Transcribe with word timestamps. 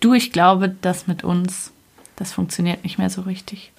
Du, 0.00 0.14
ich 0.14 0.32
glaube, 0.32 0.68
das 0.68 1.06
mit 1.06 1.24
uns, 1.24 1.72
das 2.16 2.32
funktioniert 2.32 2.84
nicht 2.84 2.98
mehr 2.98 3.10
so 3.10 3.22
richtig. 3.22 3.72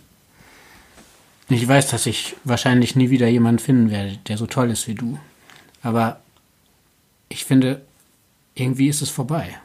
Ich 1.49 1.67
weiß, 1.67 1.89
dass 1.89 2.05
ich 2.05 2.35
wahrscheinlich 2.43 2.95
nie 2.95 3.09
wieder 3.09 3.27
jemanden 3.27 3.59
finden 3.59 3.91
werde, 3.91 4.17
der 4.27 4.37
so 4.37 4.47
toll 4.47 4.69
ist 4.71 4.87
wie 4.87 4.95
du. 4.95 5.17
Aber 5.81 6.19
ich 7.29 7.45
finde, 7.45 7.81
irgendwie 8.55 8.89
ist 8.89 9.01
es 9.01 9.09
vorbei. 9.09 9.57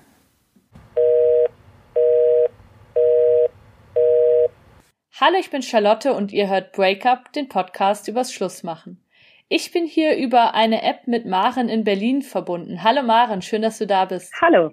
Hallo, 5.21 5.37
ich 5.38 5.50
bin 5.50 5.62
Charlotte 5.62 6.12
und 6.12 6.32
ihr 6.32 6.48
hört 6.48 6.72
Breakup, 6.72 7.32
den 7.32 7.48
Podcast 7.48 8.08
übers 8.08 8.32
Schlussmachen. 8.32 9.03
Ich 9.48 9.72
bin 9.72 9.87
hier 9.87 10.16
über 10.16 10.54
eine 10.54 10.82
App 10.82 11.06
mit 11.06 11.26
Maren 11.26 11.69
in 11.69 11.84
Berlin 11.84 12.22
verbunden. 12.22 12.82
Hallo 12.82 13.03
Maren, 13.03 13.42
schön, 13.42 13.62
dass 13.62 13.78
du 13.78 13.87
da 13.87 14.04
bist. 14.04 14.32
Hallo. 14.40 14.72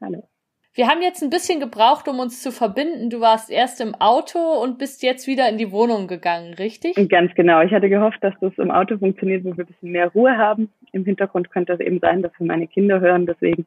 Hallo. 0.00 0.28
Wir 0.72 0.86
haben 0.86 1.02
jetzt 1.02 1.22
ein 1.22 1.30
bisschen 1.30 1.58
gebraucht, 1.58 2.06
um 2.06 2.20
uns 2.20 2.42
zu 2.42 2.52
verbinden. 2.52 3.10
Du 3.10 3.20
warst 3.20 3.50
erst 3.50 3.80
im 3.80 3.94
Auto 3.96 4.38
und 4.38 4.78
bist 4.78 5.02
jetzt 5.02 5.26
wieder 5.26 5.48
in 5.48 5.58
die 5.58 5.72
Wohnung 5.72 6.06
gegangen, 6.06 6.54
richtig? 6.54 6.94
Ganz 7.08 7.34
genau. 7.34 7.60
Ich 7.62 7.72
hatte 7.72 7.88
gehofft, 7.88 8.22
dass 8.22 8.34
das 8.40 8.52
im 8.56 8.70
Auto 8.70 8.96
funktioniert, 8.98 9.44
wo 9.44 9.56
wir 9.56 9.64
ein 9.64 9.66
bisschen 9.66 9.90
mehr 9.90 10.08
Ruhe 10.08 10.36
haben. 10.36 10.70
Im 10.92 11.04
Hintergrund 11.04 11.50
könnte 11.50 11.72
es 11.72 11.80
eben 11.80 11.98
sein, 11.98 12.22
dass 12.22 12.32
wir 12.38 12.46
meine 12.46 12.68
Kinder 12.68 13.00
hören, 13.00 13.26
deswegen. 13.26 13.66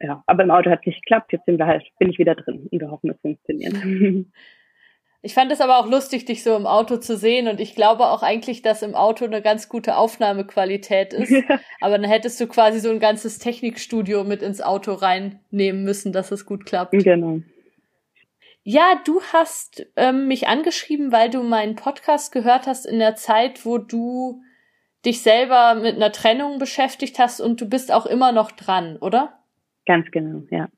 Ja, 0.00 0.24
aber 0.26 0.42
im 0.42 0.50
Auto 0.50 0.70
hat 0.70 0.80
es 0.80 0.86
nicht 0.86 1.02
geklappt. 1.02 1.32
Jetzt 1.32 1.44
sind 1.46 1.58
wir 1.58 1.66
halt, 1.66 1.84
bin 2.00 2.10
ich 2.10 2.18
wieder 2.18 2.34
drin 2.34 2.68
und 2.70 2.80
wir 2.80 2.90
hoffen, 2.90 3.10
es 3.10 3.20
funktioniert. 3.20 3.74
Ich 5.24 5.34
fand 5.34 5.52
es 5.52 5.60
aber 5.60 5.78
auch 5.78 5.88
lustig, 5.88 6.24
dich 6.24 6.42
so 6.42 6.56
im 6.56 6.66
Auto 6.66 6.96
zu 6.96 7.16
sehen 7.16 7.46
und 7.46 7.60
ich 7.60 7.76
glaube 7.76 8.06
auch 8.06 8.24
eigentlich, 8.24 8.60
dass 8.60 8.82
im 8.82 8.96
Auto 8.96 9.24
eine 9.24 9.40
ganz 9.40 9.68
gute 9.68 9.96
Aufnahmequalität 9.96 11.12
ist. 11.12 11.30
Ja. 11.30 11.60
Aber 11.80 11.96
dann 11.96 12.10
hättest 12.10 12.40
du 12.40 12.48
quasi 12.48 12.80
so 12.80 12.90
ein 12.90 12.98
ganzes 12.98 13.38
Technikstudio 13.38 14.24
mit 14.24 14.42
ins 14.42 14.60
Auto 14.60 14.94
reinnehmen 14.94 15.84
müssen, 15.84 16.12
dass 16.12 16.32
es 16.32 16.44
gut 16.44 16.66
klappt. 16.66 16.90
Genau. 16.90 17.40
Ja, 18.64 19.00
du 19.04 19.20
hast 19.32 19.86
ähm, 19.96 20.26
mich 20.26 20.48
angeschrieben, 20.48 21.12
weil 21.12 21.30
du 21.30 21.44
meinen 21.44 21.76
Podcast 21.76 22.32
gehört 22.32 22.66
hast 22.66 22.84
in 22.84 22.98
der 22.98 23.14
Zeit, 23.14 23.64
wo 23.64 23.78
du 23.78 24.42
dich 25.04 25.22
selber 25.22 25.74
mit 25.74 25.94
einer 25.94 26.10
Trennung 26.10 26.58
beschäftigt 26.58 27.20
hast 27.20 27.40
und 27.40 27.60
du 27.60 27.68
bist 27.68 27.92
auch 27.92 28.06
immer 28.06 28.32
noch 28.32 28.50
dran, 28.50 28.96
oder? 28.96 29.38
Ganz 29.86 30.10
genau, 30.10 30.42
ja 30.50 30.68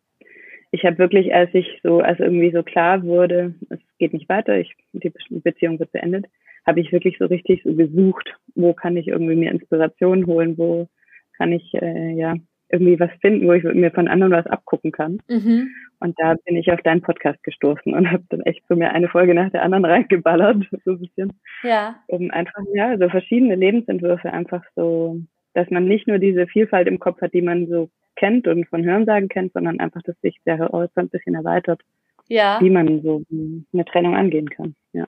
ich 0.74 0.84
habe 0.84 0.98
wirklich, 0.98 1.32
als 1.32 1.54
ich 1.54 1.78
so, 1.84 2.00
als 2.00 2.18
irgendwie 2.18 2.50
so 2.50 2.64
klar 2.64 3.04
wurde, 3.04 3.54
es 3.70 3.78
geht 3.98 4.12
nicht 4.12 4.28
weiter, 4.28 4.58
ich, 4.58 4.74
die 4.92 5.12
Beziehung 5.30 5.78
wird 5.78 5.92
beendet, 5.92 6.26
habe 6.66 6.80
ich 6.80 6.92
wirklich 6.92 7.18
so 7.18 7.26
richtig 7.26 7.62
so 7.64 7.74
gesucht, 7.74 8.34
wo 8.54 8.72
kann 8.72 8.96
ich 8.96 9.08
irgendwie 9.08 9.36
mir 9.36 9.50
Inspiration 9.50 10.26
holen, 10.26 10.56
wo 10.56 10.88
kann 11.36 11.52
ich 11.52 11.74
äh, 11.74 12.12
ja 12.12 12.34
irgendwie 12.70 12.98
was 12.98 13.10
finden, 13.20 13.46
wo 13.46 13.52
ich 13.52 13.62
mir 13.62 13.90
von 13.90 14.08
anderen 14.08 14.32
was 14.32 14.46
abgucken 14.46 14.90
kann. 14.90 15.20
Mhm. 15.28 15.68
Und 16.00 16.18
da 16.18 16.34
bin 16.44 16.56
ich 16.56 16.72
auf 16.72 16.80
deinen 16.82 17.02
Podcast 17.02 17.42
gestoßen 17.44 17.94
und 17.94 18.10
habe 18.10 18.24
dann 18.30 18.40
echt 18.42 18.62
so 18.68 18.74
mir 18.74 18.90
eine 18.90 19.08
Folge 19.08 19.34
nach 19.34 19.50
der 19.50 19.62
anderen 19.62 19.84
reingeballert, 19.84 20.64
so 20.84 20.92
ein 20.92 20.98
bisschen. 20.98 21.32
Ja. 21.62 21.96
Um 22.08 22.30
einfach, 22.30 22.62
ja, 22.74 22.96
so 22.98 23.08
verschiedene 23.08 23.54
Lebensentwürfe 23.54 24.32
einfach 24.32 24.64
so, 24.74 25.20
dass 25.54 25.70
man 25.70 25.86
nicht 25.86 26.08
nur 26.08 26.18
diese 26.18 26.46
Vielfalt 26.46 26.88
im 26.88 26.98
Kopf 26.98 27.20
hat, 27.20 27.32
die 27.32 27.42
man 27.42 27.68
so 27.68 27.90
kennt 28.16 28.46
und 28.48 28.66
von 28.68 28.84
Hörensagen 28.84 29.28
kennt, 29.28 29.52
sondern 29.52 29.80
einfach, 29.80 30.02
dass 30.02 30.20
sich 30.20 30.38
der 30.46 30.58
Horizont 30.58 31.06
ein 31.06 31.10
bisschen 31.10 31.34
erweitert, 31.34 31.80
ja. 32.28 32.58
wie 32.60 32.70
man 32.70 33.02
so 33.02 33.22
eine 33.30 33.84
Trennung 33.84 34.14
angehen 34.14 34.50
kann. 34.50 34.74
Ja. 34.92 35.06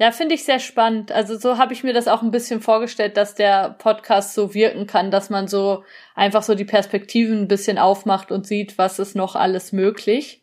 Ja, 0.00 0.12
finde 0.12 0.36
ich 0.36 0.44
sehr 0.44 0.60
spannend. 0.60 1.10
Also 1.10 1.36
so 1.36 1.58
habe 1.58 1.72
ich 1.72 1.82
mir 1.82 1.92
das 1.92 2.06
auch 2.06 2.22
ein 2.22 2.30
bisschen 2.30 2.60
vorgestellt, 2.60 3.16
dass 3.16 3.34
der 3.34 3.74
Podcast 3.78 4.32
so 4.32 4.54
wirken 4.54 4.86
kann, 4.86 5.10
dass 5.10 5.28
man 5.28 5.48
so 5.48 5.82
einfach 6.14 6.42
so 6.42 6.54
die 6.54 6.64
Perspektiven 6.64 7.42
ein 7.42 7.48
bisschen 7.48 7.78
aufmacht 7.78 8.30
und 8.30 8.46
sieht, 8.46 8.78
was 8.78 9.00
ist 9.00 9.16
noch 9.16 9.34
alles 9.34 9.72
möglich. 9.72 10.42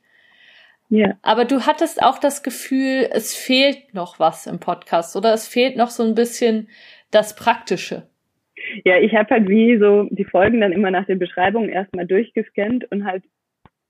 Ja. 0.90 1.18
Aber 1.22 1.46
du 1.46 1.66
hattest 1.66 2.04
auch 2.04 2.20
das 2.20 2.44
Gefühl, 2.44 3.08
es 3.12 3.34
fehlt 3.34 3.94
noch 3.94 4.20
was 4.20 4.46
im 4.46 4.60
Podcast 4.60 5.16
oder 5.16 5.34
es 5.34 5.48
fehlt 5.48 5.78
noch 5.78 5.90
so 5.90 6.04
ein 6.04 6.16
bisschen 6.16 6.68
das 7.12 7.36
Praktische. 7.36 8.08
Ja, 8.84 8.98
ich 8.98 9.16
habe 9.16 9.30
halt 9.30 9.48
wie 9.48 9.78
so 9.78 10.08
die 10.12 10.26
Folgen 10.26 10.62
dann 10.62 10.74
immer 10.74 10.92
nach 10.92 11.06
den 11.06 11.20
Beschreibungen 11.20 11.70
erstmal 11.70 12.06
durchgescannt 12.06 12.92
und 12.92 13.06
halt 13.06 13.24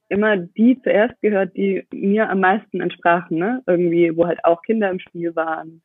immer 0.09 0.37
die 0.37 0.79
zuerst 0.83 1.19
gehört, 1.21 1.55
die 1.55 1.85
mir 1.91 2.29
am 2.29 2.39
meisten 2.39 2.81
entsprachen, 2.81 3.37
ne? 3.37 3.63
Irgendwie, 3.67 4.15
wo 4.15 4.25
halt 4.27 4.43
auch 4.43 4.61
Kinder 4.61 4.89
im 4.89 4.99
Spiel 4.99 5.35
waren, 5.35 5.81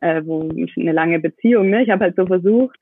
äh, 0.00 0.22
wo 0.24 0.48
eine 0.48 0.92
lange 0.92 1.18
Beziehung, 1.18 1.70
ne? 1.70 1.82
Ich 1.82 1.90
habe 1.90 2.04
halt 2.04 2.16
so 2.16 2.26
versucht, 2.26 2.78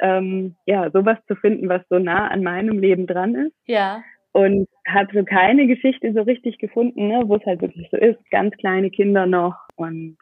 ähm, 0.00 0.54
ja, 0.66 0.90
sowas 0.90 1.18
zu 1.26 1.34
finden, 1.36 1.68
was 1.68 1.82
so 1.88 1.98
nah 1.98 2.28
an 2.28 2.42
meinem 2.42 2.78
Leben 2.78 3.06
dran 3.06 3.34
ist. 3.34 3.54
Ja. 3.66 4.02
Und 4.32 4.68
habe 4.86 5.08
so 5.12 5.24
keine 5.24 5.66
Geschichte 5.66 6.12
so 6.12 6.22
richtig 6.22 6.58
gefunden, 6.58 7.08
ne, 7.08 7.22
wo 7.26 7.36
es 7.36 7.46
halt 7.46 7.60
wirklich 7.60 7.88
so 7.90 7.96
ist, 7.96 8.18
ganz 8.30 8.54
kleine 8.56 8.90
Kinder 8.90 9.26
noch 9.26 9.56
und 9.76 10.16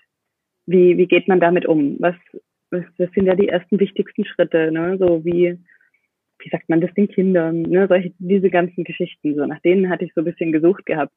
wie, 0.66 0.96
wie 0.96 1.06
geht 1.06 1.28
man 1.28 1.40
damit 1.40 1.66
um? 1.66 1.96
Was, 2.00 2.14
das 2.70 3.10
sind 3.14 3.26
ja 3.26 3.34
die 3.34 3.48
ersten 3.48 3.78
wichtigsten 3.78 4.24
Schritte, 4.24 4.72
ne? 4.72 4.96
So 4.98 5.24
wie, 5.24 5.58
wie 6.46 6.50
sagt 6.50 6.68
man 6.68 6.80
das 6.80 6.94
den 6.94 7.08
Kindern, 7.08 7.62
ne? 7.62 7.88
Solche, 7.88 8.12
diese 8.18 8.50
ganzen 8.50 8.84
Geschichten, 8.84 9.34
so 9.34 9.44
nach 9.46 9.58
denen 9.60 9.90
hatte 9.90 10.04
ich 10.04 10.14
so 10.14 10.20
ein 10.20 10.24
bisschen 10.24 10.52
gesucht 10.52 10.86
gehabt. 10.86 11.12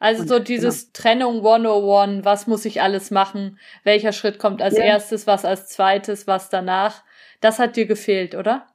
Also 0.00 0.22
Und, 0.22 0.28
so 0.28 0.38
dieses 0.40 0.92
genau. 0.92 1.02
Trennung 1.02 1.36
101, 1.36 2.24
was 2.24 2.48
muss 2.48 2.64
ich 2.64 2.82
alles 2.82 3.12
machen? 3.12 3.58
Welcher 3.84 4.10
Schritt 4.10 4.40
kommt 4.40 4.60
als 4.60 4.76
ja. 4.76 4.84
erstes, 4.84 5.28
was 5.28 5.44
als 5.44 5.68
zweites, 5.68 6.26
was 6.26 6.48
danach? 6.48 7.04
Das 7.40 7.60
hat 7.60 7.76
dir 7.76 7.86
gefehlt, 7.86 8.34
oder? 8.34 8.66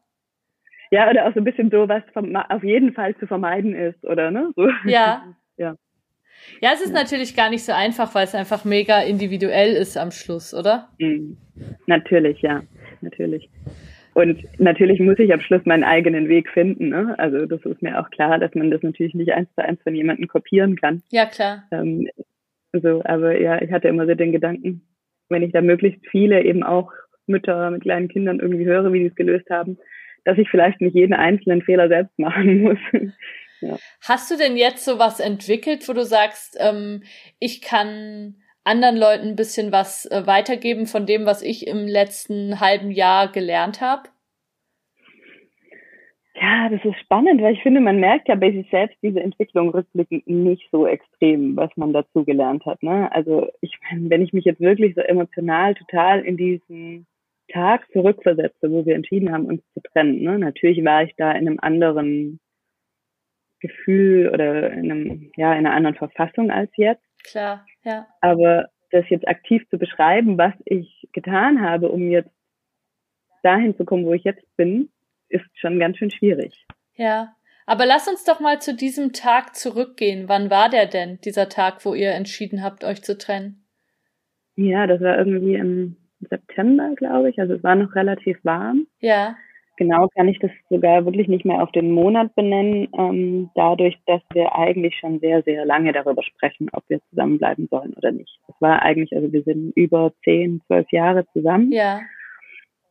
Ja, 0.91 1.09
oder 1.09 1.27
auch 1.27 1.33
so 1.33 1.41
ein 1.41 1.43
bisschen 1.43 1.69
so, 1.69 1.89
was 1.89 2.03
auf 2.49 2.63
jeden 2.63 2.93
Fall 2.93 3.13
zu 3.17 3.27
vermeiden 3.27 3.75
ist, 3.75 4.01
oder 4.05 4.31
ne? 4.31 4.53
So. 4.55 4.69
Ja. 4.85 5.35
ja. 5.57 5.75
Ja, 6.61 6.71
es 6.73 6.81
ist 6.81 6.93
ja. 6.93 7.01
natürlich 7.01 7.35
gar 7.35 7.49
nicht 7.49 7.65
so 7.65 7.73
einfach, 7.73 8.15
weil 8.15 8.23
es 8.23 8.35
einfach 8.35 8.63
mega 8.63 9.01
individuell 9.01 9.73
ist 9.73 9.97
am 9.97 10.11
Schluss, 10.11 10.53
oder? 10.53 10.89
Mhm. 10.99 11.37
Natürlich, 11.85 12.41
ja, 12.41 12.61
natürlich. 13.01 13.49
Und 14.15 14.41
natürlich 14.59 15.01
muss 15.01 15.19
ich 15.19 15.33
am 15.33 15.41
Schluss 15.41 15.65
meinen 15.65 15.83
eigenen 15.83 16.29
Weg 16.29 16.49
finden. 16.49 16.87
Ne? 16.87 17.15
Also 17.17 17.45
das 17.45 17.59
ist 17.65 17.81
mir 17.81 17.99
auch 17.99 18.09
klar, 18.11 18.39
dass 18.39 18.55
man 18.55 18.71
das 18.71 18.81
natürlich 18.81 19.13
nicht 19.13 19.33
eins 19.33 19.49
zu 19.55 19.61
eins 19.61 19.81
von 19.83 19.93
jemandem 19.93 20.29
kopieren 20.29 20.77
kann. 20.77 21.03
Ja, 21.11 21.25
klar. 21.25 21.65
Ähm, 21.73 22.07
so, 22.71 23.01
aber 23.03 23.37
ja, 23.37 23.61
ich 23.61 23.73
hatte 23.73 23.89
immer 23.89 24.07
so 24.07 24.15
den 24.15 24.31
Gedanken, 24.31 24.87
wenn 25.27 25.43
ich 25.43 25.51
da 25.51 25.59
möglichst 25.59 25.99
viele 26.09 26.41
eben 26.45 26.63
auch 26.63 26.93
Mütter 27.27 27.69
mit 27.71 27.81
kleinen 27.81 28.07
Kindern 28.07 28.39
irgendwie 28.39 28.65
höre, 28.65 28.93
wie 28.93 28.99
die 28.99 29.07
es 29.07 29.15
gelöst 29.15 29.49
haben, 29.49 29.77
dass 30.23 30.37
ich 30.37 30.49
vielleicht 30.49 30.79
nicht 30.79 30.95
jeden 30.95 31.13
einzelnen 31.13 31.61
Fehler 31.61 31.89
selbst 31.89 32.17
machen 32.17 32.61
muss. 32.61 32.79
ja. 33.59 33.77
Hast 33.99 34.31
du 34.31 34.37
denn 34.37 34.55
jetzt 34.55 34.85
so 34.85 34.97
was 34.97 35.19
entwickelt, 35.19 35.89
wo 35.89 35.93
du 35.93 36.05
sagst, 36.05 36.55
ähm, 36.61 37.03
ich 37.39 37.61
kann 37.61 38.37
anderen 38.65 38.97
Leuten 38.97 39.29
ein 39.29 39.35
bisschen 39.35 39.71
was 39.71 40.05
äh, 40.07 40.25
weitergeben 40.25 40.85
von 40.87 41.05
dem, 41.05 41.25
was 41.25 41.41
ich 41.41 41.67
im 41.67 41.87
letzten 41.87 42.59
halben 42.59 42.91
Jahr 42.91 43.31
gelernt 43.31 43.79
habe? 43.79 44.09
Ja, 46.37 46.67
das 46.67 46.83
ist 46.83 46.99
spannend, 46.99 47.41
weil 47.41 47.53
ich 47.53 47.63
finde, 47.63 47.79
man 47.79 47.99
merkt 48.01 48.27
ja 48.27 48.35
bei 48.35 48.51
sich 48.51 48.69
selbst 48.69 48.97
diese 49.01 49.21
Entwicklung 49.21 49.69
rückblickend 49.69 50.27
nicht 50.27 50.67
so 50.69 50.85
extrem, 50.85 51.55
was 51.55 51.69
man 51.77 51.93
dazu 51.93 52.25
gelernt 52.25 52.65
hat. 52.65 52.83
Ne? 52.83 53.09
Also 53.13 53.47
ich 53.61 53.77
meine, 53.89 54.09
wenn 54.09 54.21
ich 54.21 54.33
mich 54.33 54.43
jetzt 54.43 54.59
wirklich 54.59 54.95
so 54.95 55.01
emotional 55.01 55.75
total 55.75 56.25
in 56.25 56.35
diesen 56.35 57.07
Tag 57.53 57.89
zurückversetze, 57.93 58.69
wo 58.69 58.85
wir 58.85 58.95
entschieden 58.95 59.31
haben, 59.31 59.45
uns 59.45 59.61
zu 59.73 59.81
trennen. 59.81 60.23
Ne? 60.23 60.37
Natürlich 60.37 60.83
war 60.83 61.03
ich 61.03 61.15
da 61.15 61.31
in 61.31 61.47
einem 61.47 61.59
anderen 61.61 62.39
Gefühl 63.61 64.29
oder 64.33 64.71
in 64.71 64.91
einem, 64.91 65.31
ja, 65.37 65.53
in 65.53 65.65
einer 65.65 65.73
anderen 65.73 65.95
Verfassung 65.95 66.51
als 66.51 66.71
jetzt. 66.75 67.03
Klar, 67.25 67.65
ja. 67.83 68.07
Aber 68.21 68.69
das 68.91 69.05
jetzt 69.09 69.27
aktiv 69.27 69.63
zu 69.69 69.77
beschreiben, 69.77 70.37
was 70.37 70.53
ich 70.65 71.07
getan 71.11 71.61
habe, 71.61 71.89
um 71.89 72.09
jetzt 72.09 72.31
dahin 73.43 73.75
zu 73.75 73.85
kommen, 73.85 74.05
wo 74.05 74.13
ich 74.13 74.23
jetzt 74.23 74.45
bin, 74.55 74.89
ist 75.29 75.45
schon 75.55 75.79
ganz 75.79 75.97
schön 75.97 76.11
schwierig. 76.11 76.65
Ja. 76.95 77.35
Aber 77.67 77.85
lass 77.85 78.07
uns 78.07 78.23
doch 78.23 78.39
mal 78.39 78.61
zu 78.61 78.75
diesem 78.75 79.11
Tag 79.11 79.55
zurückgehen. 79.55 80.29
Wann 80.29 80.51
war 80.51 80.69
der 80.69 80.85
denn, 80.85 81.19
dieser 81.21 81.49
Tag, 81.49 81.83
wo 81.83 81.95
ihr 81.95 82.11
entschieden 82.11 82.63
habt, 82.63 82.83
euch 82.83 83.01
zu 83.03 83.17
trennen? 83.17 83.65
Ja, 84.55 84.85
das 84.85 85.01
war 85.01 85.17
irgendwie 85.17 85.55
im 85.55 85.97
September, 86.19 86.93
glaube 86.95 87.31
ich. 87.31 87.39
Also 87.39 87.55
es 87.55 87.63
war 87.63 87.75
noch 87.75 87.95
relativ 87.95 88.37
warm. 88.43 88.87
Ja 88.99 89.35
genau 89.77 90.07
kann 90.09 90.27
ich 90.27 90.39
das 90.39 90.51
sogar 90.69 91.05
wirklich 91.05 91.27
nicht 91.27 91.45
mehr 91.45 91.61
auf 91.61 91.71
den 91.71 91.91
Monat 91.91 92.35
benennen, 92.35 92.87
ähm, 92.97 93.49
dadurch, 93.55 93.97
dass 94.05 94.21
wir 94.33 94.55
eigentlich 94.55 94.97
schon 94.97 95.19
sehr, 95.19 95.43
sehr 95.43 95.65
lange 95.65 95.93
darüber 95.93 96.23
sprechen, 96.23 96.69
ob 96.73 96.83
wir 96.87 96.99
zusammenbleiben 97.09 97.67
sollen 97.69 97.93
oder 97.93 98.11
nicht. 98.11 98.39
Es 98.47 98.55
war 98.59 98.81
eigentlich, 98.81 99.15
also 99.15 99.31
wir 99.31 99.43
sind 99.43 99.71
über 99.75 100.13
zehn, 100.23 100.61
zwölf 100.67 100.91
Jahre 100.91 101.25
zusammen. 101.33 101.71
Ja. 101.71 102.01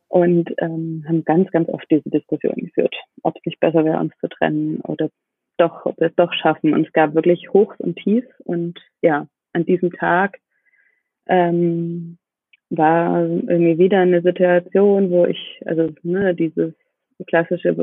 Und 0.07 0.53
ähm, 0.59 1.03
haben 1.07 1.25
ganz, 1.25 1.51
ganz 1.51 1.67
oft 1.67 1.89
diese 1.89 2.09
Diskussion 2.09 2.55
geführt, 2.55 2.95
ob 3.23 3.35
es 3.35 3.45
nicht 3.45 3.59
besser 3.59 3.83
wäre, 3.83 3.99
uns 3.99 4.13
zu 4.21 4.29
trennen 4.29 4.79
oder 4.81 5.09
doch, 5.57 5.85
ob 5.85 5.99
wir 5.99 6.07
es 6.07 6.15
doch 6.15 6.31
schaffen. 6.33 6.73
Und 6.73 6.87
es 6.87 6.93
gab 6.93 7.15
wirklich 7.15 7.51
Hochs 7.51 7.77
und 7.79 7.97
Tiefs. 7.97 8.29
Und 8.45 8.79
ja, 9.01 9.27
an 9.53 9.65
diesem 9.65 9.91
Tag 9.91 10.39
ähm, 11.27 12.17
war 12.69 13.23
irgendwie 13.23 13.77
wieder 13.77 13.99
eine 13.99 14.21
Situation, 14.21 15.09
wo 15.11 15.25
ich, 15.25 15.61
also 15.65 15.89
ne, 16.03 16.33
dieses 16.33 16.73
klassische 17.27 17.75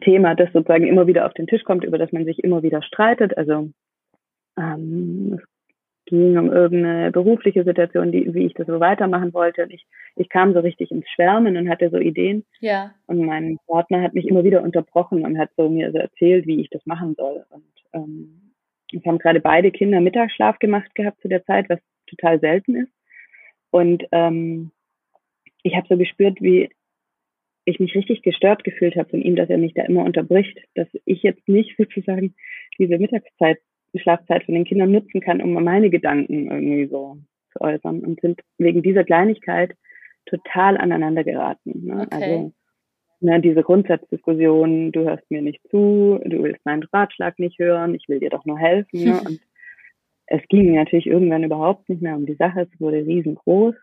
Thema, 0.00 0.34
das 0.34 0.52
sozusagen 0.52 0.86
immer 0.86 1.06
wieder 1.06 1.26
auf 1.26 1.34
den 1.34 1.46
Tisch 1.46 1.64
kommt, 1.64 1.84
über 1.84 1.98
das 1.98 2.12
man 2.12 2.24
sich 2.24 2.42
immer 2.42 2.62
wieder 2.62 2.82
streitet. 2.82 3.36
Also 3.36 3.70
ähm, 4.58 5.38
es 5.38 5.44
ging 6.06 6.36
um 6.38 6.50
irgendeine 6.50 7.10
berufliche 7.12 7.64
Situation, 7.64 8.10
die, 8.10 8.32
wie 8.34 8.46
ich 8.46 8.54
das 8.54 8.66
so 8.66 8.80
weitermachen 8.80 9.32
wollte. 9.32 9.62
Und 9.64 9.72
ich, 9.72 9.86
ich 10.16 10.28
kam 10.28 10.54
so 10.54 10.60
richtig 10.60 10.90
ins 10.90 11.08
Schwärmen 11.10 11.56
und 11.56 11.68
hatte 11.68 11.90
so 11.90 11.98
Ideen. 11.98 12.44
Ja. 12.60 12.94
Und 13.06 13.24
mein 13.24 13.58
Partner 13.66 14.02
hat 14.02 14.14
mich 14.14 14.26
immer 14.26 14.42
wieder 14.42 14.62
unterbrochen 14.62 15.24
und 15.24 15.38
hat 15.38 15.50
so 15.56 15.68
mir 15.68 15.92
so 15.92 15.98
erzählt, 15.98 16.46
wie 16.46 16.60
ich 16.60 16.70
das 16.70 16.84
machen 16.86 17.14
soll. 17.16 17.44
Und 17.50 17.64
ähm, 17.92 18.52
wir 18.90 19.02
haben 19.04 19.18
gerade 19.18 19.40
beide 19.40 19.70
Kinder 19.70 20.00
Mittagsschlaf 20.00 20.58
gemacht 20.58 20.94
gehabt 20.94 21.20
zu 21.20 21.28
der 21.28 21.44
Zeit, 21.44 21.68
was 21.68 21.78
total 22.06 22.40
selten 22.40 22.74
ist. 22.74 22.92
Und 23.70 24.04
ähm, 24.12 24.70
ich 25.62 25.74
habe 25.76 25.86
so 25.88 25.96
gespürt, 25.96 26.40
wie 26.40 26.70
ich 27.64 27.78
mich 27.78 27.94
richtig 27.94 28.22
gestört 28.22 28.64
gefühlt 28.64 28.96
habe 28.96 29.10
von 29.10 29.22
ihm, 29.22 29.36
dass 29.36 29.50
er 29.50 29.58
mich 29.58 29.74
da 29.74 29.82
immer 29.84 30.04
unterbricht, 30.04 30.58
dass 30.74 30.88
ich 31.04 31.22
jetzt 31.22 31.48
nicht 31.48 31.76
sozusagen 31.78 32.34
diese 32.78 32.98
Mittagszeit, 32.98 33.58
Schlafzeit 33.94 34.44
von 34.44 34.54
den 34.54 34.64
Kindern 34.64 34.92
nutzen 34.92 35.20
kann, 35.20 35.40
um 35.40 35.52
meine 35.52 35.90
Gedanken 35.90 36.50
irgendwie 36.50 36.86
so 36.86 37.18
zu 37.52 37.60
äußern 37.60 38.00
und 38.00 38.20
sind 38.20 38.40
wegen 38.58 38.82
dieser 38.82 39.02
Kleinigkeit 39.02 39.74
total 40.26 40.76
aneinander 40.76 41.24
geraten. 41.24 41.86
Ne? 41.86 42.02
Okay. 42.02 42.08
Also 42.10 42.52
ne, 43.20 43.40
diese 43.40 43.62
Grundsatzdiskussion, 43.62 44.92
du 44.92 45.00
hörst 45.00 45.28
mir 45.30 45.42
nicht 45.42 45.60
zu, 45.70 46.20
du 46.24 46.42
willst 46.42 46.64
meinen 46.64 46.84
Ratschlag 46.84 47.38
nicht 47.40 47.58
hören, 47.58 47.94
ich 47.94 48.08
will 48.08 48.20
dir 48.20 48.30
doch 48.30 48.44
nur 48.44 48.58
helfen. 48.58 49.04
Ne? 49.04 49.20
Und 49.26 49.40
es 50.30 50.40
ging 50.48 50.74
natürlich 50.76 51.06
irgendwann 51.06 51.42
überhaupt 51.42 51.88
nicht 51.88 52.02
mehr 52.02 52.14
um 52.14 52.24
die 52.24 52.36
Sache, 52.36 52.60
es 52.72 52.80
wurde 52.80 53.04
riesengroß. 53.04 53.74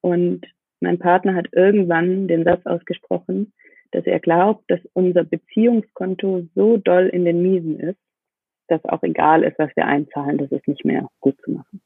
Und 0.00 0.44
mein 0.80 0.98
Partner 0.98 1.34
hat 1.34 1.46
irgendwann 1.52 2.26
den 2.26 2.42
Satz 2.42 2.66
ausgesprochen, 2.66 3.52
dass 3.92 4.04
er 4.04 4.18
glaubt, 4.18 4.68
dass 4.68 4.80
unser 4.94 5.22
Beziehungskonto 5.22 6.48
so 6.56 6.76
doll 6.76 7.06
in 7.06 7.24
den 7.24 7.40
Miesen 7.40 7.78
ist, 7.78 8.00
dass 8.66 8.84
auch 8.84 9.04
egal 9.04 9.44
ist, 9.44 9.58
was 9.60 9.70
wir 9.76 9.86
einzahlen, 9.86 10.38
das 10.38 10.50
ist 10.50 10.66
nicht 10.66 10.84
mehr 10.84 11.08
gut 11.20 11.40
zu 11.44 11.52
machen. 11.52 11.80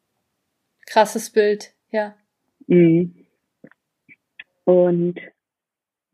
Krasses 0.87 1.31
Bild, 1.31 1.75
ja. 1.91 2.15
Mhm. 2.69 3.27
Und 4.65 5.21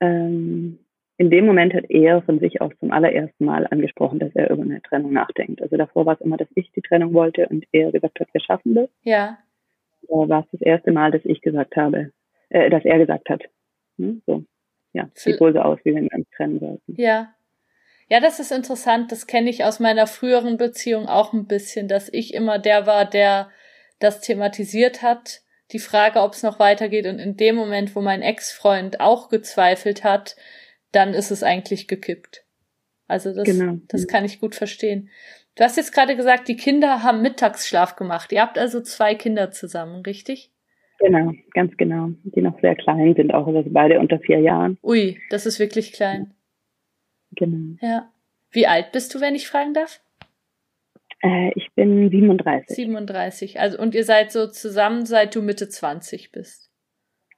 ähm, 0.01 0.81
in 1.23 1.31
dem 1.31 1.47
Moment 1.47 1.73
hat 1.73 1.89
er 1.89 2.21
von 2.23 2.41
sich 2.41 2.61
aus 2.61 2.73
zum 2.81 2.91
allerersten 2.91 3.45
Mal 3.45 3.69
angesprochen, 3.71 4.19
dass 4.19 4.35
er 4.35 4.51
über 4.51 4.63
eine 4.63 4.83
Trennung 4.83 5.13
nachdenkt. 5.13 5.63
Also 5.63 5.77
davor 5.77 6.05
war 6.05 6.15
es 6.15 6.21
immer, 6.21 6.37
dass 6.37 6.49
ich 6.57 6.73
die 6.73 6.83
Trennung 6.83 7.15
wollte 7.15 7.47
und 7.47 7.65
er 7.71 7.93
gesagt 7.93 8.19
hat, 8.19 8.27
wir 8.33 8.41
schaffen 8.41 8.75
das. 8.75 8.89
Ja. 9.05 9.39
Da 10.09 10.29
war 10.29 10.41
es 10.41 10.51
das 10.51 10.63
erste 10.63 10.91
Mal, 10.91 11.13
dass 11.13 11.25
ich 11.25 11.41
gesagt 11.41 11.77
habe, 11.77 12.11
äh, 12.49 12.69
dass 12.71 12.85
er 12.85 12.99
gesagt 12.99 13.31
hat, 13.31 13.43
hm, 13.99 14.21
so, 14.27 14.43
ja, 14.95 15.09
sieht 15.15 15.41
wohl 15.41 15.53
so 15.53 15.61
aus, 15.61 15.79
wie 15.85 15.95
wenn 15.95 16.11
wir 16.11 16.19
uns 16.19 16.29
trennen 16.37 16.59
sollten. 16.59 17.01
Ja. 17.01 17.33
Ja, 18.09 18.19
das 18.19 18.41
ist 18.41 18.51
interessant. 18.51 19.13
Das 19.13 19.29
kenne 19.29 19.49
ich 19.49 19.63
aus 19.63 19.79
meiner 19.79 20.09
früheren 20.09 20.57
Beziehung 20.57 21.07
auch 21.07 21.33
ein 21.33 21.47
bisschen, 21.47 21.87
dass 21.87 22.09
ich 22.13 22.35
immer 22.35 22.59
der 22.59 22.85
war, 22.89 23.09
der 23.09 23.49
das 24.01 24.21
thematisiert 24.21 25.03
hat. 25.03 25.43
Die 25.71 25.79
Frage, 25.79 26.21
ob 26.21 26.33
es 26.33 26.43
noch 26.43 26.59
weitergeht. 26.59 27.07
Und 27.07 27.21
in 27.21 27.37
dem 27.37 27.55
Moment, 27.55 27.95
wo 27.95 28.01
mein 28.01 28.23
Ex-Freund 28.23 28.99
auch 28.99 29.29
gezweifelt 29.29 30.03
hat, 30.03 30.35
dann 30.93 31.15
ist 31.15 31.31
es 31.31 31.43
eigentlich 31.43 31.89
gekippt. 31.89 32.45
Also 33.09 33.35
das, 33.35 33.45
Genau. 33.45 33.79
das 33.89 34.07
kann 34.07 34.25
ich 34.25 34.41
gut 34.41 34.55
verstehen. 34.55 35.11
Du 35.55 35.65
hast 35.65 35.77
jetzt 35.77 35.93
gerade 35.93 36.17
gesagt, 36.17 36.49
die 36.49 36.57
Kinder 36.57 37.03
haben 37.03 37.21
Mittagsschlaf 37.21 37.97
gemacht. 37.97 38.33
Ihr 38.33 38.41
habt 38.41 38.57
also 38.59 38.81
zwei 38.81 39.15
Kinder 39.15 39.51
zusammen, 39.51 40.03
richtig? 40.03 40.51
Genau, 40.99 41.33
ganz 41.53 41.77
genau. 41.77 42.11
Die 42.23 42.41
noch 42.41 42.59
sehr 42.61 42.77
klein 42.77 43.15
sind, 43.15 43.35
auch 43.35 43.47
also 43.47 43.69
beide 43.71 43.99
unter 43.99 44.19
vier 44.21 44.39
Jahren. 44.39 44.79
Ui, 44.83 45.21
das 45.31 45.47
ist 45.47 45.59
wirklich 45.59 45.93
klein. 45.93 46.33
Genau. 47.33 47.77
Ja. 47.81 48.11
Wie 48.51 48.67
alt 48.67 48.93
bist 48.93 49.15
du, 49.15 49.21
wenn 49.21 49.35
ich 49.35 49.49
fragen 49.49 49.75
darf? 49.75 50.01
Äh, 51.23 51.51
ich 51.55 51.71
bin 51.75 52.11
37. 52.11 52.75
37. 52.77 53.61
Also, 53.61 53.79
und 53.79 53.95
ihr 53.95 54.05
seid 54.05 54.33
so 54.33 54.47
zusammen, 54.47 55.05
seit 55.07 55.35
du 55.35 55.43
Mitte 55.43 55.69
20 55.69 56.33
bist. 56.33 56.71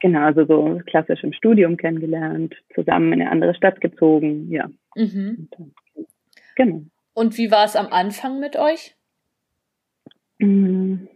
Genau, 0.05 0.19
also 0.19 0.45
so 0.45 0.81
klassisch 0.85 1.23
im 1.23 1.33
Studium 1.33 1.77
kennengelernt, 1.77 2.53
zusammen 2.75 3.11
in 3.11 3.21
eine 3.21 3.31
andere 3.31 3.55
Stadt 3.55 3.81
gezogen, 3.81 4.51
ja. 4.51 4.69
Mhm. 4.95 5.47
Und 5.49 5.73
Genau. 6.55 6.83
Und 7.15 7.35
wie 7.39 7.49
war 7.49 7.65
es 7.65 7.75
am 7.75 7.87
Anfang 7.87 8.39
mit 8.39 8.55
euch? 8.55 8.95
Mm. 10.37 11.07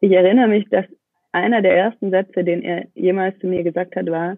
Ich 0.00 0.10
erinnere 0.10 0.48
mich, 0.48 0.68
dass 0.70 0.86
einer 1.30 1.62
der 1.62 1.76
ersten 1.76 2.10
Sätze, 2.10 2.42
den 2.42 2.62
er 2.62 2.88
jemals 2.96 3.38
zu 3.38 3.46
mir 3.46 3.62
gesagt 3.62 3.94
hat, 3.94 4.06
war, 4.06 4.36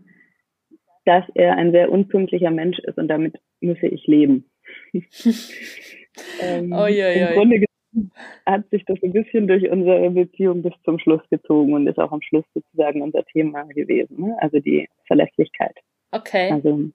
dass 1.06 1.24
er 1.34 1.56
ein 1.56 1.72
sehr 1.72 1.90
unpünktlicher 1.90 2.50
Mensch 2.50 2.78
ist 2.80 2.98
und 2.98 3.08
damit 3.08 3.40
müsse 3.60 3.86
ich 3.86 4.06
leben. 4.06 4.50
ähm, 6.42 6.72
Oi, 6.72 7.02
oi, 7.02 7.20
Im 7.20 7.28
oi. 7.28 7.32
Grunde 7.32 7.58
hat 8.46 8.68
sich 8.70 8.84
das 8.84 8.98
ein 9.02 9.12
bisschen 9.12 9.46
durch 9.48 9.68
unsere 9.70 10.10
Beziehung 10.10 10.62
bis 10.62 10.72
zum 10.84 10.98
Schluss 10.98 11.22
gezogen 11.30 11.74
und 11.74 11.86
ist 11.86 11.98
auch 11.98 12.12
am 12.12 12.22
Schluss 12.22 12.44
sozusagen 12.54 13.02
unser 13.02 13.24
Thema 13.24 13.64
gewesen. 13.64 14.20
Ne? 14.20 14.36
Also 14.40 14.58
die 14.60 14.88
Verlässlichkeit. 15.06 15.76
Okay. 16.10 16.50
Also 16.50 16.90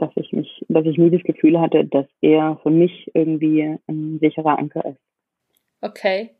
dass 0.00 0.10
ich 0.16 0.32
mich, 0.32 0.64
dass 0.68 0.86
ich 0.86 0.96
nie 0.96 1.10
das 1.10 1.22
Gefühl 1.22 1.60
hatte, 1.60 1.84
dass 1.84 2.06
er 2.22 2.58
für 2.62 2.70
mich 2.70 3.10
irgendwie 3.14 3.78
ein 3.86 4.18
sicherer 4.18 4.58
Anker 4.58 4.84
ist. 4.86 5.00
Okay. 5.82 6.30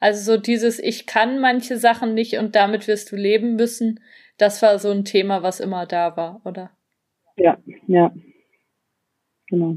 Also 0.00 0.32
so 0.32 0.40
dieses 0.40 0.78
Ich 0.80 1.06
kann 1.06 1.40
manche 1.40 1.78
Sachen 1.78 2.14
nicht 2.14 2.36
und 2.38 2.56
damit 2.56 2.88
wirst 2.88 3.12
du 3.12 3.16
leben 3.16 3.54
müssen, 3.54 4.00
das 4.36 4.60
war 4.62 4.78
so 4.78 4.90
ein 4.90 5.04
Thema, 5.04 5.42
was 5.42 5.60
immer 5.60 5.86
da 5.86 6.16
war, 6.16 6.42
oder? 6.44 6.70
Ja, 7.36 7.56
ja. 7.86 8.12
Genau. 9.48 9.76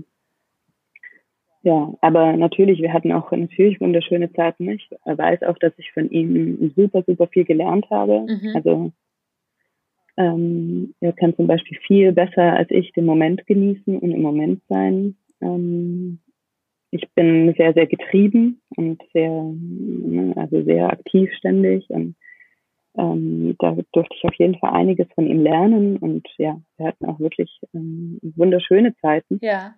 Ja, 1.63 1.93
aber 2.01 2.33
natürlich, 2.33 2.81
wir 2.81 2.93
hatten 2.93 3.11
auch 3.11 3.31
natürlich 3.31 3.81
wunderschöne 3.81 4.31
Zeiten. 4.33 4.69
Ich 4.69 4.89
weiß 5.05 5.43
auch, 5.43 5.57
dass 5.57 5.73
ich 5.77 5.91
von 5.91 6.09
ihm 6.09 6.71
super, 6.75 7.03
super 7.05 7.27
viel 7.27 7.45
gelernt 7.45 7.89
habe. 7.89 8.21
Mhm. 8.21 8.51
Also 8.55 8.91
ähm, 10.17 10.93
er 10.99 11.13
kann 11.13 11.35
zum 11.35 11.47
Beispiel 11.47 11.77
viel 11.85 12.11
besser 12.11 12.53
als 12.53 12.69
ich 12.71 12.91
den 12.93 13.05
Moment 13.05 13.45
genießen 13.45 13.97
und 13.97 14.11
im 14.11 14.21
Moment 14.21 14.61
sein. 14.67 15.15
Ähm, 15.41 16.19
ich 16.91 17.07
bin 17.15 17.53
sehr, 17.57 17.73
sehr 17.73 17.85
getrieben 17.85 18.61
und 18.75 19.01
sehr, 19.13 19.29
ne, 19.29 20.33
also 20.35 20.63
sehr 20.63 20.89
aktiv 20.89 21.31
ständig 21.37 21.89
und 21.89 22.15
ähm, 22.97 23.55
da 23.59 23.77
durfte 23.91 24.15
ich 24.15 24.23
auf 24.23 24.33
jeden 24.35 24.57
Fall 24.57 24.71
einiges 24.71 25.07
von 25.13 25.27
ihm 25.27 25.41
lernen 25.41 25.97
und 25.97 26.27
ja, 26.37 26.59
wir 26.77 26.87
hatten 26.87 27.05
auch 27.05 27.19
wirklich 27.19 27.59
ähm, 27.73 28.19
wunderschöne 28.35 28.95
Zeiten. 29.01 29.39
Ja. 29.41 29.75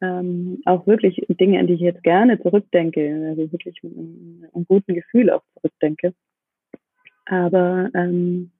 Ähm, 0.00 0.62
auch 0.64 0.86
wirklich 0.86 1.26
Dinge, 1.28 1.58
an 1.58 1.66
die 1.66 1.74
ich 1.74 1.80
jetzt 1.80 2.04
gerne 2.04 2.40
zurückdenke, 2.40 3.26
also 3.30 3.50
wirklich 3.50 3.82
mit 3.82 3.96
einem, 3.96 4.64
guten 4.66 4.94
Gefühl 4.94 5.30
auch 5.30 5.42
zurückdenke. 5.54 6.14
Aber 7.26 7.90
ähm, 7.94 8.52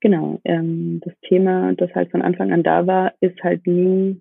genau, 0.00 0.40
ähm, 0.44 1.00
das 1.04 1.14
Thema, 1.22 1.74
das 1.74 1.92
halt 1.94 2.10
von 2.10 2.22
Anfang 2.22 2.52
an 2.52 2.62
da 2.62 2.86
war, 2.86 3.12
ist 3.20 3.42
halt 3.42 3.66
nie, 3.66 4.20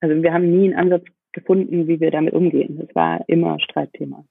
also 0.00 0.22
wir 0.22 0.32
haben 0.32 0.50
nie 0.50 0.72
einen 0.72 0.78
Ansatz 0.78 1.06
gefunden, 1.32 1.88
wie 1.88 1.98
wir 1.98 2.10
damit 2.10 2.34
umgehen. 2.34 2.80
Es 2.88 2.94
war 2.94 3.24
immer 3.28 3.58
Streitthema. 3.58 4.24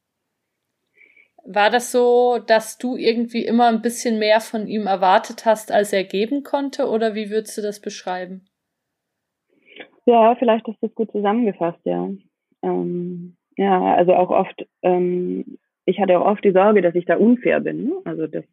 War 1.43 1.71
das 1.71 1.91
so, 1.91 2.37
dass 2.45 2.77
du 2.77 2.95
irgendwie 2.95 3.43
immer 3.43 3.67
ein 3.67 3.81
bisschen 3.81 4.19
mehr 4.19 4.41
von 4.41 4.67
ihm 4.67 4.85
erwartet 4.85 5.45
hast, 5.45 5.71
als 5.71 5.91
er 5.91 6.03
geben 6.03 6.43
konnte, 6.43 6.87
oder 6.87 7.15
wie 7.15 7.31
würdest 7.31 7.57
du 7.57 7.61
das 7.61 7.79
beschreiben? 7.79 8.45
Ja, 10.11 10.35
vielleicht 10.35 10.67
ist 10.67 10.77
das 10.81 10.93
gut 10.93 11.09
zusammengefasst, 11.13 11.79
ja. 11.85 12.09
Ähm, 12.63 13.37
ja, 13.55 13.95
also 13.95 14.13
auch 14.13 14.29
oft, 14.29 14.67
ähm, 14.81 15.57
ich 15.85 15.99
hatte 16.01 16.19
auch 16.19 16.25
oft 16.25 16.43
die 16.43 16.51
Sorge, 16.51 16.81
dass 16.81 16.95
ich 16.95 17.05
da 17.05 17.15
unfair 17.15 17.61
bin. 17.61 17.85
Ne? 17.85 17.93
Also 18.03 18.27
das, 18.27 18.43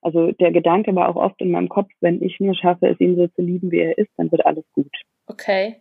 also 0.00 0.30
der 0.30 0.52
Gedanke 0.52 0.94
war 0.94 1.08
auch 1.08 1.16
oft 1.16 1.40
in 1.40 1.50
meinem 1.50 1.68
Kopf, 1.68 1.90
wenn 2.00 2.22
ich 2.22 2.38
nur 2.38 2.54
schaffe, 2.54 2.86
es 2.86 3.00
ihn 3.00 3.16
so 3.16 3.26
zu 3.26 3.42
lieben, 3.42 3.72
wie 3.72 3.80
er 3.80 3.98
ist, 3.98 4.10
dann 4.16 4.30
wird 4.30 4.46
alles 4.46 4.64
gut. 4.74 4.92
Okay. 5.26 5.76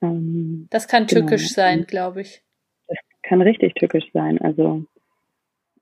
Ähm, 0.00 0.68
Das 0.70 0.88
kann 0.88 1.06
Genau. 1.06 1.26
tückisch 1.26 1.50
sein, 1.50 1.84
glaube 1.86 2.22
ich. 2.22 2.42
das 2.88 2.96
kann 3.24 3.42
richtig 3.42 3.74
tückisch 3.74 4.10
sein. 4.14 4.40
Also 4.40 4.84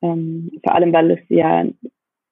ähm, 0.02 0.50
vor 0.64 0.74
allem, 0.74 0.92
weil 0.92 1.12
es 1.12 1.20
ja 1.28 1.64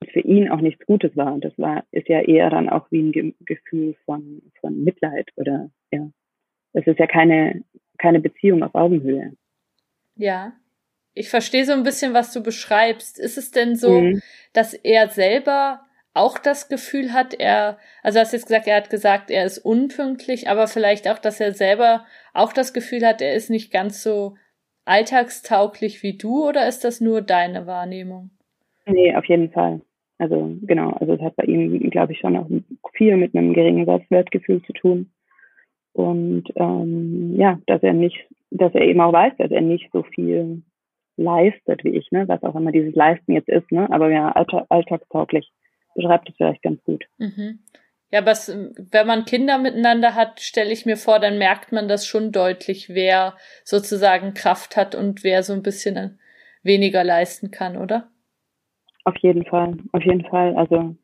für 0.05 0.21
ihn 0.21 0.51
auch 0.51 0.61
nichts 0.61 0.85
Gutes 0.87 1.17
war. 1.17 1.39
Das 1.39 1.53
war, 1.59 1.85
ist 1.91 2.09
ja 2.09 2.21
eher 2.21 2.51
dann 2.51 2.69
auch 2.69 2.91
wie 2.91 3.03
ein 3.03 3.13
Ge 3.13 3.35
Gefühl 3.41 3.95
von, 4.05 4.43
von 4.61 4.83
Mitleid 4.85 5.31
oder 5.37 5.71
ja. 5.91 6.11
Es 6.75 6.87
ist 6.87 6.99
ja 6.99 7.07
keine, 7.07 7.63
keine 7.99 8.21
Beziehung 8.21 8.63
auf 8.63 8.75
Augenhöhe. 8.75 9.33
Ja. 10.17 10.53
Ich 11.15 11.29
verstehe 11.29 11.67
so 11.67 11.73
ein 11.73 11.83
bisschen, 11.83 12.15
was 12.15 12.33
du 12.33 12.43
beschreibst. 12.43 13.19
Ist 13.19 13.37
es 13.37 13.51
denn 13.51 13.77
so, 13.77 14.01
Mhm. 14.01 14.23
dass 14.55 14.73
er 14.73 15.09
selber 15.09 15.83
auch 16.15 16.39
das 16.39 16.69
Gefühl 16.69 17.13
hat, 17.13 17.35
er, 17.35 17.79
also 18.03 18.17
du 18.19 18.21
hast 18.23 18.33
jetzt 18.33 18.47
gesagt, 18.47 18.67
er 18.67 18.77
hat 18.77 18.91
gesagt, 18.91 19.31
er 19.31 19.45
ist 19.45 19.59
unpünktlich, 19.59 20.49
aber 20.49 20.67
vielleicht 20.69 21.09
auch, 21.09 21.19
dass 21.19 21.41
er 21.41 21.53
selber 21.53 22.07
auch 22.35 22.53
das 22.53 22.73
Gefühl 22.73 23.07
hat, 23.07 23.21
er 23.23 23.35
ist 23.35 23.51
nicht 23.51 23.71
ganz 23.73 24.03
so 24.03 24.37
alltagstauglich 24.85 26.03
wie 26.03 26.17
du, 26.17 26.49
oder 26.49 26.67
ist 26.67 26.85
das 26.85 27.01
nur 27.01 27.23
deine 27.23 27.67
Wahrnehmung? 27.67 28.31
Nee, 28.87 29.15
auf 29.15 29.25
jeden 29.27 29.51
Fall. 29.51 29.81
Also 30.19 30.57
genau, 30.63 30.91
also 30.91 31.15
es 31.15 31.21
hat 31.21 31.37
bei 31.37 31.45
ihm, 31.45 31.91
glaube 31.91 32.13
ich, 32.13 32.21
schon 32.21 32.37
auch 32.37 32.49
viel 32.95 33.17
mit 33.17 33.35
einem 33.35 33.55
geringen 33.55 33.87
Selbstwertgefühl 33.87 34.63
zu 34.63 34.73
tun. 34.73 35.11
Und 35.93 36.45
ähm, 36.57 37.35
ja, 37.37 37.59
dass 37.67 37.83
er 37.83 37.93
nicht, 37.93 38.17
dass 38.51 38.75
er 38.75 38.83
eben 38.83 39.01
auch 39.01 39.13
weiß, 39.13 39.35
dass 39.39 39.51
er 39.51 39.61
nicht 39.61 39.91
so 39.93 40.03
viel 40.03 40.63
leistet 41.17 41.85
wie 41.85 41.97
ich, 41.97 42.11
ne? 42.11 42.27
Was 42.29 42.43
auch 42.43 42.55
immer 42.55 42.73
dieses 42.73 42.95
Leisten 42.95 43.33
jetzt 43.33 43.49
ist, 43.49 43.71
ne? 43.71 43.91
Aber 43.91 44.11
ja, 44.11 44.33
alltag, 44.33 44.67
alltagstauglich 44.69 45.51
beschreibt 45.95 46.29
es 46.29 46.37
vielleicht 46.37 46.63
ganz 46.63 46.83
gut. 46.85 47.05
Mhm. 47.19 47.59
Ja, 48.11 48.21
es, 48.27 48.49
wenn 48.49 49.07
man 49.07 49.25
Kinder 49.25 49.59
miteinander 49.59 50.15
hat, 50.15 50.41
stelle 50.41 50.71
ich 50.71 50.85
mir 50.85 50.97
vor, 50.97 51.19
dann 51.19 51.39
merkt 51.39 51.73
man 51.73 51.89
das 51.89 52.07
schon 52.07 52.31
deutlich, 52.31 52.91
wer 52.91 53.37
sozusagen 53.65 54.35
Kraft 54.35 54.77
hat 54.77 54.95
und 54.95 55.25
wer 55.25 55.43
so 55.43 55.55
ein 55.55 55.63
bisschen 55.63 56.19
weniger 56.63 57.05
leisten 57.05 57.51
kann, 57.51 57.77
oder? 57.77 58.12
Auf 59.05 59.17
jeden 59.19 59.45
Fall, 59.45 59.77
auf 59.93 60.03
jeden 60.03 60.25
Fall. 60.25 60.55
Also 60.57 60.95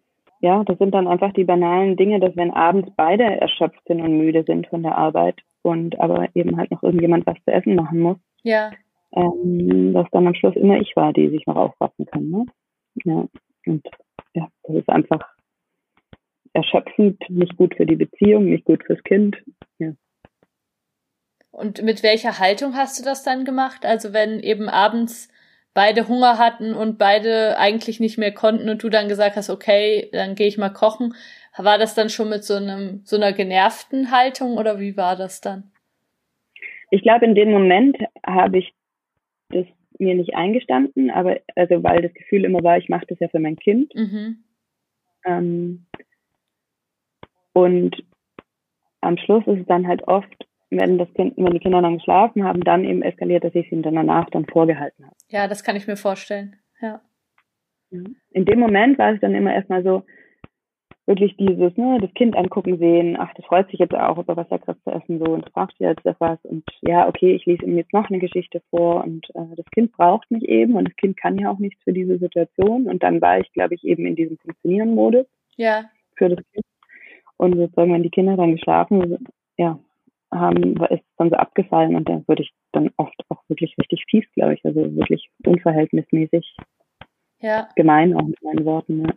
ja, 0.40 0.62
das 0.64 0.78
sind 0.78 0.92
dann 0.92 1.08
einfach 1.08 1.32
die 1.32 1.44
banalen 1.44 1.96
Dinge, 1.96 2.20
dass 2.20 2.36
wenn 2.36 2.52
abends 2.52 2.90
beide 2.96 3.24
erschöpft 3.24 3.80
sind 3.86 4.00
und 4.00 4.18
müde 4.18 4.44
sind 4.44 4.68
von 4.68 4.82
der 4.82 4.96
Arbeit 4.96 5.40
und 5.62 5.98
aber 5.98 6.28
eben 6.34 6.56
halt 6.56 6.70
noch 6.70 6.82
irgendjemand 6.82 7.26
was 7.26 7.36
zu 7.44 7.52
essen 7.52 7.74
machen 7.74 8.00
muss. 8.00 8.18
Ja. 8.42 8.70
Ähm, 9.12 9.94
dass 9.94 10.06
dann 10.12 10.26
am 10.26 10.34
Schluss 10.34 10.54
immer 10.54 10.80
ich 10.80 10.94
war, 10.94 11.12
die 11.12 11.28
sich 11.28 11.46
noch 11.46 11.56
aufwachen 11.56 12.06
kann. 12.06 12.28
Ne? 12.28 12.46
Ja. 13.04 13.26
Und 13.66 13.86
ja, 14.34 14.48
das 14.62 14.76
ist 14.76 14.88
einfach 14.88 15.26
erschöpfend, 16.52 17.18
nicht 17.28 17.56
gut 17.56 17.74
für 17.74 17.86
die 17.86 17.96
Beziehung, 17.96 18.46
nicht 18.46 18.64
gut 18.64 18.84
fürs 18.84 19.02
Kind. 19.02 19.36
Ja. 19.78 19.92
Und 21.50 21.82
mit 21.82 22.02
welcher 22.02 22.38
Haltung 22.38 22.74
hast 22.76 23.00
du 23.00 23.04
das 23.04 23.24
dann 23.24 23.44
gemacht? 23.44 23.84
Also 23.84 24.12
wenn 24.12 24.40
eben 24.40 24.68
abends 24.68 25.28
beide 25.78 26.08
Hunger 26.08 26.38
hatten 26.38 26.75
und 26.75 26.99
beide 26.99 27.56
eigentlich 27.56 28.00
nicht 28.00 28.18
mehr 28.18 28.35
konnten 28.35 28.68
und 28.68 28.82
du 28.82 28.88
dann 28.88 29.08
gesagt 29.08 29.37
hast, 29.37 29.49
okay, 29.49 30.08
dann 30.11 30.35
gehe 30.35 30.49
ich 30.49 30.58
mal 30.58 30.70
kochen, 30.70 31.14
war 31.56 31.78
das 31.78 31.94
dann 31.94 32.08
schon 32.08 32.30
mit 32.30 32.42
so 32.42 32.54
einem 32.54 33.02
so 33.04 33.14
einer 33.14 33.32
genervten 33.32 34.11
Haltung 34.11 34.56
oder 34.56 34.80
wie 34.80 34.97
war 34.97 35.14
das 35.14 35.40
dann? 35.40 35.70
Ich 36.90 37.02
glaube, 37.02 37.26
in 37.26 37.37
dem 37.37 37.52
Moment 37.52 37.97
habe 38.26 38.58
ich 38.58 38.75
das 39.50 39.66
mir 40.00 40.16
nicht 40.16 40.35
eingestanden, 40.35 41.12
aber 41.12 41.38
also 41.54 41.80
weil 41.85 42.02
das 42.02 42.12
Gefühl 42.12 42.44
immer 42.44 42.64
war, 42.64 42.76
ich 42.76 42.88
mache 42.88 43.06
das 43.06 43.20
ja 43.20 43.28
für 43.28 43.38
mein 43.38 43.54
Kind. 43.54 43.94
Mhm. 43.94 44.42
Ähm, 45.25 45.87
und 47.52 47.94
am 49.00 49.16
Schluss 49.16 49.47
ist 49.47 49.61
es 49.61 49.66
dann 49.66 49.87
halt 49.87 50.02
oft, 50.08 50.47
wenn 50.70 50.98
das 50.98 51.12
Kind, 51.14 51.34
wenn 51.37 51.52
die 51.52 51.60
Kinder 51.60 51.82
dann 51.82 51.98
geschlafen 51.98 52.44
haben, 52.44 52.62
dann 52.62 52.84
eben 52.84 53.02
eskaliert, 53.02 53.44
dass 53.44 53.54
ich 53.54 53.66
es 53.66 53.72
ihnen 53.72 53.82
dann 53.82 53.94
danach 53.94 54.28
dann 54.30 54.46
vorgehalten 54.46 55.04
habe. 55.04 55.16
Ja, 55.28 55.48
das 55.48 55.64
kann 55.64 55.76
ich 55.76 55.87
mir 55.87 55.96
vorstellen. 55.96 56.56
Ja. 56.80 57.00
In 57.90 58.44
dem 58.44 58.58
Moment 58.58 58.98
war 58.98 59.14
es 59.14 59.20
dann 59.20 59.34
immer 59.34 59.54
erstmal 59.54 59.82
so, 59.82 60.04
wirklich 61.08 61.34
dieses, 61.38 61.75
ne, 61.78 61.98
das 62.02 62.12
Kind 62.12 62.37
angucken 62.37 62.76
sehen, 62.76 63.16
ach, 63.18 63.32
das 63.34 63.46
freut 63.46 63.70
sich 63.70 63.80
jetzt 63.80 63.94
auch 63.94 64.18
über 64.18 64.37
was 64.37 64.50
leckeres 64.50 64.76
zu 64.84 64.90
essen, 64.90 65.18
so, 65.18 65.32
und 65.32 65.46
das 65.46 65.52
fragt 65.54 65.75
jetzt 65.78 66.04
etwas 66.04 66.38
und 66.42 66.64
ja, 66.82 67.08
okay, 67.08 67.34
ich 67.34 67.46
lese 67.46 67.64
ihm 67.64 67.78
jetzt 67.78 67.94
noch 67.94 68.10
eine 68.10 68.18
Geschichte 68.18 68.60
vor 68.68 69.02
und 69.04 69.26
äh, 69.34 69.56
das 69.56 69.64
Kind 69.72 69.90
braucht 69.92 70.30
mich 70.30 70.42
eben 70.46 70.75
und 70.75 70.87
das 70.87 70.96
Kind 70.96 71.16
kann 71.16 71.38
ja 71.38 71.50
auch 71.50 71.58
nichts 71.58 71.82
für 71.82 71.94
diese 71.94 72.18
Situation 72.18 72.88
und 72.88 73.02
dann 73.02 73.22
war 73.22 73.40
ich, 73.40 73.50
glaube 73.54 73.75
ich, 73.75 73.84
eben 73.84 74.04
in 74.04 74.16
diesem 74.16 74.37
Funktionieren-Modus. 74.37 75.25
Ja. 75.56 75.87
Für 76.14 76.28
das 76.28 76.44
Kind. 76.52 76.66
Und 77.38 77.56
sozusagen, 77.56 77.94
wenn 77.94 78.02
die 78.02 78.10
Kinder 78.10 78.37
dann 78.37 78.52
geschlafen, 78.52 79.26
ja, 79.56 79.78
haben, 80.32 80.76
ist 80.90 81.04
dann 81.16 81.30
so 81.30 81.37
abgefallen 81.37 81.97
und 81.97 82.08
dann 82.08 82.26
würde 82.28 82.42
ich 82.42 82.52
dann 82.73 82.90
oft 82.97 83.14
auch 83.28 83.42
wirklich 83.49 83.75
richtig 83.78 84.04
fies, 84.08 84.25
glaube 84.35 84.54
ich, 84.54 84.64
also 84.64 84.94
wirklich 84.97 85.30
unverhältnismäßig 85.44 86.56
ja. 87.40 87.68
gemein 87.76 88.14
auch 88.14 88.26
mit 88.26 88.42
meinen 88.42 88.64
Worten. 88.64 89.06
Ja. 89.06 89.14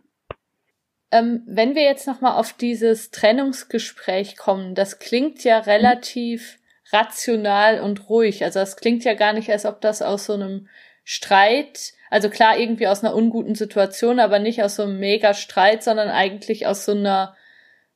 Ähm, 1.10 1.42
wenn 1.46 1.74
wir 1.74 1.82
jetzt 1.82 2.06
nochmal 2.06 2.38
auf 2.38 2.54
dieses 2.54 3.10
Trennungsgespräch 3.10 4.36
kommen, 4.36 4.74
das 4.74 4.98
klingt 4.98 5.44
ja 5.44 5.58
relativ 5.58 6.58
mhm. 6.58 6.96
rational 6.96 7.80
und 7.80 8.08
ruhig. 8.08 8.44
Also 8.44 8.60
das 8.60 8.76
klingt 8.76 9.04
ja 9.04 9.14
gar 9.14 9.34
nicht, 9.34 9.50
als 9.50 9.66
ob 9.66 9.82
das 9.82 10.00
aus 10.00 10.24
so 10.24 10.32
einem 10.32 10.68
Streit, 11.04 11.92
also 12.10 12.30
klar 12.30 12.58
irgendwie 12.58 12.86
aus 12.86 13.04
einer 13.04 13.14
unguten 13.14 13.54
Situation, 13.54 14.20
aber 14.20 14.38
nicht 14.38 14.62
aus 14.62 14.76
so 14.76 14.84
einem 14.84 14.98
mega 14.98 15.34
Streit, 15.34 15.82
sondern 15.82 16.08
eigentlich 16.08 16.66
aus 16.66 16.86
so 16.86 16.92
einer 16.92 17.34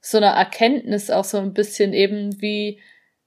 so 0.00 0.18
einer 0.18 0.32
Erkenntnis 0.32 1.11
auch 1.11 1.25
so 1.25 1.38
ein 1.38 1.52
bisschen 1.52 1.92
eben 1.92 2.40
wie 2.40 2.80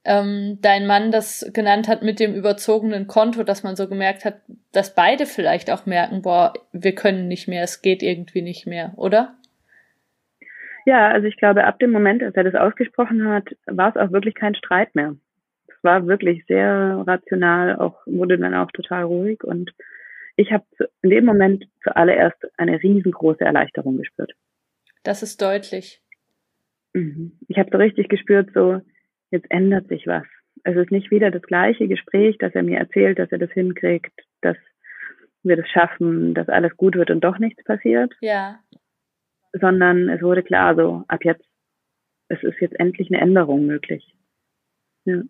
ähm, 0.09 0.57
dein 0.59 0.87
Mann 0.87 1.11
das 1.11 1.47
genannt 1.53 1.87
hat 1.87 2.01
mit 2.01 2.19
dem 2.19 2.33
überzogenen 2.33 3.05
Konto, 3.05 3.43
dass 3.43 3.61
man 3.61 3.75
so 3.75 3.87
gemerkt 3.87 4.25
hat, 4.25 4.41
dass 4.71 4.95
beide 4.95 5.27
vielleicht 5.27 5.69
auch 5.69 5.85
merken, 5.85 6.23
boah, 6.23 6.53
wir 6.73 6.95
können 6.95 7.27
nicht 7.27 7.47
mehr, 7.47 7.61
es 7.61 7.83
geht 7.83 8.01
irgendwie 8.01 8.41
nicht 8.41 8.65
mehr, 8.65 8.91
oder? 8.95 9.35
Ja, 10.87 11.09
also 11.09 11.27
ich 11.27 11.37
glaube, 11.37 11.63
ab 11.65 11.77
dem 11.77 11.91
Moment, 11.91 12.23
als 12.23 12.35
er 12.35 12.43
das 12.43 12.55
ausgesprochen 12.55 13.27
hat, 13.27 13.49
war 13.67 13.89
es 13.89 13.97
auch 13.97 14.11
wirklich 14.11 14.33
kein 14.33 14.55
Streit 14.55 14.95
mehr. 14.95 15.15
Es 15.67 15.75
war 15.83 16.07
wirklich 16.07 16.43
sehr 16.47 17.03
rational, 17.05 17.75
auch 17.75 18.01
wurde 18.07 18.39
dann 18.39 18.55
auch 18.55 18.71
total 18.71 19.03
ruhig 19.03 19.43
und 19.43 19.71
ich 20.37 20.51
habe 20.51 20.65
in 21.03 21.11
dem 21.11 21.25
Moment 21.25 21.65
zuallererst 21.83 22.47
eine 22.57 22.81
riesengroße 22.81 23.45
Erleichterung 23.45 23.97
gespürt. 23.97 24.31
Das 25.03 25.21
ist 25.21 25.39
deutlich. 25.39 26.01
Mhm. 26.93 27.33
Ich 27.47 27.59
habe 27.59 27.69
so 27.71 27.77
richtig 27.77 28.09
gespürt, 28.09 28.49
so 28.55 28.81
jetzt 29.31 29.49
ändert 29.49 29.87
sich 29.87 30.07
was. 30.07 30.25
Es 30.63 30.75
ist 30.75 30.91
nicht 30.91 31.11
wieder 31.11 31.31
das 31.31 31.41
gleiche 31.43 31.87
Gespräch, 31.87 32.37
dass 32.37 32.53
er 32.53 32.63
mir 32.63 32.79
erzählt, 32.79 33.19
dass 33.19 33.31
er 33.31 33.37
das 33.37 33.51
hinkriegt, 33.51 34.11
dass 34.41 34.57
wir 35.43 35.55
das 35.55 35.69
schaffen, 35.69 36.33
dass 36.33 36.49
alles 36.49 36.75
gut 36.75 36.95
wird 36.95 37.11
und 37.11 37.21
doch 37.23 37.39
nichts 37.39 37.63
passiert. 37.63 38.13
Ja. 38.19 38.59
Sondern 39.53 40.09
es 40.09 40.21
wurde 40.21 40.43
klar, 40.43 40.75
so 40.75 41.03
ab 41.07 41.23
jetzt, 41.23 41.45
es 42.27 42.43
ist 42.43 42.59
jetzt 42.59 42.79
endlich 42.79 43.09
eine 43.09 43.21
Änderung 43.21 43.65
möglich. 43.65 44.13
Ja. 45.05 45.21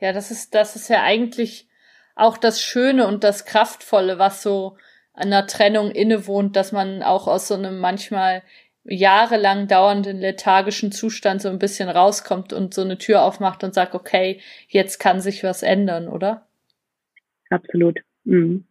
Ja, 0.00 0.12
das 0.12 0.30
ist, 0.30 0.54
das 0.54 0.76
ist 0.76 0.88
ja 0.88 1.02
eigentlich 1.02 1.68
auch 2.16 2.36
das 2.36 2.60
Schöne 2.60 3.06
und 3.06 3.24
das 3.24 3.44
Kraftvolle, 3.44 4.18
was 4.18 4.42
so 4.42 4.76
an 5.12 5.32
einer 5.32 5.46
Trennung 5.46 5.90
innewohnt, 5.92 6.56
dass 6.56 6.72
man 6.72 7.02
auch 7.02 7.28
aus 7.28 7.48
so 7.48 7.54
einem 7.54 7.78
manchmal 7.78 8.42
jahrelang 8.84 9.66
dauernden 9.66 10.18
lethargischen 10.18 10.92
Zustand 10.92 11.40
so 11.40 11.48
ein 11.48 11.58
bisschen 11.58 11.88
rauskommt 11.88 12.52
und 12.52 12.74
so 12.74 12.82
eine 12.82 12.98
Tür 12.98 13.22
aufmacht 13.22 13.64
und 13.64 13.74
sagt, 13.74 13.94
okay, 13.94 14.40
jetzt 14.68 14.98
kann 14.98 15.20
sich 15.20 15.42
was 15.42 15.62
ändern, 15.62 16.08
oder? 16.08 16.46
Absolut. 17.50 18.00
Mhm. 18.24 18.64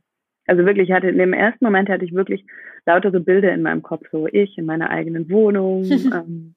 Also 0.45 0.65
wirklich, 0.65 0.89
ich 0.89 0.95
hatte 0.95 1.07
in 1.07 1.17
dem 1.17 1.33
ersten 1.33 1.63
Moment 1.63 1.89
hatte 1.89 2.05
ich 2.05 2.13
wirklich 2.13 2.45
lauter 2.85 3.11
so 3.11 3.19
Bilder 3.19 3.53
in 3.53 3.61
meinem 3.61 3.81
Kopf, 3.81 4.05
so 4.11 4.27
ich 4.27 4.57
in 4.57 4.65
meiner 4.65 4.89
eigenen 4.89 5.29
Wohnung, 5.29 5.83
ähm, 6.13 6.55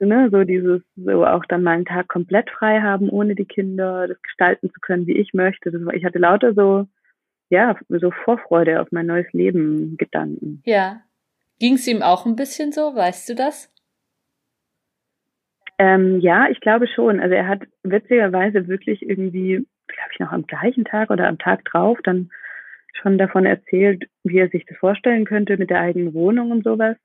ne, 0.00 0.28
so 0.32 0.44
dieses, 0.44 0.82
so 0.96 1.26
auch 1.26 1.44
dann 1.46 1.62
meinen 1.62 1.84
Tag 1.84 2.08
komplett 2.08 2.50
frei 2.50 2.80
haben, 2.80 3.08
ohne 3.10 3.34
die 3.34 3.44
Kinder, 3.44 4.08
das 4.08 4.20
gestalten 4.22 4.70
zu 4.72 4.80
können, 4.80 5.06
wie 5.06 5.16
ich 5.18 5.34
möchte. 5.34 5.70
Das 5.70 5.84
war, 5.84 5.94
ich 5.94 6.04
hatte 6.04 6.18
lauter 6.18 6.54
so, 6.54 6.86
ja, 7.50 7.76
so 7.88 8.10
Vorfreude 8.10 8.80
auf 8.80 8.88
mein 8.90 9.06
neues 9.06 9.30
Leben 9.32 9.96
Gedanken. 9.96 10.62
Ja. 10.64 11.02
Ging 11.60 11.74
es 11.74 11.86
ihm 11.86 12.02
auch 12.02 12.26
ein 12.26 12.36
bisschen 12.36 12.72
so? 12.72 12.94
Weißt 12.96 13.28
du 13.28 13.34
das? 13.34 13.70
Ähm, 15.78 16.18
ja, 16.20 16.48
ich 16.48 16.60
glaube 16.60 16.88
schon. 16.88 17.20
Also 17.20 17.34
er 17.34 17.46
hat 17.46 17.62
witzigerweise 17.82 18.66
wirklich 18.66 19.02
irgendwie, 19.02 19.66
glaube 19.86 20.10
ich, 20.12 20.18
noch 20.18 20.32
am 20.32 20.46
gleichen 20.46 20.84
Tag 20.84 21.10
oder 21.10 21.28
am 21.28 21.38
Tag 21.38 21.64
drauf 21.66 21.98
dann 22.02 22.30
schon 22.94 23.18
davon 23.18 23.46
erzählt, 23.46 24.08
wie 24.24 24.38
er 24.38 24.48
sich 24.48 24.64
das 24.66 24.78
vorstellen 24.78 25.26
könnte 25.26 25.58
mit 25.58 25.70
der 25.70 25.80
eigenen 25.80 26.14
Wohnung 26.14 26.50
und 26.50 26.64
sowas. 26.64 26.96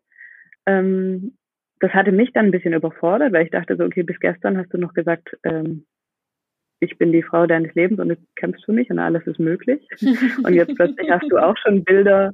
Ähm, 0.66 1.38
das 1.82 1.92
hatte 1.92 2.14
mich 2.14 2.32
dann 2.32 2.46
ein 2.46 2.52
bisschen 2.52 2.74
überfordert, 2.74 3.34
weil 3.34 3.46
ich 3.46 3.52
dachte 3.52 3.76
so, 3.76 3.84
okay, 3.84 4.04
bis 4.04 4.20
gestern 4.20 4.58
hast 4.58 4.74
du 4.74 4.78
noch 4.78 4.94
gesagt, 4.94 5.38
ähm, 5.44 5.86
ich 6.86 6.98
bin 6.98 7.12
die 7.12 7.24
Frau 7.24 7.46
deines 7.48 7.74
Lebens 7.76 8.00
und 8.00 8.10
du 8.10 8.18
kämpfst 8.36 8.66
für 8.66 8.72
mich 8.72 8.90
und 8.90 9.00
alles 9.00 9.26
ist 9.28 9.40
möglich. 9.40 9.86
und 10.44 10.54
jetzt 10.54 10.76
plötzlich 10.76 11.10
hast 11.10 11.30
du 11.30 11.38
auch 11.38 11.56
schon 11.58 11.84
Bilder 11.84 12.34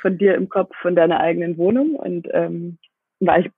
von 0.00 0.18
dir 0.18 0.34
im 0.34 0.48
Kopf 0.48 0.74
von 0.80 0.96
deiner 0.96 1.20
eigenen 1.20 1.56
Wohnung 1.58 1.94
und 1.94 2.28
ähm, 2.32 2.78
war 3.20 3.38
ich 3.38 3.50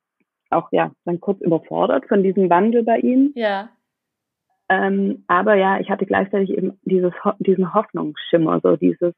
auch 0.51 0.69
ja 0.73 0.93
dann 1.05 1.21
kurz 1.21 1.41
überfordert 1.41 2.07
von 2.09 2.23
diesem 2.23 2.51
Wandel 2.51 2.83
bei 2.83 2.99
ihm. 2.99 3.33
Ja. 3.35 3.71
Ähm, 4.69 5.25
aber 5.27 5.55
ja, 5.55 5.81
ich 5.81 5.91
hatte 5.91 6.07
gleichzeitig 6.07 6.51
eben 6.51 6.79
dieses 6.83 7.13
diesen 7.39 7.75
Hoffnungsschimmer, 7.75 8.61
so 8.63 8.77
dieses, 8.77 9.15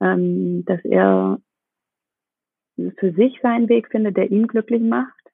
ähm, 0.00 0.64
dass 0.64 0.84
er 0.84 1.38
für 2.98 3.12
sich 3.12 3.38
seinen 3.42 3.68
Weg 3.68 3.88
findet, 3.88 4.16
der 4.16 4.30
ihn 4.30 4.46
glücklich 4.46 4.82
macht 4.82 5.27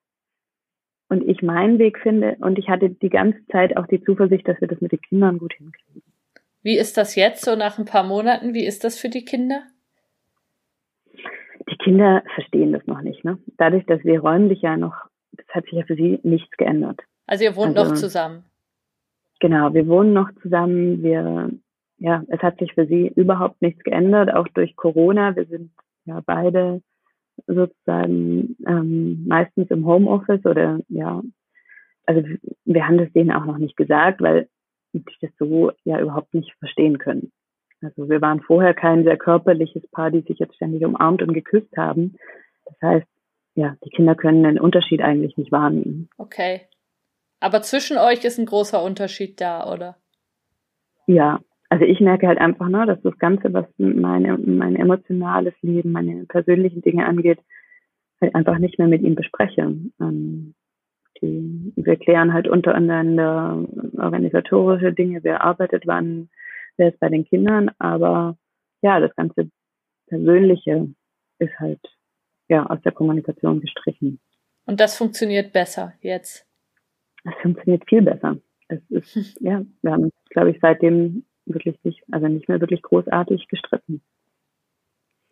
und 1.14 1.28
ich 1.28 1.42
meinen 1.42 1.78
Weg 1.78 1.98
finde. 2.00 2.36
Und 2.40 2.58
ich 2.58 2.68
hatte 2.68 2.90
die 2.90 3.08
ganze 3.08 3.38
Zeit 3.46 3.76
auch 3.76 3.86
die 3.86 4.02
Zuversicht, 4.02 4.46
dass 4.48 4.60
wir 4.60 4.68
das 4.68 4.80
mit 4.80 4.92
den 4.92 5.00
Kindern 5.00 5.38
gut 5.38 5.54
hinkriegen. 5.54 6.02
Wie 6.62 6.76
ist 6.76 6.96
das 6.96 7.14
jetzt, 7.14 7.44
so 7.44 7.54
nach 7.54 7.78
ein 7.78 7.84
paar 7.84 8.04
Monaten? 8.04 8.52
Wie 8.52 8.66
ist 8.66 8.84
das 8.84 8.98
für 8.98 9.08
die 9.08 9.24
Kinder? 9.24 9.62
Die 11.70 11.76
Kinder 11.76 12.22
verstehen 12.34 12.72
das 12.72 12.86
noch 12.86 13.00
nicht. 13.00 13.24
Ne? 13.24 13.38
Dadurch, 13.58 13.86
dass 13.86 14.02
wir 14.04 14.20
räumlich 14.20 14.62
ja 14.62 14.76
noch, 14.76 14.94
das 15.32 15.46
hat 15.50 15.64
sich 15.64 15.74
ja 15.74 15.84
für 15.84 15.94
sie 15.94 16.18
nichts 16.22 16.56
geändert. 16.56 17.00
Also 17.26 17.44
ihr 17.44 17.54
wohnt 17.54 17.78
also, 17.78 17.90
noch 17.90 17.98
zusammen? 17.98 18.44
Genau, 19.40 19.72
wir 19.72 19.86
wohnen 19.86 20.12
noch 20.12 20.30
zusammen. 20.42 21.02
Wir, 21.02 21.50
ja, 21.98 22.24
es 22.28 22.40
hat 22.40 22.58
sich 22.58 22.72
für 22.72 22.86
sie 22.86 23.12
überhaupt 23.14 23.62
nichts 23.62 23.82
geändert, 23.84 24.34
auch 24.34 24.48
durch 24.48 24.74
Corona. 24.74 25.36
Wir 25.36 25.46
sind 25.46 25.70
ja 26.06 26.20
beide 26.24 26.82
sozusagen 27.46 28.56
ähm, 28.66 29.26
meistens 29.26 29.70
im 29.70 29.86
Homeoffice 29.86 30.44
oder 30.44 30.80
ja, 30.88 31.22
also 32.06 32.22
wir 32.64 32.86
haben 32.86 32.98
das 32.98 33.12
denen 33.12 33.32
auch 33.32 33.44
noch 33.44 33.58
nicht 33.58 33.76
gesagt, 33.76 34.20
weil 34.20 34.48
die 34.92 35.04
das 35.20 35.30
so 35.38 35.72
ja 35.84 36.00
überhaupt 36.00 36.34
nicht 36.34 36.52
verstehen 36.58 36.98
können. 36.98 37.32
Also 37.82 38.08
wir 38.08 38.20
waren 38.20 38.40
vorher 38.40 38.74
kein 38.74 39.04
sehr 39.04 39.16
körperliches 39.16 39.86
Paar, 39.90 40.10
die 40.10 40.22
sich 40.22 40.38
jetzt 40.38 40.54
ständig 40.54 40.84
umarmt 40.84 41.22
und 41.22 41.34
geküsst 41.34 41.76
haben. 41.76 42.16
Das 42.64 42.76
heißt, 42.82 43.06
ja, 43.56 43.76
die 43.84 43.90
Kinder 43.90 44.14
können 44.14 44.42
den 44.42 44.58
Unterschied 44.58 45.00
eigentlich 45.02 45.36
nicht 45.36 45.52
wahrnehmen. 45.52 46.08
Okay. 46.16 46.62
Aber 47.40 47.62
zwischen 47.62 47.98
euch 47.98 48.24
ist 48.24 48.38
ein 48.38 48.46
großer 48.46 48.82
Unterschied 48.82 49.40
da, 49.40 49.70
oder? 49.70 49.96
Ja, 51.06 51.40
also 51.74 51.86
ich 51.86 51.98
merke 51.98 52.28
halt 52.28 52.38
einfach, 52.38 52.68
ne, 52.68 52.86
dass 52.86 53.02
das 53.02 53.18
Ganze, 53.18 53.52
was 53.52 53.66
meine, 53.78 54.38
mein 54.38 54.76
emotionales 54.76 55.54
Leben, 55.60 55.90
meine 55.90 56.24
persönlichen 56.26 56.82
Dinge 56.82 57.04
angeht, 57.04 57.40
halt 58.20 58.32
einfach 58.36 58.58
nicht 58.58 58.78
mehr 58.78 58.86
mit 58.86 59.02
ihm 59.02 59.16
bespreche. 59.16 59.74
Ähm, 60.00 60.54
die, 61.20 61.72
wir 61.74 61.96
klären 61.96 62.32
halt 62.32 62.46
untereinander 62.46 63.66
organisatorische 63.98 64.92
Dinge, 64.92 65.24
wer 65.24 65.42
arbeitet 65.42 65.84
wann, 65.84 66.28
wer 66.76 66.90
ist 66.90 67.00
bei 67.00 67.08
den 67.08 67.24
Kindern, 67.24 67.72
aber 67.80 68.38
ja, 68.80 69.00
das 69.00 69.12
ganze 69.16 69.50
Persönliche 70.06 70.94
ist 71.40 71.58
halt 71.58 71.80
ja 72.46 72.66
aus 72.66 72.80
der 72.82 72.92
Kommunikation 72.92 73.60
gestrichen. 73.60 74.20
Und 74.64 74.78
das 74.78 74.96
funktioniert 74.96 75.52
besser 75.52 75.92
jetzt? 76.02 76.46
Es 77.24 77.34
funktioniert 77.42 77.82
viel 77.88 78.02
besser. 78.02 78.36
Es 78.68 78.78
ist, 78.90 79.16
ja, 79.40 79.64
wir 79.82 79.90
haben, 79.90 80.12
glaube 80.30 80.52
ich, 80.52 80.58
seitdem 80.60 81.24
wirklich 81.46 81.76
nicht, 81.82 82.02
also 82.10 82.28
nicht 82.28 82.48
mehr 82.48 82.60
wirklich 82.60 82.82
großartig 82.82 83.48
gestritten. 83.48 84.02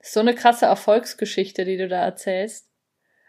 So 0.01 0.21
eine 0.21 0.35
krasse 0.35 0.67
Erfolgsgeschichte, 0.67 1.65
die 1.65 1.77
du 1.77 1.89
da 1.89 2.05
erzählst. 2.05 2.69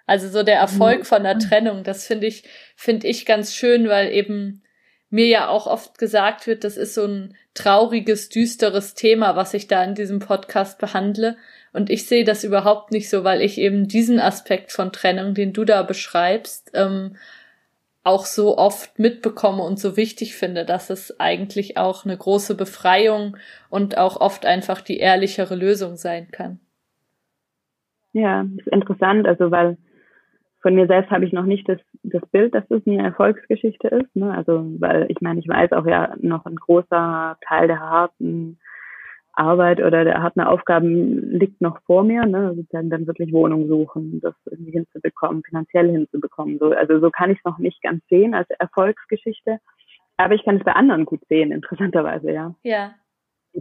Also 0.06 0.28
so 0.28 0.44
der 0.44 0.58
Erfolg 0.58 1.06
von 1.06 1.24
der 1.24 1.40
Trennung, 1.40 1.84
das 1.84 2.06
finde 2.06 2.28
ich, 2.28 2.44
finde 2.76 3.08
ich 3.08 3.26
ganz 3.26 3.56
schön, 3.56 3.88
weil 3.88 4.12
eben 4.12 4.64
mir 5.10 5.28
ja 5.28 5.48
auch 5.48 5.68
oft 5.68 6.00
gesagt 6.00 6.48
wird, 6.48 6.64
das 6.64 6.76
ist 6.76 6.96
so 6.96 7.06
ein 7.06 7.36
trauriges, 7.54 8.30
düsteres 8.30 8.96
Thema, 8.96 9.36
was 9.36 9.54
ich 9.54 9.68
da 9.68 9.84
in 9.84 9.94
diesem 9.94 10.20
Podcast 10.20 10.80
behandle. 10.80 11.38
Und 11.72 11.92
ich 11.92 12.08
sehe 12.08 12.24
das 12.24 12.44
überhaupt 12.44 12.92
nicht 12.92 13.10
so, 13.10 13.24
weil 13.24 13.42
ich 13.42 13.60
eben 13.60 13.88
diesen 13.88 14.20
Aspekt 14.20 14.72
von 14.72 14.92
Trennung, 14.92 15.36
den 15.36 15.54
du 15.54 15.66
da 15.66 15.84
beschreibst, 15.84 16.72
ähm, 16.74 17.16
auch 18.04 18.26
so 18.26 18.58
oft 18.58 19.00
mitbekomme 19.00 19.64
und 19.64 19.80
so 19.80 19.96
wichtig 19.96 20.36
finde, 20.36 20.66
dass 20.66 20.90
es 20.90 21.20
eigentlich 21.20 21.78
auch 21.78 22.06
eine 22.06 22.18
große 22.18 22.56
Befreiung 22.56 23.38
und 23.70 23.98
auch 23.98 24.20
oft 24.20 24.46
einfach 24.46 24.82
die 24.82 24.98
ehrlichere 24.98 25.56
Lösung 25.56 25.96
sein 25.96 26.28
kann. 26.32 26.60
Ja, 28.12 28.46
ist 28.58 28.68
interessant, 28.68 29.26
also 29.26 29.52
weil 29.52 29.78
von 30.62 30.76
mir 30.76 30.88
selbst 30.88 31.12
habe 31.12 31.26
ich 31.26 31.34
noch 31.34 31.46
nicht 31.46 31.68
das, 31.68 31.80
das 32.04 32.26
Bild, 32.30 32.56
dass 32.56 32.68
das 32.70 32.82
eine 32.88 33.04
Erfolgsgeschichte 33.04 33.90
ist. 33.90 34.16
Ne? 34.16 34.34
Also, 34.34 34.66
weil 34.80 35.08
ich 35.10 35.20
meine, 35.20 35.40
ich 35.40 35.48
weiß 35.48 35.74
auch 35.74 35.86
ja 35.86 36.16
noch 36.22 36.46
ein 36.46 36.56
großer 36.56 37.38
Teil 37.46 37.68
der 37.68 37.82
harten 37.82 38.58
Arbeit 39.34 39.80
oder 39.80 40.04
der 40.04 40.22
harten 40.22 40.42
Aufgaben 40.42 41.32
liegt 41.32 41.62
noch 41.62 41.82
vor 41.84 42.04
mir, 42.04 42.26
ne? 42.26 42.54
sozusagen 42.56 42.90
dann 42.90 43.08
wirklich 43.08 43.34
Wohnung 43.34 43.68
suchen, 43.68 44.22
das 44.22 44.36
irgendwie 44.46 44.72
hinzubekommen, 44.72 45.44
finanziell 45.44 45.90
hinzubekommen. 45.90 46.60
So, 46.60 46.72
also 46.72 47.00
so 47.00 47.10
kann 47.10 47.32
ich 47.32 47.40
es 47.40 47.46
noch 47.46 47.58
nicht 47.58 47.82
ganz 47.82 48.04
sehen 48.10 48.34
als 48.34 48.50
Erfolgsgeschichte. 48.52 49.60
Aber 50.18 50.36
ich 50.36 50.44
kann 50.46 50.58
es 50.58 50.64
bei 50.64 50.74
anderen 50.74 51.06
gut 51.06 51.22
sehen, 51.28 51.52
interessanterweise, 51.52 52.32
ja. 52.32 52.54
Ja. 52.62 52.94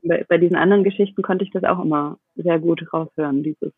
Bei, 0.02 0.24
bei 0.28 0.38
diesen 0.38 0.56
anderen 0.56 0.84
Geschichten 0.84 1.22
konnte 1.22 1.44
ich 1.44 1.50
das 1.50 1.64
auch 1.64 1.82
immer 1.82 2.18
sehr 2.34 2.58
gut 2.58 2.92
raushören, 2.92 3.42
dieses 3.42 3.72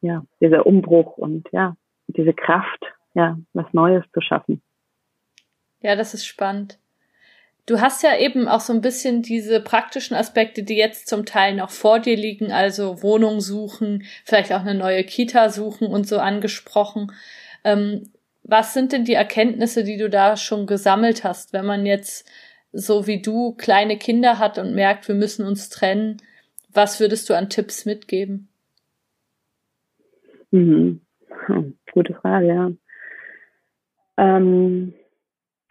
ja, 0.00 0.24
dieser 0.40 0.66
Umbruch 0.66 1.16
und 1.18 1.48
ja, 1.52 1.76
diese 2.06 2.32
Kraft, 2.32 2.84
ja, 3.14 3.38
was 3.52 3.72
Neues 3.72 4.04
zu 4.12 4.20
schaffen. 4.20 4.62
Ja, 5.80 5.96
das 5.96 6.14
ist 6.14 6.26
spannend. 6.26 6.78
Du 7.70 7.80
hast 7.80 8.02
ja 8.02 8.18
eben 8.18 8.48
auch 8.48 8.58
so 8.58 8.72
ein 8.72 8.80
bisschen 8.80 9.22
diese 9.22 9.60
praktischen 9.60 10.16
Aspekte, 10.16 10.64
die 10.64 10.74
jetzt 10.74 11.08
zum 11.08 11.24
Teil 11.24 11.54
noch 11.54 11.70
vor 11.70 12.00
dir 12.00 12.16
liegen, 12.16 12.50
also 12.50 13.00
Wohnung 13.00 13.40
suchen, 13.40 14.02
vielleicht 14.24 14.52
auch 14.52 14.62
eine 14.62 14.74
neue 14.74 15.04
Kita 15.04 15.50
suchen 15.50 15.86
und 15.86 16.08
so 16.08 16.18
angesprochen. 16.18 17.12
Ähm, 17.62 18.10
was 18.42 18.74
sind 18.74 18.90
denn 18.90 19.04
die 19.04 19.14
Erkenntnisse, 19.14 19.84
die 19.84 19.98
du 19.98 20.10
da 20.10 20.36
schon 20.36 20.66
gesammelt 20.66 21.22
hast, 21.22 21.52
wenn 21.52 21.64
man 21.64 21.86
jetzt 21.86 22.28
so 22.72 23.06
wie 23.06 23.22
du 23.22 23.52
kleine 23.52 23.98
Kinder 23.98 24.40
hat 24.40 24.58
und 24.58 24.74
merkt, 24.74 25.06
wir 25.06 25.14
müssen 25.14 25.46
uns 25.46 25.68
trennen? 25.68 26.16
Was 26.72 26.98
würdest 26.98 27.30
du 27.30 27.34
an 27.34 27.50
Tipps 27.50 27.84
mitgeben? 27.84 28.48
Mhm. 30.50 31.02
Hm, 31.46 31.78
gute 31.92 32.14
Frage, 32.14 32.48
ja. 32.48 32.72
Ähm, 34.16 34.92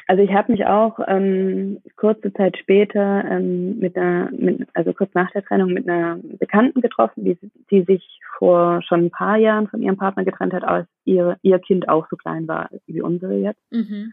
also 0.10 0.24
ich 0.24 0.34
habe 0.34 0.52
mich 0.52 0.66
auch 0.66 1.00
ähm, 1.08 1.82
kurze 1.96 2.34
Zeit 2.34 2.58
später 2.58 3.24
ähm, 3.30 3.78
mit 3.78 3.96
einer, 3.96 4.32
mit, 4.32 4.68
also 4.74 4.92
kurz 4.92 5.14
nach 5.14 5.30
der 5.30 5.46
Trennung 5.46 5.72
mit 5.72 5.88
einer 5.88 6.18
Bekannten 6.40 6.82
getroffen, 6.82 7.26
die, 7.26 7.38
die 7.70 7.84
sich 7.84 8.20
vor 8.40 8.82
schon 8.82 9.06
ein 9.06 9.12
paar 9.12 9.38
Jahren 9.38 9.68
von 9.68 9.84
ihrem 9.84 9.98
Partner 9.98 10.26
getrennt 10.26 10.54
hat, 10.54 10.64
als 10.64 10.88
ihr, 11.06 11.38
ihr 11.44 11.60
Kind 11.60 11.90
auch 11.90 12.08
so 12.10 12.16
klein 12.16 12.48
war 12.48 12.72
wie 12.88 13.02
unsere 13.02 13.36
jetzt. 13.36 13.62
Mhm. 13.72 14.12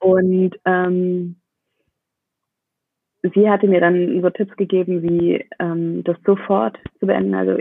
Und 0.00 0.54
ähm, 0.66 1.36
sie 3.22 3.48
hatte 3.48 3.68
mir 3.68 3.80
dann 3.80 4.20
so 4.20 4.28
Tipps 4.28 4.54
gegeben, 4.58 5.02
wie 5.02 5.46
ähm, 5.58 6.04
das 6.04 6.18
sofort 6.26 6.76
zu 7.00 7.06
beenden. 7.06 7.34
Also 7.34 7.56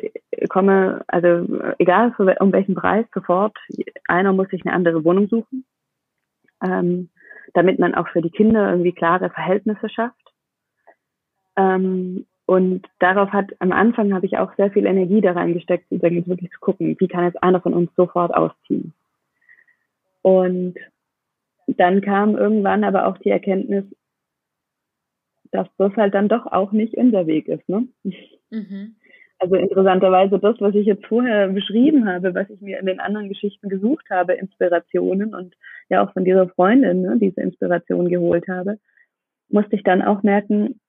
komme, 0.49 1.05
also 1.07 1.73
egal 1.79 2.11
für, 2.17 2.35
um 2.41 2.51
welchen 2.51 2.75
Preis, 2.75 3.05
sofort. 3.13 3.57
Einer 4.09 4.33
muss 4.33 4.49
sich 4.49 4.65
eine 4.65 4.75
andere 4.75 5.05
Wohnung 5.05 5.29
suchen, 5.29 5.63
ähm, 6.61 7.07
damit 7.53 7.79
man 7.79 7.95
auch 7.95 8.07
für 8.09 8.21
die 8.21 8.29
Kinder 8.29 8.69
irgendwie 8.69 8.93
klare 8.93 9.29
Verhältnisse 9.29 9.89
schafft. 9.89 10.33
Ähm, 11.55 12.25
und 12.45 12.87
darauf 12.99 13.31
hat 13.31 13.51
am 13.59 13.71
Anfang 13.71 14.13
habe 14.13 14.25
ich 14.25 14.37
auch 14.37 14.55
sehr 14.55 14.71
viel 14.71 14.85
Energie 14.85 15.19
da 15.19 15.33
reingesteckt, 15.33 15.91
übrigens 15.91 16.27
wirklich 16.27 16.49
zu 16.51 16.59
gucken, 16.59 16.95
wie 16.97 17.07
kann 17.07 17.25
jetzt 17.25 17.43
einer 17.43 17.59
von 17.59 17.73
uns 17.73 17.93
sofort 17.95 18.33
ausziehen. 18.33 18.93
Und 20.21 20.75
dann 21.67 22.01
kam 22.01 22.35
irgendwann 22.35 22.83
aber 22.83 23.07
auch 23.07 23.17
die 23.17 23.29
Erkenntnis, 23.29 23.85
dass 25.51 25.67
das 25.77 25.95
halt 25.95 26.13
dann 26.13 26.29
doch 26.29 26.45
auch 26.45 26.71
nicht 26.71 26.95
unser 26.95 27.27
Weg 27.27 27.47
ist. 27.47 27.67
Ne? 27.67 27.87
Mhm. 28.49 28.96
Also 29.39 29.55
interessanterweise 29.55 30.39
das, 30.39 30.55
was 30.59 30.73
ich 30.73 30.87
jetzt 30.87 31.05
vorher 31.05 31.47
beschrieben 31.49 32.07
habe, 32.07 32.33
was 32.33 32.49
ich 32.49 32.59
mir 32.59 32.79
in 32.79 32.87
den 32.87 32.99
anderen 32.99 33.29
Geschichten 33.29 33.69
gesucht 33.69 34.09
habe, 34.09 34.33
Inspirationen 34.33 35.35
und 35.35 35.55
ja 35.89 36.03
auch 36.03 36.11
von 36.13 36.25
dieser 36.25 36.49
Freundin 36.49 37.03
ne, 37.03 37.17
diese 37.19 37.41
Inspiration 37.41 38.09
geholt 38.09 38.47
habe, 38.47 38.79
musste 39.49 39.75
ich 39.75 39.83
dann 39.83 40.01
auch 40.01 40.23
merken, 40.23 40.79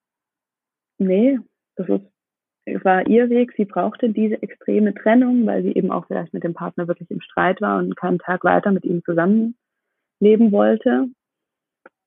nee, 0.98 1.38
das 1.76 1.88
ist, 1.88 2.84
war 2.84 3.06
ihr 3.06 3.28
Weg. 3.28 3.52
Sie 3.56 3.66
brauchte 3.66 4.10
diese 4.10 4.42
extreme 4.42 4.94
Trennung, 4.94 5.46
weil 5.46 5.62
sie 5.62 5.74
eben 5.74 5.90
auch 5.90 6.06
vielleicht 6.06 6.32
mit 6.32 6.44
dem 6.44 6.54
Partner 6.54 6.88
wirklich 6.88 7.10
im 7.10 7.20
Streit 7.20 7.60
war 7.60 7.78
und 7.78 7.96
keinen 7.96 8.18
Tag 8.18 8.44
weiter 8.44 8.72
mit 8.72 8.84
ihm 8.84 9.02
zusammenleben 9.04 10.52
wollte. 10.52 11.08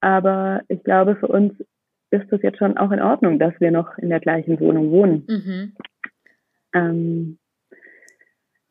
Aber 0.00 0.62
ich 0.68 0.82
glaube, 0.82 1.16
für 1.16 1.28
uns 1.28 1.54
ist 2.10 2.30
das 2.30 2.42
jetzt 2.42 2.58
schon 2.58 2.76
auch 2.76 2.90
in 2.90 3.00
Ordnung, 3.00 3.38
dass 3.38 3.58
wir 3.60 3.70
noch 3.70 3.96
in 3.98 4.10
der 4.10 4.20
gleichen 4.20 4.60
Wohnung 4.60 4.90
wohnen. 4.90 5.24
Mhm. 5.28 5.72
Ähm, 6.74 7.38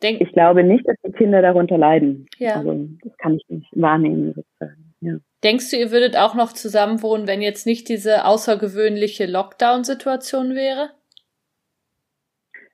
Denk 0.02 0.22
ich 0.22 0.32
glaube 0.32 0.64
nicht, 0.64 0.88
dass 0.88 0.96
die 1.06 1.12
Kinder 1.12 1.42
darunter 1.42 1.78
leiden. 1.78 2.26
Ja. 2.38 2.56
Also 2.56 2.88
das 3.04 3.16
kann 3.18 3.36
ich 3.36 3.46
nicht 3.50 3.70
wahrnehmen 3.74 4.34
sozusagen. 4.34 4.94
Ja. 5.02 5.18
Denkst 5.44 5.72
du, 5.72 5.78
ihr 5.78 5.92
würdet 5.92 6.18
auch 6.18 6.36
noch 6.36 6.54
zusammen 6.54 7.02
wohnen, 7.02 7.28
wenn 7.28 7.42
jetzt 7.42 7.66
nicht 7.66 7.90
diese 7.90 8.26
außergewöhnliche 8.26 9.26
Lockdown-Situation 9.26 10.56
wäre? 10.56 10.92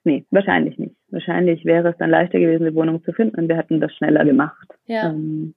Nee, 0.03 0.25
wahrscheinlich 0.31 0.77
nicht. 0.77 0.95
Wahrscheinlich 1.09 1.65
wäre 1.65 1.89
es 1.89 1.97
dann 1.97 2.09
leichter 2.09 2.39
gewesen, 2.39 2.65
eine 2.65 2.75
Wohnung 2.75 3.03
zu 3.03 3.11
finden 3.11 3.37
und 3.37 3.49
wir 3.49 3.57
hätten 3.57 3.81
das 3.81 3.93
schneller 3.93 4.23
gemacht. 4.23 4.67
Ja. 4.85 5.09
Ähm, 5.09 5.53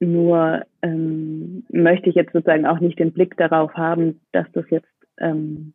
nur 0.00 0.64
ähm, 0.82 1.64
möchte 1.70 2.08
ich 2.08 2.16
jetzt 2.16 2.32
sozusagen 2.32 2.66
auch 2.66 2.80
nicht 2.80 2.98
den 2.98 3.12
Blick 3.12 3.36
darauf 3.36 3.72
haben, 3.74 4.20
dass 4.32 4.46
das 4.52 4.64
jetzt 4.70 4.88
ähm, 5.18 5.74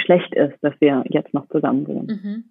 schlecht 0.00 0.34
ist, 0.34 0.54
dass 0.62 0.74
wir 0.80 1.04
jetzt 1.08 1.34
noch 1.34 1.48
zusammen 1.48 1.86
wohnen. 1.86 2.06
Mhm. 2.06 2.44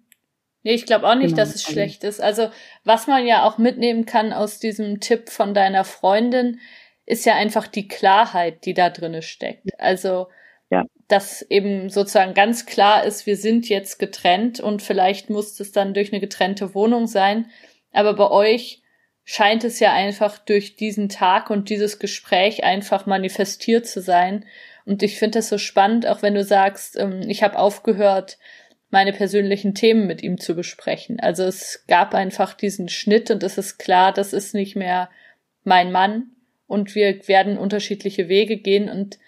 Nee, 0.62 0.72
ich 0.72 0.86
glaube 0.86 1.06
auch 1.06 1.14
nicht, 1.14 1.30
genau. 1.30 1.36
dass 1.36 1.54
es 1.54 1.64
also 1.64 1.72
schlecht 1.72 2.04
ist. 2.04 2.20
Also 2.22 2.48
was 2.84 3.06
man 3.06 3.26
ja 3.26 3.44
auch 3.44 3.58
mitnehmen 3.58 4.06
kann 4.06 4.32
aus 4.32 4.58
diesem 4.58 5.00
Tipp 5.00 5.28
von 5.28 5.52
deiner 5.52 5.84
Freundin, 5.84 6.58
ist 7.06 7.26
ja 7.26 7.34
einfach 7.34 7.66
die 7.66 7.86
Klarheit, 7.86 8.64
die 8.64 8.72
da 8.72 8.88
drinne 8.88 9.20
steckt. 9.20 9.78
Also 9.78 10.28
ja. 10.70 10.84
dass 11.08 11.42
eben 11.42 11.90
sozusagen 11.90 12.32
ganz 12.32 12.64
klar 12.64 13.04
ist, 13.04 13.26
wir 13.26 13.36
sind 13.36 13.68
jetzt 13.68 13.98
getrennt 13.98 14.58
und 14.58 14.80
vielleicht 14.80 15.28
muss 15.28 15.60
es 15.60 15.70
dann 15.70 15.92
durch 15.92 16.12
eine 16.12 16.20
getrennte 16.20 16.74
Wohnung 16.74 17.06
sein. 17.06 17.50
Aber 17.92 18.14
bei 18.14 18.30
euch 18.30 18.82
scheint 19.24 19.64
es 19.64 19.80
ja 19.80 19.92
einfach 19.92 20.38
durch 20.38 20.76
diesen 20.76 21.10
Tag 21.10 21.50
und 21.50 21.68
dieses 21.68 21.98
Gespräch 21.98 22.64
einfach 22.64 23.04
manifestiert 23.06 23.86
zu 23.86 24.00
sein. 24.00 24.46
Und 24.86 25.02
ich 25.02 25.18
finde 25.18 25.38
das 25.38 25.48
so 25.48 25.58
spannend, 25.58 26.06
auch 26.06 26.22
wenn 26.22 26.34
du 26.34 26.44
sagst, 26.44 26.98
ähm, 26.98 27.22
ich 27.28 27.42
habe 27.42 27.58
aufgehört, 27.58 28.38
meine 28.90 29.12
persönlichen 29.12 29.74
Themen 29.74 30.06
mit 30.06 30.22
ihm 30.22 30.38
zu 30.38 30.54
besprechen. 30.54 31.18
Also 31.20 31.42
es 31.44 31.84
gab 31.88 32.14
einfach 32.14 32.54
diesen 32.54 32.88
Schnitt 32.88 33.30
und 33.30 33.42
es 33.42 33.58
ist 33.58 33.78
klar, 33.78 34.12
das 34.12 34.32
ist 34.32 34.54
nicht 34.54 34.76
mehr 34.76 35.10
mein 35.64 35.90
Mann 35.90 36.30
und 36.66 36.94
wir 36.94 37.26
werden 37.26 37.58
unterschiedliche 37.58 38.28
Wege 38.28 38.56
gehen 38.56 38.88
und 38.88 39.18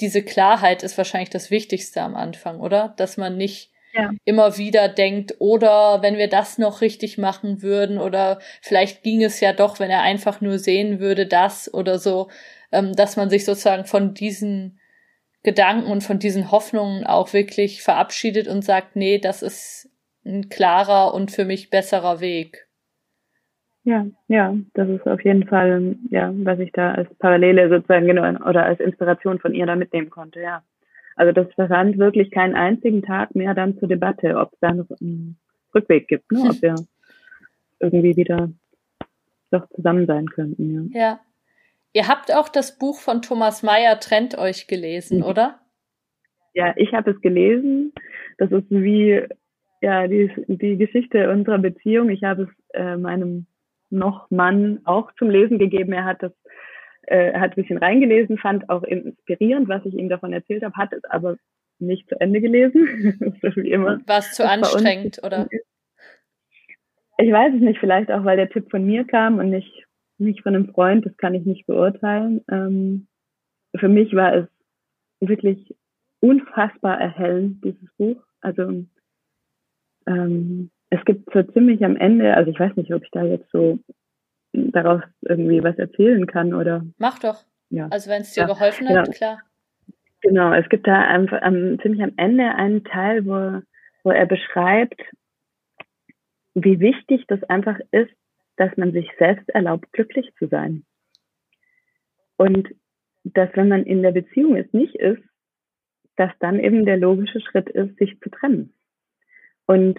diese 0.00 0.22
Klarheit 0.22 0.82
ist 0.82 0.98
wahrscheinlich 0.98 1.30
das 1.30 1.50
Wichtigste 1.50 2.02
am 2.02 2.16
Anfang, 2.16 2.58
oder? 2.58 2.94
Dass 2.96 3.16
man 3.16 3.36
nicht 3.36 3.70
ja. 3.92 4.10
immer 4.24 4.58
wieder 4.58 4.88
denkt, 4.88 5.36
oder 5.38 6.02
wenn 6.02 6.16
wir 6.16 6.28
das 6.28 6.58
noch 6.58 6.80
richtig 6.80 7.16
machen 7.16 7.62
würden, 7.62 7.98
oder 7.98 8.40
vielleicht 8.60 9.04
ging 9.04 9.22
es 9.22 9.38
ja 9.38 9.52
doch, 9.52 9.78
wenn 9.78 9.90
er 9.90 10.02
einfach 10.02 10.40
nur 10.40 10.58
sehen 10.58 10.98
würde, 10.98 11.26
das 11.26 11.72
oder 11.72 12.00
so, 12.00 12.28
ähm, 12.72 12.92
dass 12.94 13.16
man 13.16 13.30
sich 13.30 13.44
sozusagen 13.44 13.84
von 13.84 14.14
diesen 14.14 14.80
Gedanken 15.44 15.90
und 15.90 16.02
von 16.02 16.18
diesen 16.18 16.50
Hoffnungen 16.50 17.04
auch 17.04 17.32
wirklich 17.32 17.82
verabschiedet 17.82 18.48
und 18.48 18.64
sagt, 18.64 18.96
nee, 18.96 19.18
das 19.18 19.42
ist 19.42 19.90
ein 20.24 20.48
klarer 20.48 21.14
und 21.14 21.30
für 21.30 21.44
mich 21.44 21.68
besserer 21.70 22.20
Weg. 22.20 22.66
Ja, 23.84 24.06
ja, 24.28 24.56
das 24.72 24.88
ist 24.88 25.06
auf 25.06 25.22
jeden 25.22 25.46
Fall, 25.46 25.96
ja, 26.10 26.32
was 26.34 26.58
ich 26.58 26.72
da 26.72 26.92
als 26.92 27.14
Parallele 27.16 27.68
sozusagen 27.68 28.06
genau 28.06 28.22
oder 28.48 28.64
als 28.64 28.80
Inspiration 28.80 29.38
von 29.38 29.52
ihr 29.52 29.66
da 29.66 29.76
mitnehmen 29.76 30.08
konnte, 30.08 30.40
ja. 30.40 30.62
Also 31.16 31.32
das 31.32 31.52
verstand 31.52 31.98
wirklich 31.98 32.30
keinen 32.30 32.54
einzigen 32.54 33.02
Tag 33.02 33.34
mehr 33.34 33.54
dann 33.54 33.78
zur 33.78 33.88
Debatte, 33.88 34.36
ob 34.38 34.54
es 34.54 34.58
da 34.60 34.72
noch 34.72 34.90
einen 35.00 35.38
Rückweg 35.74 36.08
gibt, 36.08 36.32
ne? 36.32 36.40
ob 36.50 36.62
wir 36.62 36.74
irgendwie 37.78 38.16
wieder 38.16 38.48
doch 39.50 39.68
zusammen 39.76 40.06
sein 40.06 40.26
könnten, 40.30 40.90
ja. 40.94 41.00
Ja. 41.00 41.20
Ihr 41.94 42.08
habt 42.08 42.34
auch 42.34 42.48
das 42.48 42.78
Buch 42.78 43.00
von 43.00 43.22
Thomas 43.22 43.62
Mayer 43.62 43.98
Trennt 44.00 44.36
euch 44.36 44.66
gelesen, 44.66 45.18
mhm. 45.18 45.24
oder? 45.24 45.60
Ja, 46.52 46.74
ich 46.76 46.92
habe 46.92 47.12
es 47.12 47.20
gelesen. 47.20 47.92
Das 48.36 48.50
ist 48.50 48.70
wie 48.70 49.22
ja 49.80 50.06
die, 50.06 50.30
die 50.48 50.76
Geschichte 50.76 51.30
unserer 51.30 51.58
Beziehung. 51.58 52.10
Ich 52.10 52.22
habe 52.22 52.42
es 52.42 52.48
äh, 52.74 52.96
meinem 52.96 53.46
noch 53.90 54.30
Mann 54.30 54.80
auch 54.84 55.12
zum 55.18 55.30
Lesen 55.30 55.58
gegeben. 55.58 55.92
Er 55.92 56.04
hat 56.04 56.22
das 56.22 56.32
äh, 57.06 57.38
hat 57.38 57.52
ein 57.52 57.62
bisschen 57.62 57.78
reingelesen, 57.78 58.38
fand 58.38 58.68
auch 58.68 58.82
inspirierend, 58.82 59.68
was 59.68 59.84
ich 59.84 59.94
ihm 59.94 60.08
davon 60.08 60.32
erzählt 60.32 60.62
habe, 60.62 60.76
hat 60.76 60.92
es 60.92 61.04
aber 61.04 61.36
nicht 61.78 62.08
zu 62.08 62.20
Ende 62.20 62.40
gelesen. 62.40 63.38
wie 63.42 63.70
immer. 63.70 64.00
War 64.06 64.18
es 64.18 64.32
zu 64.32 64.48
anstrengend, 64.48 65.20
oder? 65.22 65.48
Ich 67.18 67.30
weiß 67.30 67.54
es 67.54 67.60
nicht, 67.60 67.78
vielleicht 67.78 68.10
auch, 68.10 68.24
weil 68.24 68.36
der 68.36 68.48
Tipp 68.48 68.70
von 68.70 68.84
mir 68.84 69.04
kam 69.04 69.38
und 69.38 69.50
nicht, 69.50 69.83
nicht 70.18 70.42
von 70.42 70.54
einem 70.54 70.68
Freund, 70.68 71.06
das 71.06 71.16
kann 71.16 71.34
ich 71.34 71.44
nicht 71.44 71.66
beurteilen. 71.66 72.42
Ähm, 72.50 73.06
für 73.76 73.88
mich 73.88 74.14
war 74.14 74.34
es 74.34 74.46
wirklich 75.20 75.74
unfassbar 76.20 77.00
erhellend, 77.00 77.64
dieses 77.64 77.92
Buch. 77.96 78.22
Also 78.40 78.84
ähm, 80.06 80.70
es 80.90 81.04
gibt 81.04 81.32
so 81.32 81.42
ziemlich 81.42 81.84
am 81.84 81.96
Ende, 81.96 82.34
also 82.34 82.50
ich 82.50 82.58
weiß 82.58 82.76
nicht, 82.76 82.92
ob 82.94 83.02
ich 83.02 83.10
da 83.10 83.24
jetzt 83.24 83.50
so 83.50 83.78
daraus 84.52 85.02
irgendwie 85.22 85.62
was 85.62 85.76
erzählen 85.78 86.26
kann 86.26 86.54
oder. 86.54 86.84
Mach 86.98 87.18
doch. 87.18 87.44
Ja. 87.70 87.88
Also 87.90 88.10
wenn 88.10 88.22
es 88.22 88.32
dir 88.32 88.42
ja, 88.42 88.46
geholfen 88.46 88.88
hat, 88.88 89.06
genau. 89.06 89.16
klar. 89.16 89.42
Genau, 90.20 90.52
es 90.54 90.68
gibt 90.68 90.86
da 90.86 91.02
einfach 91.02 91.42
um, 91.46 91.78
ziemlich 91.80 92.02
am 92.02 92.12
Ende 92.16 92.54
einen 92.54 92.84
Teil, 92.84 93.26
wo, 93.26 93.60
wo 94.04 94.10
er 94.10 94.26
beschreibt, 94.26 95.00
wie 96.54 96.80
wichtig 96.80 97.26
das 97.26 97.42
einfach 97.44 97.78
ist, 97.90 98.12
dass 98.56 98.76
man 98.76 98.92
sich 98.92 99.10
selbst 99.18 99.48
erlaubt, 99.50 99.92
glücklich 99.92 100.32
zu 100.38 100.46
sein. 100.48 100.84
Und 102.36 102.68
dass 103.24 103.48
wenn 103.54 103.68
man 103.68 103.84
in 103.84 104.02
der 104.02 104.12
Beziehung 104.12 104.56
es 104.56 104.72
nicht 104.72 104.94
ist, 104.96 105.22
dass 106.16 106.30
dann 106.40 106.60
eben 106.60 106.84
der 106.84 106.96
logische 106.96 107.40
Schritt 107.40 107.68
ist, 107.70 107.96
sich 107.96 108.18
zu 108.20 108.30
trennen. 108.30 108.72
Und 109.66 109.98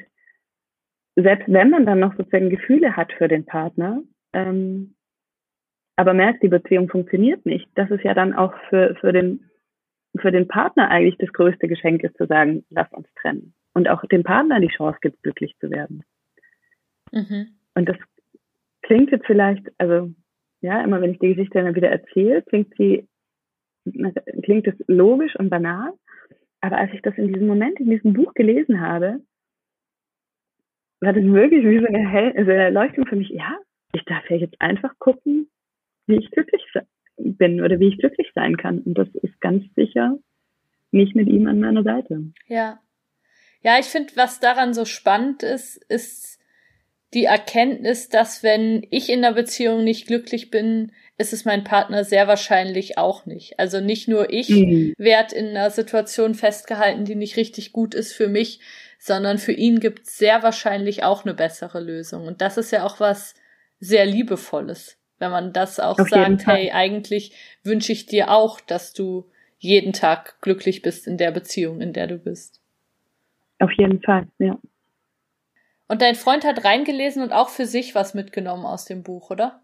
selbst 1.15 1.51
wenn 1.51 1.69
man 1.69 1.85
dann 1.85 1.99
noch 1.99 2.15
sozusagen 2.15 2.49
Gefühle 2.49 2.95
hat 2.95 3.11
für 3.13 3.27
den 3.27 3.45
Partner, 3.45 4.01
ähm, 4.33 4.95
aber 5.95 6.13
merkt, 6.13 6.43
die 6.43 6.49
Beziehung 6.49 6.89
funktioniert 6.89 7.45
nicht, 7.45 7.67
dass 7.75 7.89
es 7.89 8.03
ja 8.03 8.13
dann 8.13 8.33
auch 8.33 8.53
für, 8.69 8.95
für, 8.95 9.13
den, 9.13 9.49
für 10.17 10.31
den 10.31 10.47
Partner 10.47 10.89
eigentlich 10.89 11.17
das 11.17 11.31
größte 11.31 11.67
Geschenk 11.67 12.03
ist, 12.03 12.17
zu 12.17 12.27
sagen, 12.27 12.65
lass 12.69 12.91
uns 12.91 13.07
trennen. 13.15 13.53
Und 13.73 13.89
auch 13.89 14.03
dem 14.05 14.23
Partner 14.23 14.59
die 14.59 14.67
Chance 14.67 14.99
gibt, 15.01 15.23
glücklich 15.23 15.55
zu 15.59 15.69
werden. 15.69 16.03
Mhm. 17.11 17.47
Und 17.75 17.89
das 17.89 17.97
klingt 18.85 19.11
jetzt 19.11 19.25
vielleicht, 19.25 19.67
also 19.77 20.11
ja, 20.61 20.81
immer 20.81 21.01
wenn 21.01 21.11
ich 21.11 21.19
die 21.19 21.33
Geschichte 21.33 21.61
dann 21.61 21.75
wieder 21.75 21.89
erzähle, 21.89 22.41
klingt 22.43 22.73
sie, 22.77 23.07
klingt 24.43 24.67
es 24.67 24.75
logisch 24.87 25.35
und 25.35 25.49
banal. 25.49 25.93
Aber 26.61 26.77
als 26.77 26.91
ich 26.93 27.01
das 27.01 27.15
in 27.17 27.27
diesem 27.27 27.47
Moment 27.47 27.79
in 27.79 27.89
diesem 27.89 28.13
Buch 28.13 28.33
gelesen 28.33 28.81
habe, 28.81 29.21
war 31.01 31.13
das 31.13 31.23
wirklich 31.23 31.65
wie 31.65 31.79
so 31.79 31.85
eine, 31.85 32.09
Hell 32.09 32.33
so 32.33 32.51
eine 32.51 32.63
Erleuchtung 32.63 33.05
für 33.05 33.15
mich. 33.15 33.29
Ja, 33.29 33.57
ich 33.93 34.03
darf 34.05 34.29
ja 34.29 34.37
jetzt 34.37 34.59
einfach 34.59 34.93
gucken, 34.99 35.49
wie 36.07 36.17
ich 36.17 36.31
glücklich 36.31 36.63
bin 37.17 37.61
oder 37.61 37.79
wie 37.79 37.89
ich 37.89 37.97
glücklich 37.97 38.31
sein 38.33 38.57
kann. 38.57 38.79
Und 38.79 38.97
das 38.97 39.07
ist 39.21 39.39
ganz 39.41 39.63
sicher 39.75 40.17
nicht 40.91 41.15
mit 41.15 41.27
ihm 41.27 41.47
an 41.47 41.59
meiner 41.59 41.83
Seite. 41.83 42.31
Ja. 42.47 42.79
Ja, 43.61 43.79
ich 43.79 43.87
finde, 43.87 44.13
was 44.15 44.39
daran 44.39 44.73
so 44.73 44.85
spannend 44.85 45.43
ist, 45.43 45.77
ist 45.89 46.39
die 47.13 47.25
Erkenntnis, 47.25 48.09
dass 48.09 48.43
wenn 48.43 48.85
ich 48.89 49.09
in 49.09 49.21
der 49.21 49.33
Beziehung 49.33 49.83
nicht 49.83 50.07
glücklich 50.07 50.51
bin, 50.51 50.91
ist 51.17 51.31
es 51.31 51.45
mein 51.45 51.63
Partner 51.63 52.03
sehr 52.03 52.27
wahrscheinlich 52.27 52.97
auch 52.97 53.25
nicht. 53.25 53.57
Also 53.59 53.79
nicht 53.79 54.07
nur 54.07 54.33
ich 54.33 54.49
mhm. 54.49 54.93
werde 54.97 55.35
in 55.35 55.47
einer 55.47 55.69
Situation 55.69 56.35
festgehalten, 56.35 57.05
die 57.05 57.15
nicht 57.15 57.37
richtig 57.37 57.71
gut 57.71 57.93
ist 57.95 58.13
für 58.13 58.27
mich, 58.27 58.59
sondern 58.99 59.37
für 59.37 59.53
ihn 59.53 59.79
gibt 59.79 60.07
es 60.07 60.17
sehr 60.17 60.43
wahrscheinlich 60.43 61.03
auch 61.03 61.23
eine 61.23 61.33
bessere 61.33 61.79
Lösung. 61.79 62.27
Und 62.27 62.41
das 62.41 62.57
ist 62.57 62.71
ja 62.71 62.83
auch 62.83 62.99
was 62.99 63.35
sehr 63.79 64.05
liebevolles, 64.05 64.97
wenn 65.19 65.31
man 65.31 65.53
das 65.53 65.79
auch 65.79 65.99
Auf 65.99 66.09
sagt, 66.09 66.47
hey, 66.47 66.71
eigentlich 66.71 67.33
wünsche 67.63 67.93
ich 67.93 68.07
dir 68.07 68.31
auch, 68.31 68.59
dass 68.59 68.93
du 68.93 69.29
jeden 69.57 69.93
Tag 69.93 70.41
glücklich 70.41 70.81
bist 70.81 71.07
in 71.07 71.17
der 71.17 71.31
Beziehung, 71.31 71.81
in 71.81 71.93
der 71.93 72.07
du 72.07 72.17
bist. 72.17 72.61
Auf 73.59 73.71
jeden 73.77 74.01
Fall, 74.01 74.27
ja. 74.37 74.59
Und 75.87 76.01
dein 76.01 76.15
Freund 76.15 76.45
hat 76.45 76.65
reingelesen 76.65 77.21
und 77.21 77.31
auch 77.31 77.49
für 77.49 77.65
sich 77.65 77.93
was 77.95 78.13
mitgenommen 78.13 78.65
aus 78.65 78.85
dem 78.85 79.03
Buch, 79.03 79.29
oder? 79.29 79.59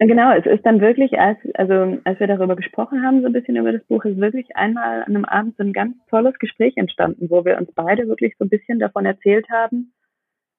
Genau, 0.00 0.32
es 0.32 0.46
ist 0.46 0.64
dann 0.64 0.80
wirklich, 0.80 1.18
als, 1.18 1.38
also 1.54 1.98
als 2.04 2.20
wir 2.20 2.28
darüber 2.28 2.54
gesprochen 2.54 3.04
haben, 3.04 3.20
so 3.20 3.26
ein 3.26 3.32
bisschen 3.32 3.56
über 3.56 3.72
das 3.72 3.82
Buch, 3.84 4.04
ist 4.04 4.20
wirklich 4.20 4.54
einmal 4.56 5.02
an 5.02 5.16
einem 5.16 5.24
Abend 5.24 5.56
so 5.56 5.64
ein 5.64 5.72
ganz 5.72 5.96
tolles 6.08 6.38
Gespräch 6.38 6.76
entstanden, 6.76 7.28
wo 7.30 7.44
wir 7.44 7.58
uns 7.58 7.70
beide 7.74 8.06
wirklich 8.06 8.36
so 8.38 8.44
ein 8.44 8.48
bisschen 8.48 8.78
davon 8.78 9.06
erzählt 9.06 9.50
haben, 9.50 9.92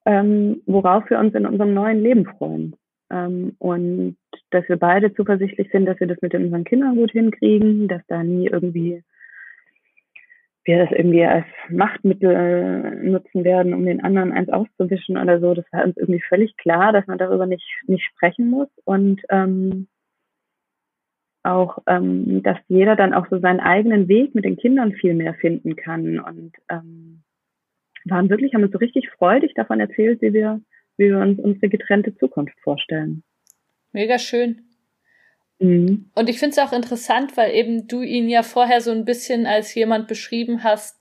ähm, 0.06 0.62
worauf 0.66 1.10
wir 1.10 1.20
uns 1.20 1.34
in 1.36 1.46
unserem 1.46 1.74
neuen 1.74 2.02
Leben 2.02 2.26
freuen. 2.26 2.76
Ähm, 3.10 3.56
und 3.60 4.18
dass 4.50 4.68
wir 4.68 4.78
beide 4.78 5.14
zuversichtlich 5.14 5.70
sind, 5.72 5.86
dass 5.86 6.00
wir 6.02 6.08
das 6.08 6.22
mit 6.22 6.36
unseren 6.36 6.66
Kindern 6.66 6.98
gut 6.98 7.12
hinkriegen, 7.12 7.88
dass 7.88 8.02
da 8.08 8.24
nie 8.24 8.48
irgendwie 8.48 9.04
wir 10.70 10.86
das 10.86 10.92
irgendwie 10.92 11.26
als 11.26 11.46
Machtmittel 11.70 12.30
äh, 12.30 13.10
nutzen 13.10 13.44
werden, 13.44 13.74
um 13.74 13.86
den 13.86 14.04
anderen 14.04 14.32
eins 14.32 14.50
auszuwischen 14.50 15.18
oder 15.18 15.40
so. 15.40 15.56
Das 15.56 15.66
war 15.72 15.84
uns 15.84 15.98
irgendwie 15.98 16.22
völlig 16.22 16.56
klar, 16.58 16.94
dass 16.94 17.08
man 17.08 17.18
darüber 17.18 17.48
nicht, 17.48 17.68
nicht 17.88 18.06
sprechen 18.06 18.50
muss 18.50 18.70
und 18.86 19.20
ähm, 19.30 19.88
auch, 21.42 21.80
ähm, 21.88 22.44
dass 22.44 22.58
jeder 22.68 22.96
dann 22.96 23.14
auch 23.14 23.28
so 23.30 23.40
seinen 23.40 23.60
eigenen 23.60 24.08
Weg 24.08 24.36
mit 24.36 24.46
den 24.46 24.58
Kindern 24.58 24.94
viel 24.94 25.16
mehr 25.16 25.34
finden 25.34 25.76
kann 25.76 26.20
und 26.20 26.52
ähm, 26.70 27.24
waren 28.06 28.30
wirklich, 28.30 28.54
haben 28.54 28.64
uns 28.64 28.72
so 28.72 28.78
richtig 28.78 29.10
freudig 29.10 29.54
davon 29.56 29.80
erzählt, 29.80 30.22
wie 30.22 30.34
wir, 30.34 30.62
wie 30.98 31.08
wir 31.08 31.18
uns 31.18 31.40
unsere 31.40 31.70
getrennte 31.70 32.16
Zukunft 32.18 32.60
vorstellen. 32.62 33.24
Mega 33.92 34.20
schön. 34.20 34.69
Mhm. 35.60 36.10
Und 36.16 36.30
ich 36.30 36.40
finde 36.40 36.54
es 36.54 36.60
auch 36.60 36.74
interessant, 36.74 37.38
weil 37.38 37.54
eben 37.54 37.88
du 37.88 38.02
ihn 38.02 38.30
ja 38.30 38.44
vorher 38.44 38.82
so 38.82 38.92
ein 38.92 39.06
bisschen 39.06 39.46
als 39.46 39.74
jemand 39.76 40.08
beschrieben 40.08 40.64
hast, 40.64 41.00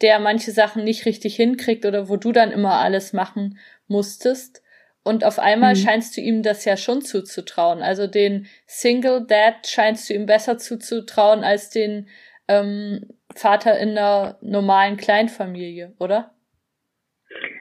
der 0.00 0.18
manche 0.20 0.52
Sachen 0.52 0.84
nicht 0.84 1.06
richtig 1.06 1.36
hinkriegt 1.36 1.84
oder 1.84 2.08
wo 2.08 2.16
du 2.16 2.32
dann 2.32 2.52
immer 2.52 2.74
alles 2.74 3.12
machen 3.12 3.58
musstest. 3.88 4.62
Und 5.02 5.24
auf 5.24 5.38
einmal 5.38 5.74
mhm. 5.74 5.78
scheinst 5.78 6.16
du 6.16 6.20
ihm 6.20 6.42
das 6.42 6.64
ja 6.64 6.76
schon 6.76 7.00
zuzutrauen. 7.00 7.80
Also 7.80 8.06
den 8.06 8.46
Single 8.66 9.24
Dad 9.26 9.66
scheinst 9.66 10.08
du 10.10 10.14
ihm 10.14 10.26
besser 10.26 10.58
zuzutrauen 10.58 11.44
als 11.44 11.70
den 11.70 12.08
ähm, 12.48 13.06
Vater 13.34 13.78
in 13.78 13.90
einer 13.90 14.38
normalen 14.40 14.96
Kleinfamilie, 14.96 15.94
oder? 15.98 16.32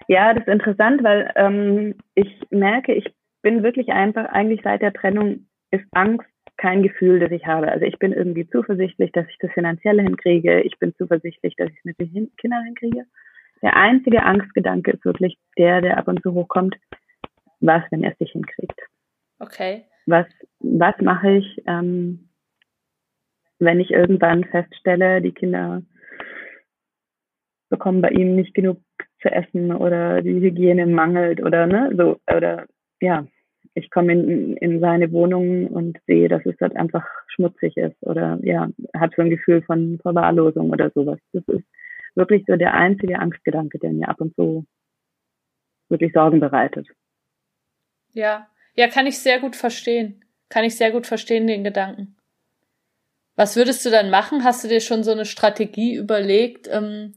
Ja, 0.08 0.34
das 0.34 0.46
ist 0.48 0.54
interessant, 0.54 1.04
weil 1.04 1.32
ähm, 1.36 1.96
ich 2.14 2.28
merke, 2.50 2.94
ich 2.94 3.06
bin 3.42 3.64
wirklich 3.64 3.90
einfach, 3.90 4.26
eigentlich 4.26 4.62
seit 4.64 4.82
der 4.82 4.94
Trennung 4.94 5.48
ist 5.72 5.86
Angst 5.92 6.28
kein 6.58 6.84
Gefühl, 6.84 7.20
das 7.20 7.32
ich 7.32 7.46
habe. 7.46 7.72
Also 7.72 7.86
ich 7.86 7.98
bin 8.00 8.14
irgendwie 8.14 8.48
zuversichtlich, 8.48 9.12
dass 9.12 9.28
ich 9.30 9.38
das 9.40 9.52
Finanzielle 9.52 10.04
hinkriege. 10.04 10.62
Ich 10.62 10.78
bin 10.80 10.94
zuversichtlich, 10.96 11.56
dass 11.56 11.70
ich 11.70 11.78
es 11.78 11.86
mit 11.86 12.00
den 12.00 12.36
Kindern 12.38 12.64
hinkriege. 12.64 13.06
Der 13.62 13.76
einzige 13.76 14.24
Angstgedanke 14.24 14.92
ist 14.92 15.06
wirklich 15.06 15.38
der, 15.58 15.82
der 15.82 15.98
ab 15.98 16.08
und 16.08 16.22
zu 16.22 16.34
hochkommt. 16.34 16.76
Was, 17.60 17.84
wenn 17.92 18.04
er 18.04 18.12
es 18.12 18.20
nicht 18.20 18.34
hinkriegt? 18.34 18.80
Okay. 19.40 19.86
Was, 20.06 20.28
was 20.60 20.96
mache 21.02 21.38
ich, 21.38 21.64
ähm, 21.66 22.30
wenn 23.60 23.80
ich 23.80 23.92
irgendwann 23.92 24.44
feststelle, 24.44 25.22
die 25.22 25.32
Kinder 25.32 25.82
bekomme 27.70 28.02
bei 28.02 28.10
ihm 28.10 28.36
nicht 28.36 28.54
genug 28.54 28.80
zu 29.22 29.32
essen 29.32 29.74
oder 29.74 30.22
die 30.22 30.40
Hygiene 30.40 30.86
mangelt 30.86 31.42
oder 31.42 31.66
ne, 31.66 31.92
so, 31.98 32.20
oder 32.32 32.66
ja, 33.02 33.26
ich 33.76 33.92
komme 33.92 34.14
in, 34.14 34.58
in 34.58 34.80
seine 34.80 35.12
Wohnung 35.12 35.68
und 35.68 36.00
sehe, 36.08 36.30
dass 36.30 36.46
es 36.46 36.56
dort 36.58 36.76
einfach 36.76 37.06
schmutzig 37.28 37.76
ist 37.76 38.02
oder 38.02 38.40
ja, 38.42 38.70
hat 38.96 39.14
so 39.16 39.22
ein 39.22 39.30
Gefühl 39.30 39.62
von 39.62 40.00
Verwahrlosung 40.02 40.70
oder 40.72 40.90
sowas. 40.96 41.20
Das 41.34 41.44
ist 41.48 41.66
wirklich 42.16 42.46
so 42.48 42.56
der 42.56 42.74
einzige 42.74 43.20
Angstgedanke, 43.20 43.78
der 43.78 43.92
mir 43.92 44.08
ab 44.08 44.22
und 44.22 44.34
zu 44.36 44.66
wirklich 45.90 46.14
Sorgen 46.14 46.40
bereitet. 46.40 46.88
Ja, 48.14 48.48
ja, 48.76 48.88
kann 48.88 49.08
ich 49.08 49.20
sehr 49.20 49.40
gut 49.40 49.58
verstehen. 49.58 50.24
Kann 50.48 50.64
ich 50.64 50.78
sehr 50.78 50.92
gut 50.92 51.06
verstehen, 51.06 51.46
den 51.46 51.66
Gedanken. 51.66 52.16
Was 53.36 53.58
würdest 53.58 53.86
du 53.86 53.90
dann 53.90 54.10
machen? 54.10 54.46
Hast 54.46 54.64
du 54.64 54.70
dir 54.70 54.80
schon 54.80 55.04
so 55.04 55.12
eine 55.12 55.26
Strategie 55.26 55.96
überlegt? 55.96 56.70
Ähm, 56.72 57.14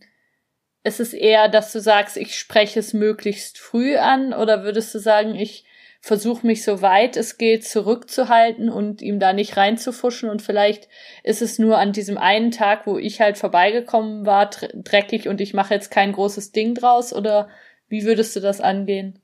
ist 0.83 0.99
es 0.99 1.13
eher, 1.13 1.49
dass 1.49 1.73
du 1.73 1.81
sagst, 1.81 2.17
ich 2.17 2.37
spreche 2.37 2.81
es 2.81 2.95
möglichst 2.95 3.59
früh 3.59 3.97
an 3.97 4.33
oder 4.33 4.65
würdest 4.65 4.93
du 4.95 4.99
sagen, 4.99 5.37
ich 5.37 5.65
versuche 6.01 6.47
mich 6.47 6.65
so 6.65 6.81
weit 6.81 7.17
es 7.17 7.39
geht 7.39 7.65
zurückzuhalten 7.65 8.69
und 8.69 9.03
ihm 9.03 9.19
da 9.19 9.33
nicht 9.33 9.57
reinzufuschen 9.57 10.31
und 10.31 10.43
vielleicht 10.43 10.89
ist 11.25 11.43
es 11.43 11.59
nur 11.59 11.79
an 11.79 11.93
diesem 11.93 12.19
einen 12.19 12.51
Tag, 12.51 12.87
wo 12.87 12.99
ich 12.99 13.21
halt 13.21 13.37
vorbeigekommen 13.37 14.25
war, 14.25 14.49
dreckig 14.49 15.29
und 15.29 15.41
ich 15.41 15.55
mache 15.55 15.75
jetzt 15.75 15.91
kein 15.91 16.13
großes 16.13 16.53
Ding 16.53 16.75
draus 16.75 17.15
oder 17.15 17.49
wie 17.89 18.05
würdest 18.05 18.37
du 18.37 18.41
das 18.41 18.61
angehen? 18.61 19.19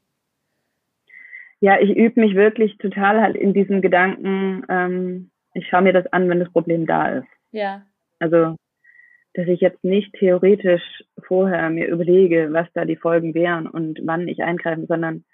Ja, 1.60 1.80
ich 1.80 1.96
übe 1.96 2.20
mich 2.20 2.34
wirklich 2.34 2.76
total 2.78 3.20
halt 3.20 3.36
in 3.36 3.54
diesem 3.54 3.80
Gedanken, 3.80 4.64
ähm, 4.68 5.30
ich 5.54 5.68
schaue 5.68 5.82
mir 5.82 5.92
das 5.92 6.06
an, 6.12 6.28
wenn 6.28 6.40
das 6.40 6.52
Problem 6.52 6.86
da 6.86 7.08
ist. 7.18 7.28
Ja. 7.52 7.86
Also, 8.18 8.56
dass 9.34 9.46
ich 9.46 9.60
jetzt 9.60 9.82
nicht 9.84 10.12
theoretisch 10.14 11.04
vorher 11.22 11.70
mir 11.70 11.86
überlege, 11.86 12.48
was 12.52 12.66
da 12.74 12.84
die 12.84 12.96
Folgen 12.96 13.34
wären 13.34 13.66
und 13.66 14.00
wann 14.04 14.28
ich 14.28 14.42
eingreife, 14.42 14.86
sondern 14.86 15.24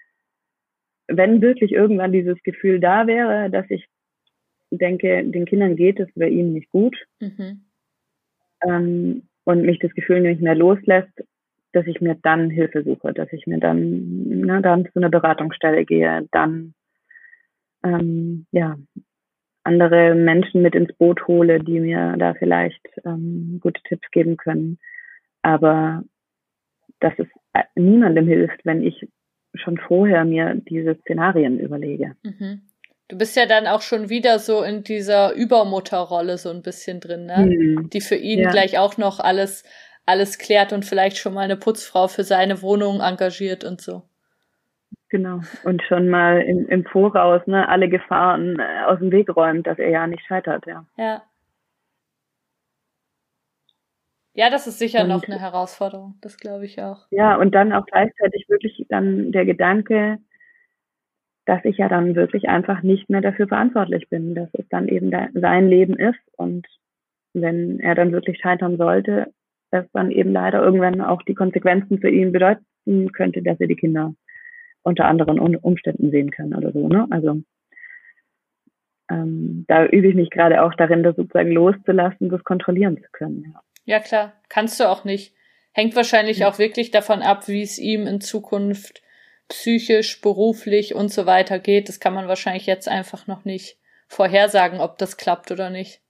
wenn 1.17 1.41
wirklich 1.41 1.71
irgendwann 1.71 2.11
dieses 2.11 2.41
Gefühl 2.43 2.79
da 2.79 3.07
wäre, 3.07 3.49
dass 3.49 3.69
ich 3.69 3.87
denke, 4.71 5.23
den 5.23 5.45
Kindern 5.45 5.75
geht 5.75 5.99
es 5.99 6.09
bei 6.15 6.29
ihnen 6.29 6.53
nicht 6.53 6.69
gut 6.69 6.95
mhm. 7.19 7.65
ähm, 8.65 9.23
und 9.43 9.63
mich 9.63 9.79
das 9.79 9.93
Gefühl 9.93 10.21
nicht 10.21 10.41
mehr 10.41 10.55
loslässt, 10.55 11.11
dass 11.73 11.87
ich 11.87 12.01
mir 12.01 12.15
dann 12.21 12.49
Hilfe 12.49 12.83
suche, 12.83 13.13
dass 13.13 13.31
ich 13.31 13.47
mir 13.47 13.59
dann, 13.59 14.23
ne, 14.27 14.61
dann 14.61 14.85
zu 14.85 14.99
einer 14.99 15.09
Beratungsstelle 15.09 15.85
gehe, 15.85 16.27
dann 16.31 16.73
ähm, 17.83 18.45
ja 18.51 18.77
andere 19.63 20.15
Menschen 20.15 20.61
mit 20.61 20.75
ins 20.75 20.91
Boot 20.93 21.27
hole, 21.27 21.59
die 21.59 21.79
mir 21.79 22.15
da 22.17 22.33
vielleicht 22.33 22.81
ähm, 23.05 23.59
gute 23.61 23.81
Tipps 23.83 24.09
geben 24.11 24.37
können. 24.37 24.79
Aber 25.43 26.03
dass 26.99 27.13
es 27.17 27.27
äh, 27.53 27.63
niemandem 27.75 28.27
hilft, 28.27 28.65
wenn 28.65 28.83
ich 28.83 29.07
schon 29.53 29.77
vorher 29.77 30.25
mir 30.25 30.55
diese 30.55 30.95
Szenarien 31.01 31.59
überlege. 31.59 32.15
Mhm. 32.23 32.61
Du 33.07 33.17
bist 33.17 33.35
ja 33.35 33.45
dann 33.45 33.67
auch 33.67 33.81
schon 33.81 34.09
wieder 34.09 34.39
so 34.39 34.63
in 34.63 34.83
dieser 34.83 35.33
Übermutterrolle 35.33 36.37
so 36.37 36.49
ein 36.49 36.61
bisschen 36.61 37.01
drin, 37.01 37.25
ne? 37.25 37.45
Mhm. 37.45 37.89
Die 37.89 37.99
für 37.99 38.15
ihn 38.15 38.39
ja. 38.39 38.49
gleich 38.49 38.77
auch 38.77 38.97
noch 38.97 39.19
alles, 39.19 39.65
alles 40.05 40.37
klärt 40.37 40.71
und 40.71 40.85
vielleicht 40.85 41.17
schon 41.17 41.33
mal 41.33 41.41
eine 41.41 41.57
Putzfrau 41.57 42.07
für 42.07 42.23
seine 42.23 42.61
Wohnung 42.61 43.01
engagiert 43.01 43.65
und 43.65 43.81
so. 43.81 44.03
Genau. 45.09 45.41
Und 45.65 45.83
schon 45.83 46.07
mal 46.07 46.41
im, 46.41 46.67
im 46.69 46.85
Voraus 46.85 47.45
ne, 47.45 47.67
alle 47.67 47.89
Gefahren 47.89 48.57
äh, 48.59 48.85
aus 48.85 48.99
dem 48.99 49.11
Weg 49.11 49.35
räumt, 49.35 49.67
dass 49.67 49.77
er 49.77 49.89
ja 49.89 50.07
nicht 50.07 50.25
scheitert, 50.25 50.65
ja. 50.65 50.85
Ja. 50.97 51.21
Ja, 54.33 54.49
das 54.49 54.67
ist 54.67 54.79
sicher 54.79 55.03
und, 55.03 55.09
noch 55.09 55.23
eine 55.23 55.39
Herausforderung, 55.39 56.15
das 56.21 56.37
glaube 56.37 56.65
ich 56.65 56.81
auch. 56.81 57.05
Ja, 57.11 57.35
und 57.35 57.53
dann 57.53 57.73
auch 57.73 57.85
gleichzeitig 57.85 58.47
wirklich 58.47 58.85
dann 58.89 59.31
der 59.31 59.45
Gedanke, 59.45 60.19
dass 61.45 61.65
ich 61.65 61.77
ja 61.77 61.89
dann 61.89 62.15
wirklich 62.15 62.47
einfach 62.47 62.81
nicht 62.81 63.09
mehr 63.09 63.21
dafür 63.21 63.47
verantwortlich 63.47 64.07
bin, 64.09 64.35
dass 64.35 64.49
es 64.53 64.67
dann 64.69 64.87
eben 64.87 65.11
sein 65.33 65.67
Leben 65.67 65.97
ist 65.97 66.19
und 66.37 66.65
wenn 67.33 67.79
er 67.79 67.95
dann 67.95 68.11
wirklich 68.11 68.39
scheitern 68.39 68.77
sollte, 68.77 69.33
dass 69.71 69.85
dann 69.93 70.11
eben 70.11 70.31
leider 70.31 70.61
irgendwann 70.61 71.01
auch 71.01 71.21
die 71.23 71.35
Konsequenzen 71.35 71.99
für 71.99 72.09
ihn 72.09 72.31
bedeuten 72.31 73.11
könnte, 73.13 73.41
dass 73.41 73.59
er 73.59 73.67
die 73.67 73.75
Kinder 73.75 74.13
unter 74.83 75.05
anderen 75.05 75.55
Umständen 75.57 76.11
sehen 76.11 76.31
kann 76.31 76.53
oder 76.53 76.71
so. 76.71 76.87
Ne? 76.87 77.07
Also 77.09 77.41
ähm, 79.09 79.65
da 79.67 79.85
übe 79.85 80.07
ich 80.07 80.15
mich 80.15 80.29
gerade 80.29 80.63
auch 80.63 80.73
darin, 80.73 81.03
das 81.03 81.15
sozusagen 81.15 81.51
loszulassen, 81.51 82.29
das 82.29 82.43
kontrollieren 82.43 82.97
zu 82.97 83.09
können. 83.11 83.53
Ja. 83.53 83.61
Ja, 83.85 83.99
klar. 83.99 84.33
Kannst 84.49 84.79
du 84.79 84.89
auch 84.89 85.03
nicht. 85.03 85.33
Hängt 85.71 85.95
wahrscheinlich 85.95 86.39
ja. 86.39 86.49
auch 86.49 86.59
wirklich 86.59 86.91
davon 86.91 87.21
ab, 87.21 87.47
wie 87.47 87.61
es 87.61 87.77
ihm 87.77 88.07
in 88.07 88.21
Zukunft 88.21 89.01
psychisch, 89.47 90.21
beruflich 90.21 90.95
und 90.95 91.09
so 91.09 91.25
weiter 91.25 91.59
geht. 91.59 91.89
Das 91.89 91.99
kann 91.99 92.13
man 92.13 92.27
wahrscheinlich 92.27 92.65
jetzt 92.65 92.87
einfach 92.87 93.27
noch 93.27 93.45
nicht 93.45 93.77
vorhersagen, 94.07 94.79
ob 94.79 94.97
das 94.97 95.17
klappt 95.17 95.51
oder 95.51 95.69
nicht. 95.69 96.01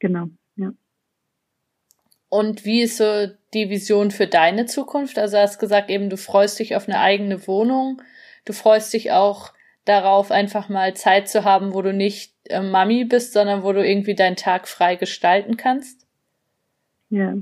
Genau, 0.00 0.26
ja. 0.56 0.72
Und 2.28 2.64
wie 2.64 2.82
ist 2.82 2.96
so 2.96 3.28
die 3.52 3.68
Vision 3.68 4.10
für 4.10 4.26
deine 4.26 4.66
Zukunft? 4.66 5.18
Also 5.18 5.38
hast 5.38 5.58
gesagt 5.58 5.90
eben, 5.90 6.08
du 6.08 6.16
freust 6.16 6.58
dich 6.58 6.74
auf 6.74 6.88
eine 6.88 7.00
eigene 7.00 7.46
Wohnung. 7.46 8.00
Du 8.44 8.52
freust 8.52 8.92
dich 8.92 9.12
auch 9.12 9.52
darauf, 9.84 10.30
einfach 10.30 10.68
mal 10.68 10.94
Zeit 10.94 11.28
zu 11.28 11.44
haben, 11.44 11.74
wo 11.74 11.82
du 11.82 11.92
nicht 11.92 12.34
äh, 12.44 12.60
Mami 12.60 13.04
bist, 13.04 13.32
sondern 13.32 13.62
wo 13.62 13.72
du 13.72 13.86
irgendwie 13.86 14.14
deinen 14.14 14.36
Tag 14.36 14.68
frei 14.68 14.96
gestalten 14.96 15.56
kannst. 15.56 16.01
Ja. 17.12 17.34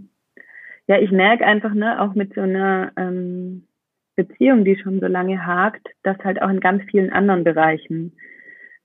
Ja, 0.88 0.98
ich 0.98 1.12
merke 1.12 1.46
einfach, 1.46 1.72
ne, 1.72 2.00
auch 2.02 2.14
mit 2.14 2.34
so 2.34 2.40
einer 2.40 2.90
ähm, 2.96 3.68
Beziehung, 4.16 4.64
die 4.64 4.76
schon 4.76 4.98
so 4.98 5.06
lange 5.06 5.46
hakt, 5.46 5.86
dass 6.02 6.18
halt 6.18 6.42
auch 6.42 6.50
in 6.50 6.58
ganz 6.58 6.82
vielen 6.90 7.10
anderen 7.10 7.44
Bereichen 7.44 8.16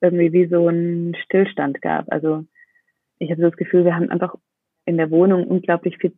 irgendwie 0.02 0.32
wie 0.32 0.45
so 0.45 0.67
ein 0.67 1.15
Stillstand 1.24 1.82
gab. 1.82 2.12
Also 2.12 2.45
ich 3.17 3.32
habe 3.32 3.41
so 3.41 3.50
das 3.50 3.58
Gefühl, 3.58 3.86
wir 3.86 3.95
haben 3.95 4.12
einfach 4.12 4.36
in 4.86 4.98
der 4.98 5.10
Wohnung 5.10 5.48
unglaublich 5.48 5.98
viel 5.98 6.13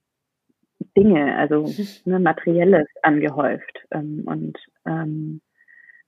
Dinge, 0.98 1.38
also 1.38 1.66
ne, 2.06 2.20
Materielles 2.20 2.88
angehäuft 3.02 3.80
ähm, 3.92 4.24
und 4.26 4.58
ähm, 4.86 5.40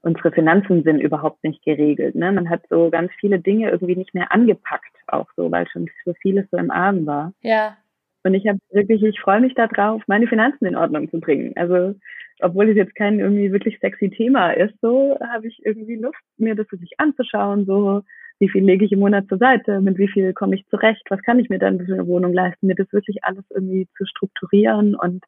unsere 0.01 0.33
Finanzen 0.33 0.83
sind 0.83 0.99
überhaupt 0.99 1.41
nicht 1.45 1.63
geregelt. 1.63 2.15
Ne? 2.15 2.33
Man 2.33 2.49
hat 2.49 2.63
so 2.69 2.89
ganz 2.89 3.13
viele 3.21 3.39
Dinge 3.39 3.69
irgendwie 3.69 3.95
nicht 3.95 4.13
mehr 4.13 4.33
angepackt, 4.33 4.93
auch 5.07 5.27
so, 5.37 5.49
weil 5.49 5.69
schon 5.69 5.87
so 6.03 6.13
vieles 6.15 6.49
so 6.51 6.57
im 6.57 6.69
Argen 6.69 7.05
war. 7.05 7.33
Ja. 7.41 7.77
Und 8.23 8.33
ich 8.33 8.47
habe 8.47 8.59
wirklich, 8.71 9.01
ich 9.03 9.19
freue 9.19 9.41
mich 9.41 9.53
darauf, 9.53 10.01
meine 10.07 10.27
Finanzen 10.27 10.65
in 10.65 10.75
Ordnung 10.75 11.09
zu 11.09 11.19
bringen. 11.19 11.53
Also, 11.55 11.95
obwohl 12.41 12.69
es 12.69 12.75
jetzt 12.75 12.95
kein 12.95 13.19
irgendwie 13.19 13.51
wirklich 13.51 13.79
sexy 13.79 14.09
Thema 14.09 14.51
ist, 14.51 14.73
so 14.81 15.17
habe 15.21 15.47
ich 15.47 15.61
irgendwie 15.65 15.95
Lust, 15.95 16.19
mir 16.37 16.55
das 16.55 16.71
wirklich 16.71 16.91
anzuschauen, 16.97 17.65
so 17.65 18.01
wie 18.39 18.49
viel 18.49 18.63
lege 18.63 18.85
ich 18.85 18.91
im 18.91 18.99
Monat 18.99 19.27
zur 19.27 19.37
Seite, 19.37 19.81
mit 19.81 19.97
wie 19.97 20.07
viel 20.07 20.33
komme 20.33 20.55
ich 20.55 20.65
zurecht, 20.67 21.03
was 21.09 21.21
kann 21.23 21.39
ich 21.39 21.49
mir 21.49 21.59
dann 21.59 21.85
für 21.85 21.93
eine 21.93 22.07
Wohnung 22.07 22.33
leisten, 22.33 22.67
mir 22.67 22.75
das 22.75 22.91
wirklich 22.93 23.23
alles 23.23 23.43
irgendwie 23.49 23.87
zu 23.97 24.05
strukturieren 24.05 24.95
und 24.95 25.23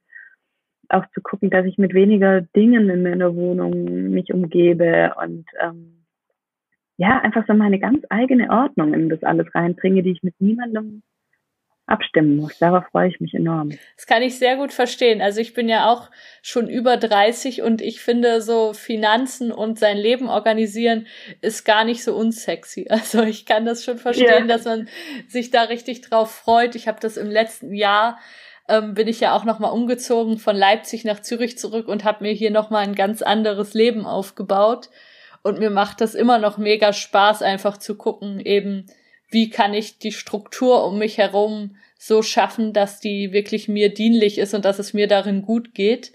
auch 0.89 1.05
zu 1.13 1.21
gucken, 1.21 1.49
dass 1.49 1.65
ich 1.65 1.77
mit 1.77 1.93
weniger 1.93 2.41
Dingen 2.41 2.89
in 2.89 3.03
meiner 3.03 3.35
Wohnung 3.35 4.11
mich 4.11 4.33
umgebe 4.33 5.13
und 5.21 5.45
ähm, 5.61 6.05
ja, 6.97 7.19
einfach 7.19 7.45
so 7.47 7.53
meine 7.53 7.79
ganz 7.79 8.03
eigene 8.09 8.49
Ordnung 8.49 8.93
in 8.93 9.09
das 9.09 9.23
alles 9.23 9.53
reinbringe, 9.55 10.03
die 10.03 10.11
ich 10.11 10.23
mit 10.23 10.39
niemandem 10.39 11.01
abstimmen 11.91 12.37
muss. 12.37 12.57
Darauf 12.57 12.85
freue 12.91 13.09
ich 13.09 13.19
mich 13.19 13.33
enorm. 13.33 13.71
Das 13.95 14.07
kann 14.07 14.21
ich 14.21 14.39
sehr 14.39 14.55
gut 14.55 14.73
verstehen. 14.73 15.21
Also 15.21 15.41
ich 15.41 15.53
bin 15.53 15.69
ja 15.69 15.91
auch 15.91 16.09
schon 16.41 16.67
über 16.69 16.97
30 16.97 17.61
und 17.61 17.81
ich 17.81 17.99
finde 18.01 18.41
so 18.41 18.73
Finanzen 18.73 19.51
und 19.51 19.77
sein 19.77 19.97
Leben 19.97 20.29
organisieren 20.29 21.07
ist 21.41 21.65
gar 21.65 21.83
nicht 21.83 22.03
so 22.03 22.15
unsexy. 22.15 22.87
Also 23.01 23.23
ich 23.23 23.45
kann 23.45 23.65
das 23.65 23.83
schon 23.83 23.97
verstehen, 23.97 24.47
ja. 24.47 24.57
dass 24.57 24.65
man 24.65 24.87
sich 25.27 25.49
da 25.49 25.63
richtig 25.63 26.01
drauf 26.01 26.31
freut. 26.31 26.75
Ich 26.75 26.87
habe 26.87 26.99
das 27.01 27.17
im 27.17 27.29
letzten 27.29 27.73
Jahr 27.73 28.19
ähm, 28.69 28.93
bin 28.93 29.07
ich 29.07 29.19
ja 29.19 29.35
auch 29.35 29.43
noch 29.43 29.59
mal 29.59 29.69
umgezogen 29.69 30.37
von 30.37 30.55
Leipzig 30.55 31.03
nach 31.03 31.21
Zürich 31.21 31.57
zurück 31.57 31.87
und 31.87 32.03
habe 32.03 32.23
mir 32.23 32.31
hier 32.31 32.51
noch 32.51 32.69
mal 32.69 32.79
ein 32.79 32.95
ganz 32.95 33.21
anderes 33.21 33.73
Leben 33.73 34.05
aufgebaut 34.05 34.89
und 35.43 35.59
mir 35.59 35.71
macht 35.71 36.01
das 36.01 36.15
immer 36.15 36.37
noch 36.37 36.57
mega 36.57 36.93
Spaß 36.93 37.41
einfach 37.41 37.77
zu 37.77 37.95
gucken 37.95 38.39
eben 38.39 38.85
wie 39.31 39.49
kann 39.49 39.73
ich 39.73 39.99
die 39.99 40.11
Struktur 40.11 40.85
um 40.85 40.99
mich 40.99 41.17
herum 41.17 41.75
so 41.97 42.21
schaffen, 42.21 42.73
dass 42.73 42.99
die 42.99 43.31
wirklich 43.31 43.67
mir 43.67 43.93
dienlich 43.93 44.37
ist 44.37 44.53
und 44.53 44.65
dass 44.65 44.79
es 44.79 44.93
mir 44.93 45.07
darin 45.07 45.43
gut 45.43 45.73
geht. 45.73 46.11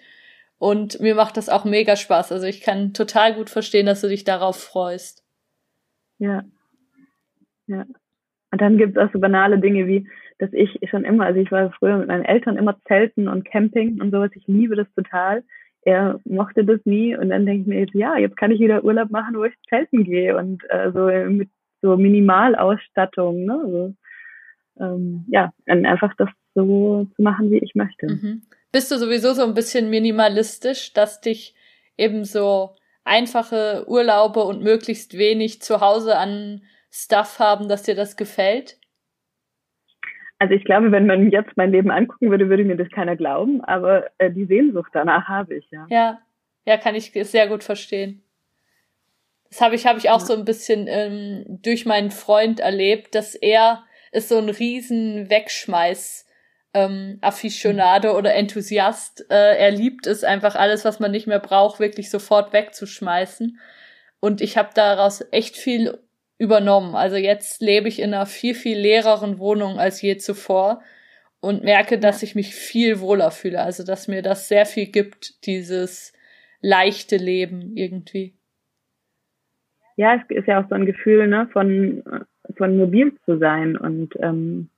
Und 0.59 1.01
mir 1.01 1.15
macht 1.15 1.37
das 1.37 1.49
auch 1.49 1.65
mega 1.65 1.97
Spaß. 1.97 2.33
Also 2.33 2.47
ich 2.47 2.61
kann 2.61 2.93
total 2.93 3.35
gut 3.35 3.51
verstehen, 3.51 3.87
dass 3.87 4.01
du 4.01 4.09
dich 4.09 4.25
darauf 4.25 4.57
freust. 4.57 5.25
Ja. 6.19 6.45
Ja. 7.67 7.85
Und 8.51 8.61
dann 8.61 8.79
gibt 8.79 8.97
es 8.97 9.03
auch 9.03 9.13
so 9.13 9.19
banale 9.19 9.59
Dinge 9.59 9.87
wie, 9.87 10.09
dass 10.39 10.53
ich 10.53 10.79
schon 10.91 11.05
immer, 11.05 11.27
also 11.27 11.41
ich 11.41 11.51
war 11.51 11.71
früher 11.73 11.99
mit 11.99 12.09
meinen 12.09 12.25
Eltern 12.25 12.57
immer 12.57 12.77
Zelten 12.87 13.29
und 13.29 13.45
Camping 13.45 14.01
und 14.01 14.11
sowas. 14.11 14.31
Ich 14.35 14.47
liebe 14.47 14.77
das 14.77 14.87
total. 14.95 15.45
Er 15.83 16.21
mochte 16.25 16.65
das 16.65 16.81
nie 16.85 17.17
und 17.17 17.29
dann 17.29 17.47
denke 17.47 17.63
ich 17.63 17.67
mir 17.69 17.81
jetzt, 17.81 17.95
ja, 17.95 18.17
jetzt 18.17 18.37
kann 18.37 18.51
ich 18.51 18.59
wieder 18.59 18.83
Urlaub 18.83 19.11
machen, 19.11 19.37
wo 19.37 19.45
ich 19.45 19.55
zelten 19.69 20.05
gehe 20.05 20.37
und 20.37 20.63
äh, 20.69 20.91
so 20.93 21.07
mit 21.31 21.49
so 21.83 21.97
Minimalausstattung, 21.97 23.45
ne? 23.45 23.61
Also, 23.65 23.95
ähm, 24.79 25.25
ja, 25.29 25.53
einfach 25.67 26.15
das 26.17 26.29
so 26.55 27.07
zu 27.17 27.23
machen, 27.23 27.51
wie 27.51 27.59
ich 27.59 27.75
möchte. 27.75 28.07
Mhm. 28.07 28.43
bist 28.73 28.91
du 28.91 28.99
sowieso 28.99 29.33
so 29.33 29.43
ein 29.43 29.55
bisschen 29.55 29.89
minimalistisch, 29.89 30.93
dass 30.93 31.21
dich 31.21 31.55
eben 31.97 32.25
so 32.25 32.75
einfache 33.05 33.85
Urlaube 33.87 34.43
und 34.43 34.63
möglichst 34.63 35.17
wenig 35.17 35.63
zu 35.63 35.81
Hause 35.81 36.19
an 36.19 36.63
Stuff 36.91 37.39
haben, 37.39 37.69
dass 37.69 37.85
dir 37.85 37.95
das 37.95 38.17
gefällt? 38.17 38.79
Also 40.39 40.55
ich 40.55 40.65
glaube, 40.65 40.93
wenn 40.93 41.07
man 41.07 41.31
jetzt 41.31 41.57
mein 41.57 41.73
Leben 41.73 41.91
angucken 41.91 42.31
würde, 42.31 42.51
würde 42.51 42.65
mir 42.65 42.77
das 42.77 42.91
keiner 42.91 43.17
glauben, 43.17 43.63
aber 43.65 44.07
äh, 44.19 44.31
die 44.31 44.45
Sehnsucht 44.45 44.91
danach 44.93 45.29
habe 45.29 45.55
ich, 45.55 45.71
ja. 45.71 45.87
Ja, 45.89 46.19
ja, 46.67 46.77
kann 46.77 46.95
ich 46.95 47.13
sehr 47.13 47.49
gut 47.49 47.65
verstehen. 47.65 48.23
Das 49.51 49.61
habe 49.61 49.75
ich, 49.75 49.87
habe 49.87 49.99
ich 49.99 50.11
auch 50.11 50.21
ja. 50.21 50.27
so 50.27 50.35
ein 50.35 50.45
bisschen 50.45 50.87
ähm, 50.89 51.45
durch 51.63 51.87
meinen 51.87 52.11
Freund 52.11 52.61
erlebt, 52.61 53.15
dass 53.15 53.35
er 53.35 53.85
ist 54.13 54.29
so 54.29 54.39
ein 54.39 54.49
riesen 54.49 55.29
Wegschmeiß 55.31 56.27
ähm, 56.75 57.19
Afficionado 57.23 58.17
oder 58.17 58.35
Enthusiast. 58.35 59.27
Äh, 59.31 59.57
er 59.57 59.71
liebt 59.71 60.07
es 60.07 60.25
einfach 60.25 60.55
alles, 60.57 60.85
was 60.85 61.01
man 61.01 61.11
nicht 61.11 61.27
mehr 61.27 61.39
braucht, 61.39 61.81
wirklich 61.81 62.11
sofort 62.11 62.53
wegzuschmeißen. 62.53 63.59
Und 64.21 64.41
ich 64.41 64.57
habe 64.57 64.71
daraus 64.75 65.25
echt 65.31 65.57
viel 65.57 65.99
übernommen. 66.39 66.95
Also 66.95 67.17
jetzt 67.17 67.63
lebe 67.63 67.89
ich 67.89 67.99
in 67.99 68.13
einer 68.13 68.27
viel, 68.27 68.55
viel 68.55 68.79
leereren 68.79 69.39
Wohnung 69.39 69.79
als 69.79 70.03
je 70.03 70.19
zuvor 70.19 70.83
und 71.41 71.65
merke, 71.65 71.99
dass 71.99 72.23
ich 72.23 72.35
mich 72.35 72.55
viel 72.55 73.01
wohler 73.01 73.31
fühle. 73.31 73.63
Also 73.63 73.83
dass 73.83 74.09
mir 74.09 74.23
das 74.23 74.49
sehr 74.49 74.67
viel 74.67 74.87
gibt, 74.87 75.47
dieses 75.47 76.13
leichte 76.61 77.17
Leben 77.17 77.77
irgendwie. 77.77 78.37
Ja, 79.97 80.15
es 80.15 80.37
ist 80.37 80.47
ja 80.47 80.63
auch 80.63 80.69
so 80.69 80.75
ein 80.75 80.87
Gefühl, 80.87 81.27
ne, 81.27 81.49
von, 81.53 82.03
von 82.57 82.77
mobil 82.77 83.15
zu 83.25 83.39
sein 83.39 83.77
und 83.77 84.15
ähm, 84.21 84.69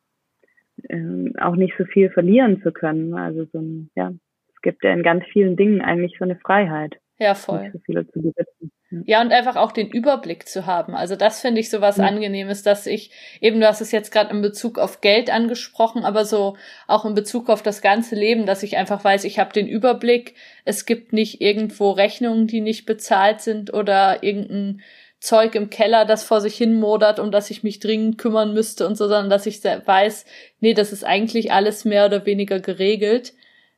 ähm, 0.88 1.34
auch 1.40 1.56
nicht 1.56 1.74
so 1.76 1.84
viel 1.84 2.10
verlieren 2.10 2.62
zu 2.62 2.72
können. 2.72 3.14
Also 3.14 3.44
so 3.52 3.58
ein, 3.58 3.90
ja, 3.94 4.12
es 4.54 4.62
gibt 4.62 4.84
ja 4.84 4.92
in 4.92 5.02
ganz 5.02 5.24
vielen 5.32 5.56
Dingen 5.56 5.80
eigentlich 5.80 6.16
so 6.18 6.24
eine 6.24 6.36
Freiheit. 6.36 6.98
Ja, 7.20 7.34
voll. 7.34 7.62
Nicht 7.62 7.72
so 7.72 7.78
viele 7.84 8.06
zu 8.06 8.22
besitzen. 8.22 8.70
Ja, 9.04 9.20
und 9.20 9.32
einfach 9.32 9.56
auch 9.56 9.72
den 9.72 9.90
Überblick 9.90 10.48
zu 10.48 10.64
haben. 10.64 10.94
Also 10.94 11.14
das 11.14 11.40
finde 11.40 11.60
ich 11.60 11.68
so 11.68 11.80
was 11.80 11.96
ja. 11.98 12.04
Angenehmes, 12.04 12.62
dass 12.62 12.86
ich, 12.86 13.10
eben 13.40 13.60
du 13.60 13.66
hast 13.66 13.80
es 13.80 13.92
jetzt 13.92 14.12
gerade 14.12 14.30
in 14.30 14.40
Bezug 14.40 14.78
auf 14.78 15.00
Geld 15.00 15.28
angesprochen, 15.28 16.04
aber 16.04 16.24
so 16.24 16.56
auch 16.86 17.04
in 17.04 17.14
Bezug 17.14 17.50
auf 17.50 17.62
das 17.62 17.82
ganze 17.82 18.14
Leben, 18.14 18.46
dass 18.46 18.62
ich 18.62 18.76
einfach 18.76 19.04
weiß, 19.04 19.24
ich 19.24 19.38
habe 19.38 19.52
den 19.52 19.66
Überblick, 19.66 20.34
es 20.64 20.86
gibt 20.86 21.12
nicht 21.12 21.40
irgendwo 21.40 21.90
Rechnungen, 21.90 22.46
die 22.46 22.60
nicht 22.60 22.86
bezahlt 22.86 23.40
sind 23.40 23.74
oder 23.74 24.22
irgendein 24.22 24.80
Zeug 25.20 25.54
im 25.54 25.68
Keller, 25.68 26.04
das 26.04 26.24
vor 26.24 26.40
sich 26.40 26.56
hin 26.56 26.78
modert, 26.78 27.18
um 27.18 27.30
das 27.30 27.50
ich 27.50 27.64
mich 27.64 27.80
dringend 27.80 28.18
kümmern 28.18 28.54
müsste 28.54 28.86
und 28.86 28.96
so, 28.96 29.08
sondern 29.08 29.30
dass 29.30 29.46
ich 29.46 29.62
weiß, 29.64 30.24
nee, 30.60 30.74
das 30.74 30.92
ist 30.92 31.04
eigentlich 31.04 31.52
alles 31.52 31.84
mehr 31.84 32.06
oder 32.06 32.24
weniger 32.24 32.60
geregelt. 32.60 33.34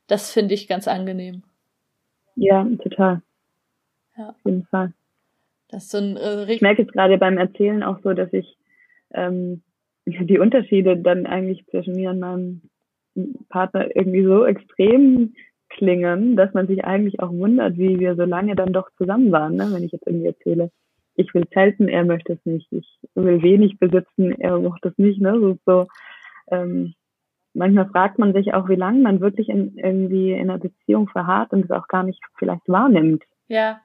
Das 0.07 0.33
finde 0.33 0.55
ich 0.55 0.69
ganz 0.69 0.87
angenehm. 0.87 1.43
Ja, 2.37 2.67
total. 2.83 3.23
Ja. 4.17 4.31
Auf 4.31 4.45
jeden 4.45 4.65
Fall. 4.67 4.93
Das 5.69 5.85
ist 5.85 5.91
so 5.91 5.99
ein, 5.99 6.17
äh, 6.17 6.53
ich 6.53 6.61
merke 6.61 6.83
jetzt 6.83 6.93
gerade 6.93 7.17
beim 7.17 7.39
Erzählen 7.39 7.83
auch 7.83 7.99
so, 8.03 8.13
dass 8.13 8.33
ich 8.33 8.57
ähm, 9.13 9.63
die 10.07 10.39
Unterschiede 10.39 10.97
dann 10.97 11.27
eigentlich 11.27 11.65
zwischen 11.67 11.95
mir 11.95 12.11
und 12.11 12.21
meinem 12.21 12.63
Partner 13.49 13.95
irgendwie 13.95 14.25
so 14.25 14.45
extrem 14.45 15.35
klingen, 15.69 16.37
dass 16.37 16.53
man 16.53 16.67
sich 16.67 16.85
eigentlich 16.85 17.21
auch 17.21 17.31
wundert, 17.31 17.79
wie 17.79 17.99
wir 18.01 18.17
so 18.17 18.25
lange 18.25 18.57
dann 18.57 18.73
doch 18.73 18.91
zusammen 18.99 19.31
waren, 19.31 19.55
ne? 19.57 19.69
wenn 19.73 19.85
ich 19.85 19.93
jetzt 19.93 20.07
irgendwie 20.07 20.27
erzähle, 20.27 20.71
ich 21.21 21.35
will 21.35 21.49
zelten, 21.53 21.89
er 21.89 22.05
möchte 22.05 22.35
es 22.35 22.45
nicht, 22.45 22.71
ich 22.73 22.99
will 23.15 23.43
wenig 23.43 23.79
besitzen, 23.79 24.33
er 24.41 24.59
mochte 24.59 24.89
es 24.89 24.99
nicht, 24.99 25.21
ne? 25.21 25.39
So, 25.39 25.59
so 25.67 25.87
ähm, 26.51 26.95
manchmal 27.55 27.89
fragt 27.89 28.19
man 28.19 28.33
sich 28.33 28.55
auch, 28.55 28.69
wie 28.69 28.77
lange 28.77 29.01
man 29.01 29.21
wirklich 29.21 29.49
in, 29.49 29.77
irgendwie 29.77 30.33
in 30.33 30.51
einer 30.51 30.59
Beziehung 30.59 31.09
verharrt 31.09 31.53
und 31.53 31.65
es 31.65 31.71
auch 31.71 31.89
gar 31.89 32.03
nicht 32.03 32.21
vielleicht 32.39 32.69
wahrnimmt. 32.69 33.25
Ja 33.49 33.81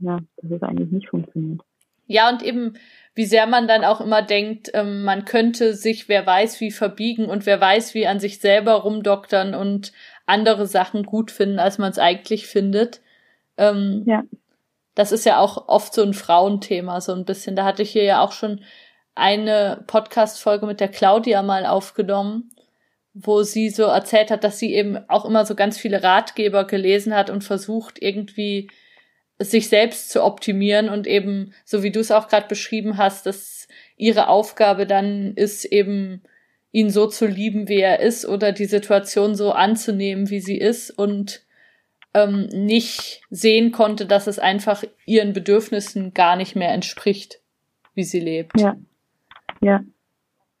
ja, 0.00 0.18
dass 0.36 0.50
es 0.50 0.62
eigentlich 0.62 0.90
nicht 0.90 1.08
funktioniert. 1.08 1.60
Ja, 2.06 2.30
und 2.30 2.42
eben, 2.42 2.74
wie 3.14 3.26
sehr 3.26 3.46
man 3.46 3.68
dann 3.68 3.84
auch 3.84 4.00
immer 4.00 4.22
denkt, 4.22 4.70
ähm, 4.72 5.02
man 5.02 5.26
könnte 5.26 5.74
sich, 5.74 6.08
wer 6.08 6.26
weiß, 6.26 6.60
wie 6.60 6.70
verbiegen 6.70 7.26
und 7.26 7.44
wer 7.44 7.60
weiß, 7.60 7.94
wie 7.94 8.06
an 8.06 8.18
sich 8.18 8.40
selber 8.40 8.74
rumdoktern 8.74 9.54
und 9.54 9.92
andere 10.24 10.66
Sachen 10.66 11.02
gut 11.02 11.30
finden, 11.30 11.58
als 11.58 11.76
man 11.76 11.90
es 11.90 11.98
eigentlich 11.98 12.46
findet. 12.46 13.02
Ähm, 13.58 14.04
ja. 14.06 14.22
Das 14.98 15.12
ist 15.12 15.24
ja 15.24 15.38
auch 15.38 15.68
oft 15.68 15.94
so 15.94 16.02
ein 16.02 16.12
Frauenthema, 16.12 17.00
so 17.00 17.12
ein 17.12 17.24
bisschen. 17.24 17.54
Da 17.54 17.64
hatte 17.64 17.84
ich 17.84 17.90
hier 17.92 18.02
ja 18.02 18.20
auch 18.20 18.32
schon 18.32 18.64
eine 19.14 19.84
Podcast-Folge 19.86 20.66
mit 20.66 20.80
der 20.80 20.88
Claudia 20.88 21.40
mal 21.44 21.66
aufgenommen, 21.66 22.50
wo 23.14 23.44
sie 23.44 23.70
so 23.70 23.84
erzählt 23.84 24.32
hat, 24.32 24.42
dass 24.42 24.58
sie 24.58 24.74
eben 24.74 24.98
auch 25.08 25.24
immer 25.24 25.46
so 25.46 25.54
ganz 25.54 25.78
viele 25.78 26.02
Ratgeber 26.02 26.64
gelesen 26.64 27.14
hat 27.14 27.30
und 27.30 27.44
versucht, 27.44 28.02
irgendwie 28.02 28.70
sich 29.38 29.68
selbst 29.68 30.10
zu 30.10 30.24
optimieren 30.24 30.88
und 30.88 31.06
eben, 31.06 31.54
so 31.64 31.84
wie 31.84 31.92
du 31.92 32.00
es 32.00 32.10
auch 32.10 32.26
gerade 32.26 32.48
beschrieben 32.48 32.96
hast, 32.96 33.24
dass 33.24 33.68
ihre 33.96 34.26
Aufgabe 34.26 34.84
dann 34.84 35.32
ist, 35.36 35.64
eben 35.64 36.24
ihn 36.72 36.90
so 36.90 37.06
zu 37.06 37.28
lieben, 37.28 37.68
wie 37.68 37.78
er 37.78 38.00
ist, 38.00 38.26
oder 38.26 38.50
die 38.50 38.64
Situation 38.64 39.36
so 39.36 39.52
anzunehmen, 39.52 40.28
wie 40.28 40.40
sie 40.40 40.58
ist 40.58 40.90
und 40.90 41.46
ähm, 42.14 42.48
nicht 42.52 43.22
sehen 43.30 43.72
konnte, 43.72 44.06
dass 44.06 44.26
es 44.26 44.38
einfach 44.38 44.84
ihren 45.06 45.32
Bedürfnissen 45.32 46.14
gar 46.14 46.36
nicht 46.36 46.56
mehr 46.56 46.72
entspricht, 46.72 47.40
wie 47.94 48.04
sie 48.04 48.20
lebt. 48.20 48.58
Ja, 48.60 48.76
ja, 49.60 49.80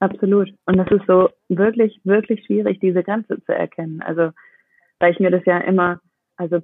absolut. 0.00 0.50
Und 0.66 0.76
das 0.76 0.90
ist 0.90 1.06
so 1.06 1.30
wirklich, 1.48 2.00
wirklich 2.04 2.44
schwierig, 2.44 2.80
diese 2.80 3.02
Grenze 3.02 3.40
zu 3.44 3.52
erkennen. 3.52 4.02
Also, 4.02 4.30
weil 4.98 5.12
ich 5.12 5.20
mir 5.20 5.30
das 5.30 5.44
ja 5.44 5.58
immer, 5.58 6.00
also 6.36 6.60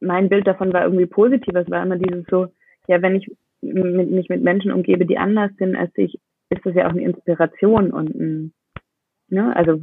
mein 0.00 0.28
Bild 0.28 0.46
davon 0.46 0.72
war 0.72 0.84
irgendwie 0.84 1.06
positiv. 1.06 1.54
Es 1.54 1.70
war 1.70 1.82
immer 1.82 1.96
dieses 1.96 2.24
so, 2.30 2.48
ja, 2.88 3.00
wenn 3.02 3.16
ich 3.16 3.30
mit, 3.60 4.10
mich 4.10 4.28
mit 4.28 4.42
Menschen 4.42 4.72
umgebe, 4.72 5.06
die 5.06 5.18
anders 5.18 5.50
sind 5.58 5.76
als 5.76 5.92
ich, 5.96 6.18
ist 6.50 6.64
das 6.64 6.74
ja 6.74 6.86
auch 6.86 6.90
eine 6.90 7.02
Inspiration 7.02 7.90
und 7.90 8.14
ein, 8.14 8.52
ne, 9.28 9.54
also 9.56 9.80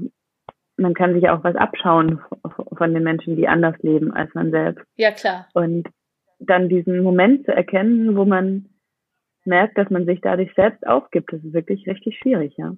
man 0.78 0.93
kann 0.93 1.13
sich 1.13 1.30
auch 1.30 1.43
was 1.43 1.56
abschauen 1.56 2.21
von 2.82 2.96
den 2.96 3.04
Menschen, 3.04 3.36
die 3.36 3.48
anders 3.48 3.76
leben 3.84 4.12
als 4.12 4.34
man 4.34 4.50
selbst. 4.50 4.84
Ja, 4.96 5.12
klar. 5.12 5.48
Und 5.54 5.88
dann 6.39 6.67
diesen 6.67 7.04
Moment 7.04 7.46
zu 7.46 7.52
erkennen, 7.52 8.17
wo 8.17 8.26
man 8.26 8.70
merkt, 9.46 9.78
dass 9.78 9.91
man 9.91 10.08
sich 10.08 10.20
dadurch 10.20 10.52
selbst 10.56 10.88
aufgibt, 10.88 11.32
das 11.32 11.44
ist 11.44 11.54
wirklich 11.54 11.88
richtig 11.88 12.17
schwierig, 12.17 12.56
ja. 12.58 12.76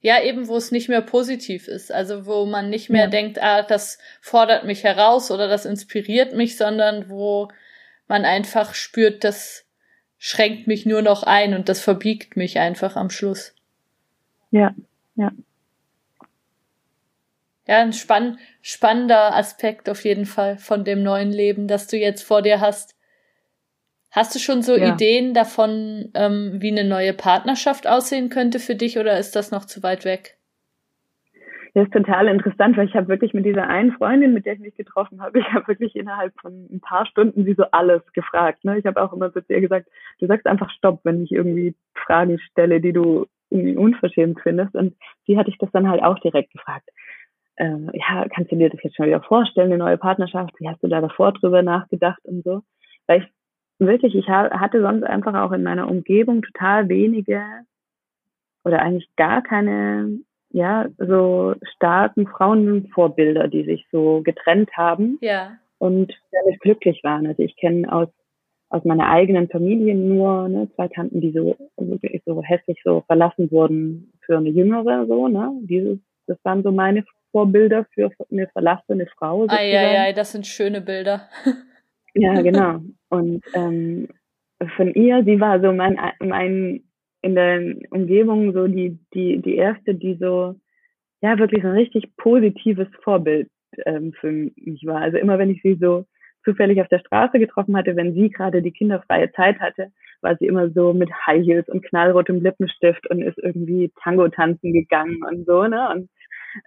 Ja, 0.00 0.20
eben, 0.20 0.48
wo 0.48 0.56
es 0.56 0.72
nicht 0.72 0.88
mehr 0.88 1.02
positiv 1.02 1.68
ist. 1.68 1.92
Also 1.92 2.26
wo 2.26 2.46
man 2.46 2.68
nicht 2.68 2.90
mehr 2.90 3.04
ja. 3.04 3.10
denkt, 3.10 3.40
ah, 3.40 3.62
das 3.62 3.98
fordert 4.20 4.64
mich 4.64 4.82
heraus 4.82 5.30
oder 5.30 5.46
das 5.46 5.64
inspiriert 5.64 6.34
mich, 6.34 6.56
sondern 6.56 7.08
wo 7.08 7.48
man 8.08 8.24
einfach 8.24 8.74
spürt, 8.74 9.22
das 9.22 9.68
schränkt 10.16 10.66
mich 10.66 10.84
nur 10.84 11.02
noch 11.02 11.22
ein 11.22 11.54
und 11.54 11.68
das 11.68 11.80
verbiegt 11.80 12.36
mich 12.36 12.58
einfach 12.58 12.96
am 12.96 13.10
Schluss. 13.10 13.54
Ja, 14.50 14.74
ja. 15.14 15.30
Ja, 17.68 17.82
ein 17.82 17.92
spann 17.92 18.38
spannender 18.62 19.36
Aspekt 19.36 19.90
auf 19.90 20.02
jeden 20.04 20.24
Fall 20.24 20.56
von 20.56 20.84
dem 20.84 21.02
neuen 21.02 21.30
Leben, 21.30 21.68
das 21.68 21.86
du 21.86 21.98
jetzt 21.98 22.22
vor 22.22 22.40
dir 22.40 22.60
hast. 22.60 22.96
Hast 24.10 24.34
du 24.34 24.38
schon 24.38 24.62
so 24.62 24.74
ja. 24.74 24.94
Ideen 24.94 25.34
davon, 25.34 26.10
ähm, 26.14 26.56
wie 26.62 26.70
eine 26.70 26.88
neue 26.88 27.12
Partnerschaft 27.12 27.86
aussehen 27.86 28.30
könnte 28.30 28.58
für 28.58 28.74
dich 28.74 28.98
oder 28.98 29.18
ist 29.18 29.36
das 29.36 29.50
noch 29.50 29.66
zu 29.66 29.82
weit 29.82 30.06
weg? 30.06 30.38
Das 31.74 31.84
ist 31.84 31.92
total 31.92 32.28
interessant, 32.28 32.78
weil 32.78 32.88
ich 32.88 32.94
habe 32.94 33.08
wirklich 33.08 33.34
mit 33.34 33.44
dieser 33.44 33.68
einen 33.68 33.92
Freundin, 33.92 34.32
mit 34.32 34.46
der 34.46 34.54
ich 34.54 34.60
mich 34.60 34.74
getroffen 34.74 35.20
habe, 35.20 35.38
ich 35.38 35.52
habe 35.52 35.68
wirklich 35.68 35.94
innerhalb 35.94 36.32
von 36.40 36.68
ein 36.72 36.80
paar 36.80 37.04
Stunden 37.04 37.44
sie 37.44 37.52
so 37.52 37.64
alles 37.70 38.02
gefragt. 38.14 38.64
Ne? 38.64 38.78
Ich 38.78 38.86
habe 38.86 39.02
auch 39.02 39.12
immer 39.12 39.30
zu 39.30 39.40
ihr 39.48 39.60
gesagt, 39.60 39.88
du 40.20 40.26
sagst 40.26 40.46
einfach 40.46 40.70
Stopp, 40.70 41.00
wenn 41.04 41.22
ich 41.22 41.32
irgendwie 41.32 41.74
Fragen 41.94 42.38
stelle, 42.38 42.80
die 42.80 42.94
du 42.94 43.26
irgendwie 43.50 43.76
unverschämt 43.76 44.40
findest. 44.42 44.74
Und 44.74 44.96
sie 45.26 45.36
hatte 45.36 45.50
ich 45.50 45.58
das 45.58 45.70
dann 45.72 45.88
halt 45.88 46.02
auch 46.02 46.18
direkt 46.18 46.50
gefragt. 46.52 46.88
Äh, 47.58 47.76
ja, 47.92 48.26
kannst 48.28 48.52
du 48.52 48.56
dir 48.56 48.70
das 48.70 48.82
jetzt 48.82 48.96
schon 48.96 49.06
wieder 49.06 49.22
vorstellen, 49.22 49.72
eine 49.72 49.78
neue 49.78 49.98
Partnerschaft? 49.98 50.54
Wie 50.58 50.68
hast 50.68 50.82
du 50.82 50.88
da 50.88 51.00
davor 51.00 51.32
drüber 51.32 51.62
nachgedacht 51.62 52.24
und 52.24 52.44
so? 52.44 52.62
Weil 53.06 53.22
ich 53.22 53.28
wirklich, 53.78 54.14
ich 54.14 54.28
hatte 54.28 54.80
sonst 54.80 55.04
einfach 55.04 55.34
auch 55.34 55.52
in 55.52 55.62
meiner 55.62 55.88
Umgebung 55.88 56.42
total 56.42 56.88
wenige 56.88 57.42
oder 58.64 58.80
eigentlich 58.80 59.08
gar 59.16 59.42
keine, 59.42 60.18
ja, 60.50 60.86
so 60.98 61.54
starken 61.74 62.26
Frauenvorbilder, 62.26 63.48
die 63.48 63.64
sich 63.64 63.86
so 63.90 64.22
getrennt 64.22 64.70
haben 64.76 65.18
ja. 65.20 65.52
und 65.78 66.12
damit 66.30 66.60
glücklich 66.60 67.02
waren. 67.02 67.26
Also 67.26 67.42
ich 67.42 67.56
kenne 67.56 67.90
aus 67.92 68.08
aus 68.70 68.84
meiner 68.84 69.08
eigenen 69.08 69.48
Familie 69.48 69.94
nur 69.94 70.48
ne, 70.48 70.68
zwei 70.74 70.88
Tanten, 70.88 71.20
die 71.20 71.32
so 71.32 71.56
wirklich 71.76 72.22
so 72.26 72.42
hässlich 72.42 72.80
so 72.84 73.02
verlassen 73.06 73.50
wurden 73.50 74.12
für 74.20 74.36
eine 74.36 74.50
jüngere, 74.50 75.06
so, 75.06 75.28
ne? 75.28 75.52
Dieses, 75.62 75.98
das 76.26 76.36
waren 76.44 76.62
so 76.62 76.70
meine 76.70 77.04
Vorbilder 77.32 77.86
für 77.94 78.10
eine 78.30 78.48
verlassene 78.48 79.06
Frau. 79.06 79.46
Ei, 79.48 79.76
ei, 79.76 80.00
ei, 80.00 80.12
das 80.12 80.32
sind 80.32 80.46
schöne 80.46 80.80
Bilder. 80.80 81.28
Ja, 82.14 82.40
genau. 82.40 82.80
Und 83.10 83.44
ähm, 83.54 84.08
von 84.76 84.92
ihr, 84.94 85.22
sie 85.24 85.38
war 85.38 85.60
so 85.60 85.72
mein, 85.72 85.98
mein 86.18 86.82
in 87.22 87.34
der 87.34 87.76
Umgebung 87.90 88.52
so 88.52 88.66
die, 88.66 88.98
die, 89.14 89.40
die 89.40 89.56
erste, 89.56 89.94
die 89.94 90.16
so, 90.20 90.54
ja, 91.20 91.38
wirklich 91.38 91.62
so 91.62 91.68
ein 91.68 91.74
richtig 91.74 92.16
positives 92.16 92.88
Vorbild 93.02 93.48
ähm, 93.86 94.12
für 94.18 94.32
mich 94.32 94.84
war. 94.84 95.00
Also 95.00 95.18
immer 95.18 95.38
wenn 95.38 95.50
ich 95.50 95.62
sie 95.62 95.78
so 95.80 96.06
zufällig 96.44 96.80
auf 96.80 96.88
der 96.88 97.00
Straße 97.00 97.38
getroffen 97.38 97.76
hatte, 97.76 97.96
wenn 97.96 98.14
sie 98.14 98.30
gerade 98.30 98.62
die 98.62 98.72
kinderfreie 98.72 99.30
Zeit 99.32 99.58
hatte, 99.60 99.92
war 100.20 100.36
sie 100.36 100.46
immer 100.46 100.70
so 100.70 100.92
mit 100.92 101.10
High 101.26 101.44
Heels 101.44 101.68
und 101.68 101.84
knallrotem 101.84 102.42
Lippenstift 102.42 103.08
und 103.10 103.22
ist 103.22 103.38
irgendwie 103.38 103.92
Tango 104.02 104.28
tanzen 104.28 104.72
gegangen 104.72 105.22
und 105.22 105.46
so, 105.46 105.64
ne? 105.64 105.88
Und 105.90 106.08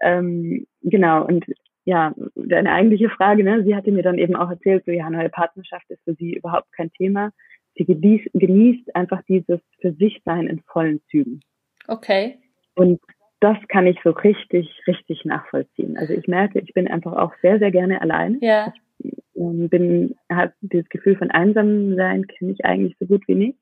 ähm, 0.02 0.66
genau, 0.82 1.26
und 1.26 1.46
ja, 1.84 2.14
deine 2.36 2.72
eigentliche 2.72 3.10
Frage, 3.10 3.44
ne, 3.44 3.64
sie 3.64 3.76
hatte 3.76 3.92
mir 3.92 4.04
dann 4.04 4.18
eben 4.18 4.36
auch 4.36 4.50
erzählt, 4.50 4.84
so 4.86 4.92
ja, 4.92 5.10
neue 5.10 5.30
Partnerschaft 5.30 5.90
ist 5.90 6.04
für 6.04 6.14
sie 6.14 6.34
überhaupt 6.34 6.72
kein 6.74 6.92
Thema. 6.92 7.32
Sie 7.76 7.86
genießt, 7.86 8.30
genießt 8.34 8.96
einfach 8.96 9.22
dieses 9.28 9.60
für 9.80 9.94
sich 9.94 10.22
sein 10.26 10.48
in 10.48 10.62
vollen 10.62 11.02
Zügen. 11.10 11.42
Okay. 11.88 12.38
Und 12.76 13.00
das 13.40 13.58
kann 13.70 13.88
ich 13.88 13.98
so 14.04 14.12
richtig, 14.12 14.70
richtig 14.86 15.26
nachvollziehen. 15.26 15.98
Also 15.98 16.14
ich 16.14 16.28
merke, 16.28 16.60
ich 16.60 16.74
bin 16.74 16.88
einfach 16.88 17.14
auch 17.14 17.34
sehr, 17.42 17.58
sehr 17.58 17.72
gerne 17.72 18.02
alleine. 18.02 18.38
Ja. 18.42 18.72
Ich 19.00 19.14
ähm, 19.36 19.68
bin, 19.68 20.16
habe 20.32 20.54
dieses 20.62 20.88
Gefühl 20.90 21.16
von 21.16 21.32
einsam 21.32 21.96
sein, 21.96 22.28
kenne 22.28 22.52
ich 22.52 22.64
eigentlich 22.66 22.96
so 23.00 23.08
gut 23.08 23.28
wie 23.28 23.36
nicht. 23.36 23.58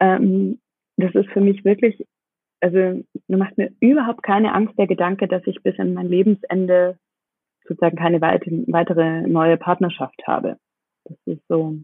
Ähm, 0.00 0.60
das 0.96 1.14
ist 1.14 1.30
für 1.30 1.40
mich 1.40 1.64
wirklich, 1.64 2.04
also 2.64 3.04
macht 3.28 3.58
mir 3.58 3.70
überhaupt 3.80 4.22
keine 4.22 4.54
Angst 4.54 4.78
der 4.78 4.86
Gedanke, 4.86 5.28
dass 5.28 5.42
ich 5.44 5.62
bis 5.62 5.78
an 5.78 5.92
mein 5.92 6.08
Lebensende 6.08 6.98
sozusagen 7.68 7.96
keine 7.96 8.22
weitere 8.22 9.20
neue 9.26 9.58
Partnerschaft 9.58 10.26
habe. 10.26 10.56
Das 11.04 11.18
ist 11.26 11.46
so, 11.46 11.76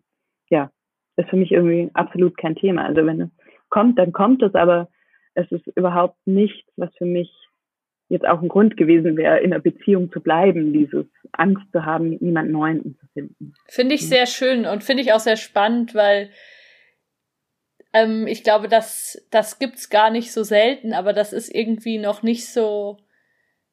ja, 0.49 0.71
ist 1.17 1.29
für 1.29 1.37
mich 1.37 1.53
irgendwie 1.53 1.91
absolut 1.93 2.39
kein 2.39 2.57
Thema. 2.57 2.87
Also 2.87 3.05
wenn 3.05 3.21
es 3.21 3.29
kommt, 3.69 3.99
dann 3.99 4.13
kommt 4.13 4.43
es, 4.43 4.55
aber 4.55 4.89
es 5.35 5.53
ist 5.53 5.67
überhaupt 5.77 6.17
nichts, 6.25 6.73
was 6.77 6.89
für 6.97 7.05
mich 7.05 7.31
jetzt 8.09 8.27
auch 8.27 8.41
ein 8.41 8.49
Grund 8.49 8.79
gewesen 8.79 9.19
wäre, 9.19 9.39
in 9.41 9.53
einer 9.53 9.63
Beziehung 9.63 10.11
zu 10.11 10.23
bleiben, 10.23 10.73
dieses 10.73 11.05
Angst 11.33 11.71
zu 11.73 11.85
haben, 11.85 12.17
niemand 12.21 12.51
Neuen 12.51 12.97
zu 12.99 13.07
finden. 13.13 13.53
Finde 13.69 13.97
ich 13.97 14.09
sehr 14.09 14.25
schön 14.25 14.65
und 14.65 14.83
finde 14.83 15.03
ich 15.03 15.13
auch 15.13 15.21
sehr 15.21 15.37
spannend, 15.37 15.95
weil 15.95 16.31
ähm, 17.93 18.27
ich 18.27 18.45
glaube, 18.45 18.69
das, 18.69 19.27
das 19.31 19.59
gibt's 19.59 19.91
gar 19.91 20.11
nicht 20.11 20.33
so 20.33 20.43
selten, 20.43 20.93
aber 20.93 21.13
das 21.13 21.33
ist 21.33 21.55
irgendwie 21.55 21.99
noch 21.99 22.23
nicht 22.23 22.47
so, 22.47 22.99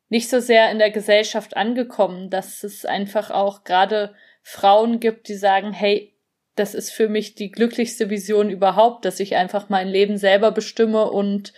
nicht 0.10 0.30
so 0.30 0.40
sehr 0.40 0.72
in 0.72 0.80
der 0.80 0.92
Gesellschaft 0.92 1.56
angekommen, 1.56 2.30
dass 2.30 2.64
es 2.64 2.86
einfach 2.86 3.32
auch 3.32 3.64
gerade 3.64 4.16
Frauen 4.42 5.00
gibt, 5.00 5.28
die 5.28 5.36
sagen, 5.36 5.74
hey, 5.74 6.14
das 6.56 6.74
ist 6.74 6.92
für 6.92 7.08
mich 7.08 7.36
die 7.36 7.52
glücklichste 7.52 8.10
Vision 8.10 8.50
überhaupt, 8.50 9.06
dass 9.06 9.20
ich 9.20 9.36
einfach 9.36 9.70
mein 9.70 9.88
Leben 9.88 10.18
selber 10.18 10.52
bestimme 10.52 11.12
und 11.12 11.54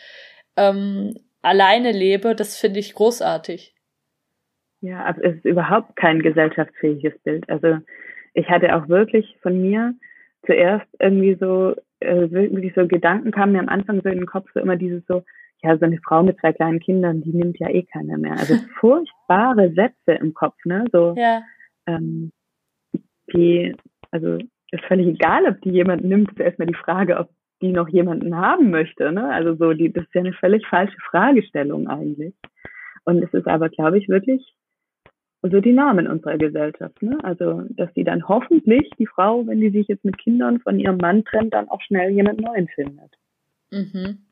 ähm, 0.58 1.16
alleine 1.42 1.92
lebe. 1.92 2.36
Das 2.36 2.58
finde 2.58 2.80
ich 2.80 2.94
großartig. 2.94 3.74
Ja, 4.82 5.06
aber 5.06 5.24
es 5.24 5.36
ist 5.36 5.46
überhaupt 5.46 5.96
kein 5.96 6.22
gesellschaftsfähiges 6.22 7.18
Bild. 7.24 7.50
Also 7.50 7.78
ich 8.34 8.50
hatte 8.50 8.76
auch 8.76 8.88
wirklich 8.90 9.38
von 9.42 9.62
mir 9.62 9.94
zuerst 10.46 10.88
irgendwie 11.00 11.36
so, 11.40 11.76
äh, 12.00 12.30
wirklich 12.32 12.74
so 12.76 12.88
Gedanken 12.88 13.32
kamen 13.32 13.54
mir 13.54 13.60
am 13.60 13.70
Anfang 13.70 14.02
so 14.02 14.10
in 14.10 14.20
den 14.20 14.26
Kopf, 14.26 14.50
so 14.54 14.60
immer 14.60 14.76
dieses 14.76 15.06
so, 15.08 15.24
ja, 15.62 15.78
so 15.78 15.86
eine 15.86 16.00
Frau 16.04 16.24
mit 16.24 16.40
zwei 16.40 16.54
kleinen 16.54 16.80
Kindern, 16.80 17.22
die 17.22 17.34
nimmt 17.34 17.60
ja 17.60 17.70
eh 17.70 17.84
keiner 17.84 18.18
mehr. 18.18 18.34
Also 18.34 18.56
furchtbare 18.80 19.72
Sätze 19.74 20.14
im 20.20 20.34
Kopf, 20.34 20.56
ne? 20.66 20.86
So, 20.92 21.16
ja. 21.18 21.42
ähm, 21.86 22.32
die, 23.34 23.76
also 24.12 24.38
ist 24.72 24.86
völlig 24.86 25.08
egal, 25.08 25.46
ob 25.48 25.62
die 25.62 25.72
jemanden 25.72 26.10
nimmt, 26.10 26.32
ist 26.32 26.40
erstmal 26.40 26.68
die 26.68 26.76
Frage, 26.76 27.18
ob 27.18 27.30
die 27.62 27.72
noch 27.72 27.90
jemanden 27.90 28.36
haben 28.36 28.70
möchte. 28.70 29.12
Ne? 29.12 29.32
Also 29.34 29.56
so, 29.56 29.74
die, 29.74 29.92
das 29.92 30.06
ist 30.06 30.14
ja 30.14 30.22
eine 30.22 30.34
völlig 30.34 30.66
falsche 30.68 30.98
Fragestellung 31.10 31.88
eigentlich. 31.88 32.34
Und 33.04 33.24
es 33.24 33.34
ist 33.34 33.48
aber, 33.48 33.70
glaube 33.70 33.98
ich, 33.98 34.08
wirklich 34.08 34.54
so 35.42 35.62
die 35.62 35.72
Norm 35.72 36.00
in 36.00 36.08
unserer 36.08 36.38
Gesellschaft. 36.38 37.02
Ne? 37.02 37.18
Also, 37.24 37.64
dass 37.70 37.94
sie 37.94 38.04
dann 38.04 38.28
hoffentlich, 38.28 38.90
die 38.98 39.08
Frau, 39.08 39.48
wenn 39.48 39.62
die 39.62 39.70
sich 39.70 39.88
jetzt 39.88 40.04
mit 40.04 40.18
Kindern 40.18 40.60
von 40.60 40.80
ihrem 40.80 40.98
Mann 40.98 41.24
trennt, 41.24 41.54
dann 41.54 41.70
auch 41.70 41.82
schnell 41.82 42.12
jemand 42.12 42.42
Neuen 42.42 42.68
findet. 42.68 43.14
Mhm. 43.72 44.26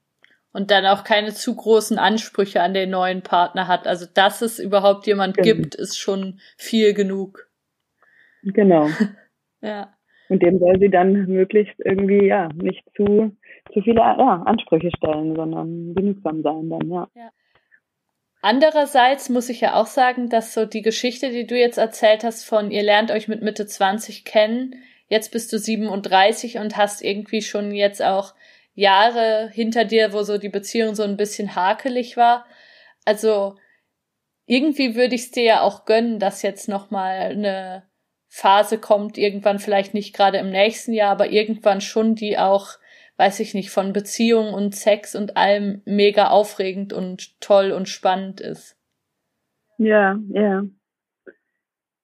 Und 0.51 0.71
dann 0.71 0.85
auch 0.85 1.03
keine 1.03 1.33
zu 1.33 1.55
großen 1.55 1.97
Ansprüche 1.99 2.61
an 2.61 2.73
den 2.73 2.89
neuen 2.89 3.21
Partner 3.21 3.67
hat. 3.67 3.87
Also, 3.87 4.05
dass 4.13 4.41
es 4.41 4.59
überhaupt 4.59 5.07
jemand 5.07 5.37
genau. 5.37 5.45
gibt, 5.45 5.75
ist 5.75 5.97
schon 5.97 6.39
viel 6.57 6.93
genug. 6.93 7.47
Genau. 8.43 8.89
ja. 9.61 9.93
Und 10.29 10.43
dem 10.43 10.59
soll 10.59 10.77
sie 10.79 10.89
dann 10.89 11.25
möglichst 11.27 11.79
irgendwie, 11.85 12.25
ja, 12.25 12.49
nicht 12.55 12.83
zu, 12.95 13.31
zu 13.73 13.81
viele 13.81 14.01
ja, 14.01 14.43
Ansprüche 14.45 14.89
stellen, 14.97 15.35
sondern 15.35 15.95
genügsam 15.95 16.41
sein 16.41 16.69
dann, 16.69 16.89
ja. 16.89 17.07
ja. 17.15 17.29
Andererseits 18.41 19.29
muss 19.29 19.49
ich 19.49 19.61
ja 19.61 19.75
auch 19.75 19.87
sagen, 19.87 20.29
dass 20.29 20.53
so 20.53 20.65
die 20.65 20.81
Geschichte, 20.81 21.31
die 21.31 21.47
du 21.47 21.57
jetzt 21.57 21.77
erzählt 21.77 22.23
hast 22.23 22.43
von 22.43 22.71
ihr 22.71 22.83
lernt 22.83 23.11
euch 23.11 23.27
mit 23.27 23.41
Mitte 23.41 23.65
20 23.65 24.25
kennen, 24.25 24.75
jetzt 25.09 25.31
bist 25.31 25.51
du 25.51 25.59
37 25.59 26.57
und 26.59 26.77
hast 26.77 27.01
irgendwie 27.01 27.41
schon 27.41 27.73
jetzt 27.73 28.01
auch 28.01 28.35
Jahre 28.75 29.49
hinter 29.51 29.85
dir, 29.85 30.13
wo 30.13 30.21
so 30.21 30.37
die 30.37 30.49
Beziehung 30.49 30.93
so 30.93 31.03
ein 31.03 31.17
bisschen 31.17 31.55
hakelig 31.55 32.15
war. 32.15 32.45
Also 33.05 33.55
irgendwie 34.45 34.95
würde 34.95 35.15
ich 35.15 35.21
es 35.23 35.31
dir 35.31 35.43
ja 35.43 35.61
auch 35.61 35.85
gönnen, 35.85 36.19
dass 36.19 36.43
jetzt 36.43 36.69
noch 36.69 36.91
mal 36.91 37.31
eine 37.31 37.83
Phase 38.27 38.77
kommt, 38.77 39.17
irgendwann 39.17 39.59
vielleicht 39.59 39.93
nicht 39.93 40.13
gerade 40.13 40.37
im 40.37 40.51
nächsten 40.51 40.93
Jahr, 40.93 41.11
aber 41.11 41.29
irgendwann 41.29 41.81
schon, 41.81 42.15
die 42.15 42.37
auch, 42.37 42.77
weiß 43.17 43.39
ich 43.39 43.53
nicht, 43.53 43.71
von 43.71 43.93
Beziehungen 43.93 44.53
und 44.53 44.75
Sex 44.75 45.15
und 45.15 45.37
allem 45.37 45.81
mega 45.85 46.29
aufregend 46.29 46.93
und 46.93 47.39
toll 47.41 47.71
und 47.71 47.89
spannend 47.89 48.39
ist. 48.39 48.77
Ja, 49.77 50.17
ja. 50.29 50.63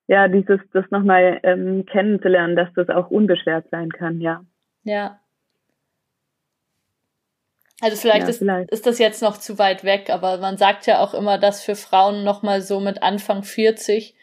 Ja, 0.08 0.28
dieses, 0.28 0.60
das 0.74 0.86
nochmal 0.92 1.40
ähm, 1.44 1.86
kennenzulernen, 1.86 2.56
dass 2.56 2.70
das 2.76 2.90
auch 2.90 3.10
unbeschwert 3.10 3.70
sein 3.72 3.90
kann, 3.90 4.20
ja. 4.20 4.44
Ja. 4.84 5.20
Also 7.82 7.98
vielleicht, 7.98 8.24
ja, 8.24 8.30
ist, 8.30 8.38
vielleicht, 8.40 8.72
ist 8.72 8.86
das 8.86 9.00
jetzt 9.00 9.22
noch 9.22 9.38
zu 9.38 9.58
weit 9.60 9.84
weg, 9.84 10.10
aber 10.10 10.38
man 10.38 10.58
sagt 10.58 10.86
ja 10.88 11.00
auch 11.00 11.14
immer, 11.14 11.38
dass 11.38 11.64
für 11.64 11.76
Frauen 11.76 12.24
nochmal 12.24 12.62
so 12.62 12.80
mit 12.80 13.02
Anfang 13.02 13.44
40 13.44 14.16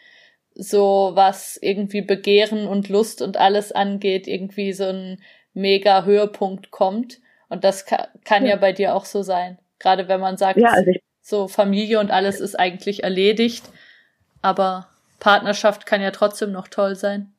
so 0.53 1.11
was 1.13 1.57
irgendwie 1.61 2.01
Begehren 2.01 2.67
und 2.67 2.89
Lust 2.89 3.21
und 3.21 3.37
alles 3.37 3.71
angeht, 3.71 4.27
irgendwie 4.27 4.73
so 4.73 4.85
ein 4.85 5.21
mega 5.53 6.05
Höhepunkt 6.05 6.71
kommt. 6.71 7.19
Und 7.49 7.63
das 7.63 7.85
kann, 7.85 8.07
kann 8.23 8.43
ja. 8.43 8.51
ja 8.51 8.55
bei 8.55 8.71
dir 8.71 8.95
auch 8.95 9.05
so 9.05 9.21
sein. 9.23 9.57
Gerade 9.79 10.07
wenn 10.07 10.19
man 10.19 10.37
sagt, 10.37 10.59
ja, 10.59 10.69
also 10.69 10.91
so 11.21 11.47
Familie 11.47 11.99
und 11.99 12.11
alles 12.11 12.39
ist 12.39 12.59
eigentlich 12.59 13.03
erledigt, 13.03 13.69
aber 14.41 14.87
Partnerschaft 15.19 15.85
kann 15.85 16.01
ja 16.01 16.11
trotzdem 16.11 16.51
noch 16.51 16.67
toll 16.67 16.95
sein. 16.95 17.31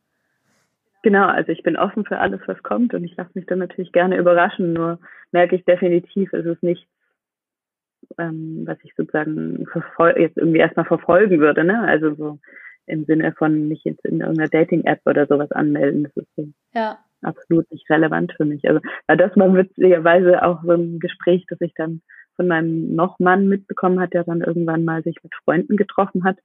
Genau, 1.02 1.26
also 1.26 1.50
ich 1.50 1.64
bin 1.64 1.76
offen 1.76 2.04
für 2.04 2.18
alles, 2.18 2.40
was 2.46 2.62
kommt 2.62 2.94
und 2.94 3.04
ich 3.04 3.16
lasse 3.16 3.30
mich 3.34 3.46
dann 3.46 3.58
natürlich 3.58 3.90
gerne 3.90 4.16
überraschen, 4.16 4.72
nur 4.72 5.00
merke 5.32 5.56
ich 5.56 5.64
definitiv, 5.64 6.32
es 6.32 6.46
ist 6.46 6.62
nichts, 6.62 6.86
ähm, 8.18 8.62
was 8.66 8.78
ich 8.84 8.94
sozusagen 8.96 9.66
jetzt 10.16 10.36
irgendwie 10.36 10.60
erstmal 10.60 10.84
verfolgen 10.84 11.40
würde, 11.40 11.64
ne? 11.64 11.82
Also 11.82 12.14
so 12.14 12.38
im 12.86 13.04
Sinne 13.04 13.32
von 13.32 13.68
mich 13.68 13.82
jetzt 13.84 14.04
in 14.04 14.20
irgendeiner 14.20 14.48
Dating-App 14.48 15.00
oder 15.04 15.26
sowas 15.26 15.50
anmelden. 15.50 16.04
Das 16.04 16.16
ist 16.16 16.34
so 16.36 16.48
ja. 16.74 16.98
Absolut 17.22 17.70
nicht 17.70 17.88
relevant 17.90 18.32
für 18.36 18.44
mich. 18.44 18.68
Also 18.68 18.80
weil 19.06 19.16
das 19.16 19.36
war 19.36 19.52
witzigerweise 19.54 20.42
auch 20.42 20.62
so 20.64 20.72
ein 20.72 20.98
Gespräch, 20.98 21.44
das 21.48 21.60
ich 21.60 21.74
dann 21.74 22.02
von 22.36 22.48
meinem 22.48 22.94
Nochmann 22.94 23.48
mitbekommen 23.48 24.00
hat, 24.00 24.14
der 24.14 24.24
dann 24.24 24.40
irgendwann 24.40 24.84
mal 24.84 25.02
sich 25.02 25.16
mit 25.22 25.34
Freunden 25.44 25.76
getroffen 25.76 26.24
hat 26.24 26.38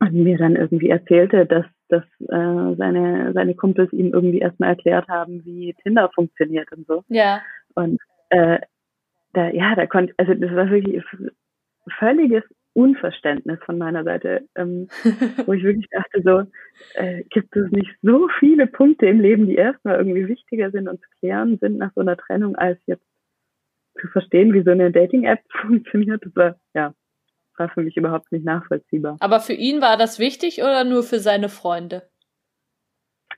und 0.00 0.14
mir 0.14 0.38
dann 0.38 0.56
irgendwie 0.56 0.90
erzählte, 0.90 1.46
dass, 1.46 1.66
dass 1.88 2.04
äh, 2.20 2.76
seine, 2.76 3.32
seine 3.34 3.54
Kumpels 3.54 3.92
ihm 3.92 4.12
irgendwie 4.12 4.38
erstmal 4.38 4.70
erklärt 4.70 5.08
haben, 5.08 5.44
wie 5.44 5.74
Tinder 5.82 6.10
funktioniert 6.14 6.70
und 6.72 6.86
so. 6.86 7.04
Ja. 7.08 7.42
Und 7.74 8.00
äh, 8.30 8.58
da, 9.32 9.48
ja, 9.50 9.74
da 9.74 9.86
konnte, 9.86 10.14
also 10.16 10.34
das 10.34 10.50
war 10.52 10.70
wirklich 10.70 11.02
völliges 11.98 12.44
Unverständnis 12.80 13.58
von 13.66 13.76
meiner 13.76 14.04
Seite, 14.04 14.48
ähm, 14.56 14.88
wo 15.46 15.52
ich 15.52 15.62
wirklich 15.62 15.88
dachte, 15.90 16.22
so, 16.24 16.42
äh, 16.94 17.24
gibt 17.24 17.54
es 17.54 17.70
nicht 17.70 17.94
so 18.00 18.28
viele 18.38 18.66
Punkte 18.66 19.06
im 19.06 19.20
Leben, 19.20 19.46
die 19.46 19.56
erstmal 19.56 19.96
irgendwie 19.96 20.28
wichtiger 20.28 20.70
sind 20.70 20.88
und 20.88 21.00
zu 21.00 21.08
klären 21.18 21.58
sind 21.58 21.76
nach 21.76 21.92
so 21.94 22.00
einer 22.00 22.16
Trennung, 22.16 22.56
als 22.56 22.78
jetzt 22.86 23.04
zu 24.00 24.08
verstehen, 24.08 24.54
wie 24.54 24.62
so 24.62 24.70
eine 24.70 24.90
Dating-App 24.90 25.40
funktioniert. 25.60 26.24
Das 26.24 26.34
war, 26.34 26.56
ja, 26.74 26.94
war 27.58 27.68
für 27.68 27.82
mich 27.82 27.96
überhaupt 27.98 28.32
nicht 28.32 28.46
nachvollziehbar. 28.46 29.18
Aber 29.20 29.40
für 29.40 29.52
ihn 29.52 29.82
war 29.82 29.98
das 29.98 30.18
wichtig 30.18 30.62
oder 30.62 30.84
nur 30.84 31.02
für 31.02 31.18
seine 31.18 31.50
Freunde? 31.50 32.08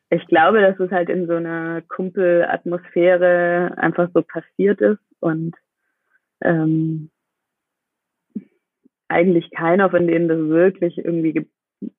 Ich 0.09 0.25
glaube, 0.27 0.61
dass 0.61 0.79
es 0.79 0.91
halt 0.93 1.09
in 1.09 1.27
so 1.27 1.35
einer 1.35 1.83
Kumpelatmosphäre 1.83 3.75
einfach 3.77 4.09
so 4.15 4.23
passiert 4.23 4.81
ist 4.81 5.01
und 5.21 5.57
ähm, 6.43 7.11
eigentlich 9.13 9.51
keiner 9.51 9.91
von 9.91 10.07
denen 10.07 10.29
das 10.29 10.39
wirklich 10.39 10.99
irgendwie 10.99 11.47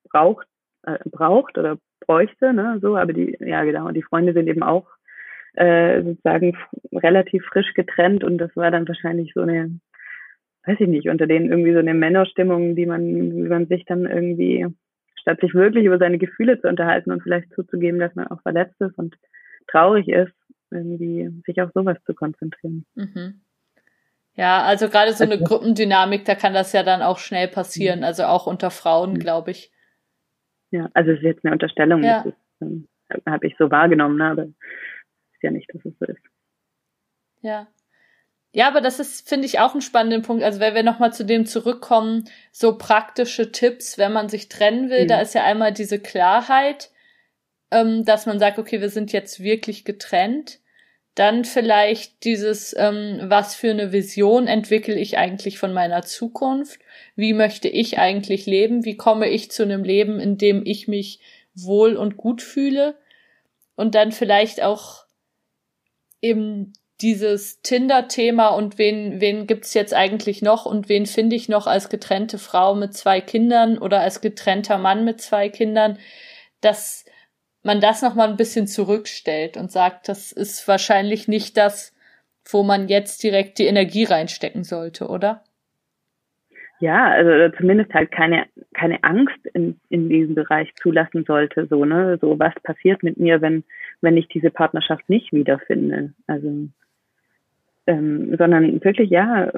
gebraucht, 0.04 0.48
äh, 0.84 0.98
braucht 1.06 1.58
oder 1.58 1.78
bräuchte, 2.06 2.54
ne, 2.54 2.80
so, 2.82 2.98
aber 2.98 3.14
die, 3.14 3.38
ja 3.40 3.64
genau, 3.64 3.90
die 3.92 4.04
Freunde 4.04 4.34
sind 4.34 4.48
eben 4.48 4.64
auch 4.64 4.88
äh, 5.54 6.02
sozusagen 6.04 6.58
relativ 6.92 7.46
frisch 7.46 7.74
getrennt 7.74 8.24
und 8.24 8.38
das 8.38 8.56
war 8.56 8.72
dann 8.72 8.88
wahrscheinlich 8.88 9.32
so 9.34 9.42
eine 9.42 9.80
weiß 10.66 10.80
ich 10.80 10.88
nicht, 10.88 11.10
unter 11.10 11.28
denen 11.28 11.50
irgendwie 11.50 11.74
so 11.74 11.80
eine 11.80 11.94
Männerstimmung, 11.94 12.76
die 12.76 12.86
man, 12.86 13.04
wie 13.04 13.50
man 13.50 13.68
sich 13.68 13.86
dann 13.86 14.06
irgendwie, 14.06 14.66
statt 15.20 15.40
sich 15.42 15.54
wirklich 15.54 15.86
über 15.86 16.00
seine 16.00 16.18
Gefühle 16.18 16.60
zu 16.62 16.68
unterhalten 16.68 17.12
und 17.12 17.22
vielleicht 17.22 17.52
zuzugeben, 17.54 18.00
dass 18.00 18.16
man 18.16 18.28
auch 18.28 18.42
verletzt 18.42 18.80
ist 18.80 18.98
und 18.98 19.16
traurig 19.68 20.08
ist, 20.08 20.34
irgendwie 20.72 21.30
sich 21.46 21.62
auf 21.62 21.72
sowas 21.74 21.98
zu 22.06 22.14
konzentrieren. 22.14 22.86
Mhm. 22.96 23.42
Ja, 24.36 24.64
also 24.64 24.90
gerade 24.90 25.14
so 25.14 25.24
eine 25.24 25.38
Gruppendynamik, 25.44 26.26
da 26.26 26.36
kann 26.36 26.54
das 26.54 26.74
ja 26.74 26.84
dann 26.84 27.02
auch 27.02 27.20
schnell 27.20 27.48
passieren, 27.48 28.04
also 28.04 28.24
auch 28.24 28.48
unter 28.48 28.72
Frauen, 28.72 29.20
glaube 29.20 29.52
ich. 29.52 29.72
Ja, 30.72 30.90
also 30.94 31.12
es 31.12 31.20
ist 31.20 31.24
jetzt 31.24 31.46
eine 31.46 31.54
Unterstellung, 31.54 32.04
ja. 32.04 32.26
ähm, 32.62 32.88
habe 33.28 33.46
ich 33.46 33.56
so 33.58 33.70
wahrgenommen, 33.70 34.18
ne? 34.18 34.26
aber 34.26 34.44
ist 34.44 35.44
ja 35.44 35.52
nicht, 35.52 35.70
dass 35.74 35.86
es 35.86 35.94
so 36.00 36.06
ist. 36.06 36.22
Ja. 37.42 37.68
Ja, 38.56 38.68
aber 38.68 38.82
das 38.82 39.00
ist, 39.00 39.28
finde 39.28 39.48
ich, 39.48 39.60
auch 39.60 39.74
ein 39.74 39.82
spannender 39.82 40.22
Punkt. 40.22 40.44
Also 40.44 40.60
wenn 40.60 40.76
wir 40.76 40.84
nochmal 40.84 41.12
zu 41.12 41.26
dem 41.26 41.48
zurückkommen, 41.48 42.26
so 42.52 42.78
praktische 42.78 43.52
Tipps, 43.52 43.98
wenn 43.98 44.14
man 44.14 44.30
sich 44.30 44.48
trennen 44.48 44.92
will, 44.92 45.04
mhm. 45.04 45.08
da 45.08 45.22
ist 45.22 45.34
ja 45.34 45.44
einmal 45.44 45.74
diese 45.74 46.00
Klarheit, 46.00 46.92
ähm, 47.72 48.06
dass 48.06 48.28
man 48.28 48.38
sagt, 48.38 48.60
okay, 48.60 48.80
wir 48.80 48.90
sind 48.90 49.12
jetzt 49.12 49.42
wirklich 49.42 49.86
getrennt. 49.86 50.60
Dann 51.16 51.46
vielleicht 51.46 52.24
dieses, 52.24 52.76
ähm, 52.78 53.20
was 53.24 53.56
für 53.56 53.70
eine 53.70 53.92
Vision 53.92 54.48
entwickle 54.48 54.96
ich 54.96 55.18
eigentlich 55.18 55.60
von 55.60 55.72
meiner 55.72 56.02
Zukunft? 56.02 56.80
Wie 57.16 57.34
möchte 57.34 57.68
ich 57.68 58.00
eigentlich 58.00 58.48
leben? 58.48 58.84
Wie 58.84 58.98
komme 58.98 59.30
ich 59.30 59.52
zu 59.52 59.64
einem 59.64 59.84
Leben, 59.84 60.20
in 60.20 60.38
dem 60.38 60.66
ich 60.66 60.88
mich 60.88 61.20
wohl 61.54 61.96
und 61.96 62.18
gut 62.18 62.42
fühle? 62.42 62.96
Und 63.76 63.94
dann 63.94 64.12
vielleicht 64.12 64.64
auch 64.64 65.06
eben 66.22 66.74
dieses 67.02 67.62
Tinder-Thema 67.62 68.48
und 68.50 68.78
wen, 68.78 69.20
wen 69.20 69.46
gibt's 69.46 69.74
jetzt 69.74 69.94
eigentlich 69.94 70.42
noch 70.42 70.66
und 70.66 70.90
wen 70.90 71.06
finde 71.06 71.36
ich 71.36 71.50
noch 71.50 71.68
als 71.68 71.90
getrennte 71.90 72.40
Frau 72.40 72.76
mit 72.76 72.96
zwei 72.96 73.20
Kindern 73.20 73.78
oder 73.78 74.00
als 74.00 74.22
getrennter 74.22 74.78
Mann 74.78 75.04
mit 75.04 75.22
zwei 75.22 75.50
Kindern, 75.50 76.00
dass 76.62 77.03
man 77.64 77.80
das 77.80 78.02
nochmal 78.02 78.30
ein 78.30 78.38
bisschen 78.38 78.68
zurückstellt 78.68 79.58
und 79.58 79.72
sagt, 79.72 80.10
das 80.10 80.32
ist 80.32 80.68
wahrscheinlich 80.68 81.28
nicht 81.28 81.58
das, 81.58 81.96
wo 82.46 82.64
man 82.64 82.90
jetzt 82.90 83.24
direkt 83.24 83.58
die 83.58 83.66
Energie 83.66 84.04
reinstecken 84.04 84.64
sollte, 84.64 85.08
oder? 85.08 85.44
Ja, 86.80 87.08
also 87.08 87.56
zumindest 87.58 87.94
halt 87.94 88.12
keine, 88.12 88.46
keine 88.74 89.02
Angst 89.06 89.46
in, 89.54 89.80
in 89.88 90.10
diesem 90.10 90.36
Bereich 90.36 90.70
zulassen 90.76 91.24
sollte, 91.24 91.66
so, 91.68 91.86
ne, 91.86 92.18
so 92.20 92.38
was 92.38 92.54
passiert 92.64 93.04
mit 93.04 93.16
mir, 93.18 93.42
wenn, 93.42 93.64
wenn 94.02 94.18
ich 94.18 94.28
diese 94.28 94.50
Partnerschaft 94.50 95.08
nicht 95.08 95.32
wiederfinde. 95.32 96.12
Also, 96.28 96.68
ähm, 97.88 98.36
sondern 98.38 98.84
wirklich, 98.84 99.10
ja, 99.10 99.54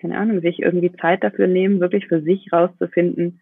keine 0.00 0.18
Ahnung, 0.18 0.40
sich 0.40 0.60
irgendwie 0.60 0.90
Zeit 0.96 1.22
dafür 1.22 1.46
nehmen, 1.46 1.78
wirklich 1.78 2.08
für 2.08 2.22
sich 2.22 2.52
rauszufinden, 2.52 3.40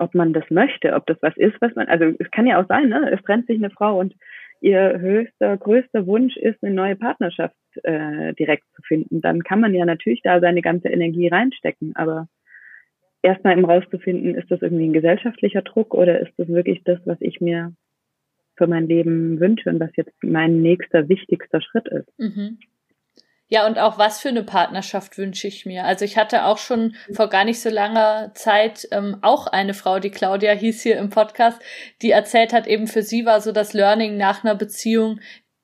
ob 0.00 0.14
man 0.14 0.32
das 0.32 0.44
möchte, 0.50 0.94
ob 0.94 1.06
das 1.06 1.18
was 1.20 1.36
ist, 1.36 1.56
was 1.60 1.74
man, 1.74 1.88
also 1.88 2.12
es 2.18 2.30
kann 2.30 2.46
ja 2.46 2.60
auch 2.60 2.66
sein, 2.68 2.88
ne? 2.88 3.10
Es 3.12 3.22
trennt 3.22 3.46
sich 3.46 3.58
eine 3.58 3.70
Frau 3.70 3.98
und 3.98 4.14
ihr 4.60 4.98
höchster, 4.98 5.56
größter 5.56 6.06
Wunsch 6.06 6.36
ist, 6.36 6.62
eine 6.62 6.74
neue 6.74 6.96
Partnerschaft 6.96 7.56
äh, 7.82 8.34
direkt 8.34 8.64
zu 8.74 8.82
finden. 8.82 9.20
Dann 9.20 9.42
kann 9.42 9.60
man 9.60 9.74
ja 9.74 9.84
natürlich 9.84 10.22
da 10.22 10.40
seine 10.40 10.62
ganze 10.62 10.88
Energie 10.88 11.28
reinstecken, 11.28 11.92
aber 11.96 12.28
erstmal 13.22 13.56
im 13.56 13.64
rauszufinden, 13.64 14.34
ist 14.34 14.50
das 14.50 14.62
irgendwie 14.62 14.88
ein 14.88 14.92
gesellschaftlicher 14.92 15.62
Druck 15.62 15.94
oder 15.94 16.20
ist 16.20 16.32
das 16.36 16.48
wirklich 16.48 16.82
das, 16.84 16.98
was 17.04 17.18
ich 17.20 17.40
mir 17.40 17.72
für 18.56 18.66
mein 18.66 18.86
Leben 18.86 19.40
wünsche 19.40 19.70
und 19.70 19.80
was 19.80 19.90
jetzt 19.96 20.12
mein 20.22 20.60
nächster 20.60 21.08
wichtigster 21.08 21.60
Schritt 21.60 21.88
ist. 21.88 22.18
Mhm. 22.18 22.58
Ja, 23.52 23.66
und 23.66 23.80
auch 23.80 23.98
was 23.98 24.20
für 24.20 24.28
eine 24.28 24.44
Partnerschaft 24.44 25.18
wünsche 25.18 25.48
ich 25.48 25.66
mir. 25.66 25.84
Also 25.84 26.04
ich 26.04 26.16
hatte 26.16 26.44
auch 26.44 26.58
schon 26.58 26.94
vor 27.12 27.28
gar 27.28 27.44
nicht 27.44 27.60
so 27.60 27.68
langer 27.68 28.30
Zeit 28.34 28.86
ähm, 28.92 29.18
auch 29.22 29.48
eine 29.48 29.74
Frau, 29.74 29.98
die 29.98 30.12
Claudia 30.12 30.52
hieß 30.52 30.82
hier 30.82 30.96
im 30.98 31.10
Podcast, 31.10 31.60
die 32.00 32.12
erzählt 32.12 32.52
hat, 32.52 32.68
eben 32.68 32.86
für 32.86 33.02
sie 33.02 33.26
war 33.26 33.40
so 33.40 33.50
das 33.50 33.72
Learning 33.72 34.16
nach 34.16 34.44
einer 34.44 34.54
Beziehung, 34.54 35.18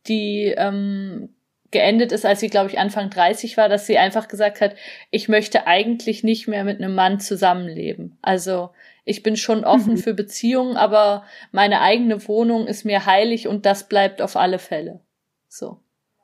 die 0.09 0.53
ähm, 0.57 1.32
geendet 1.70 2.11
ist, 2.11 2.26
als 2.26 2.41
sie, 2.41 2.49
glaube 2.49 2.70
ich, 2.70 2.78
Anfang 2.80 3.09
30 3.09 3.57
war, 3.57 3.68
dass 3.68 3.87
sie 3.87 3.99
einfach 3.99 4.26
gesagt 4.26 4.61
hat, 4.61 4.74
ich 5.12 5.28
möchte 5.28 5.68
eigentlich 5.68 6.24
nicht 6.24 6.49
mehr 6.49 6.64
mit 6.64 6.80
einem 6.80 6.95
Mann 6.95 7.20
zusammenleben. 7.20 8.18
Also 8.20 8.70
ich 9.05 9.22
bin 9.22 9.37
schon 9.37 9.64
offen 9.64 9.93
mhm. 9.93 9.99
für 9.99 10.14
Beziehungen, 10.14 10.76
aber 10.76 11.24
meine 11.53 11.82
eigene 11.82 12.26
Wohnung 12.26 12.66
ist 12.66 12.84
mir 12.84 13.07
heilig 13.07 13.47
und 13.47 13.64
das 13.64 13.89
bleibt 13.89 14.20
auf 14.20 14.34
alle 14.34 14.59
Fälle. 14.59 15.01
So. 15.49 15.78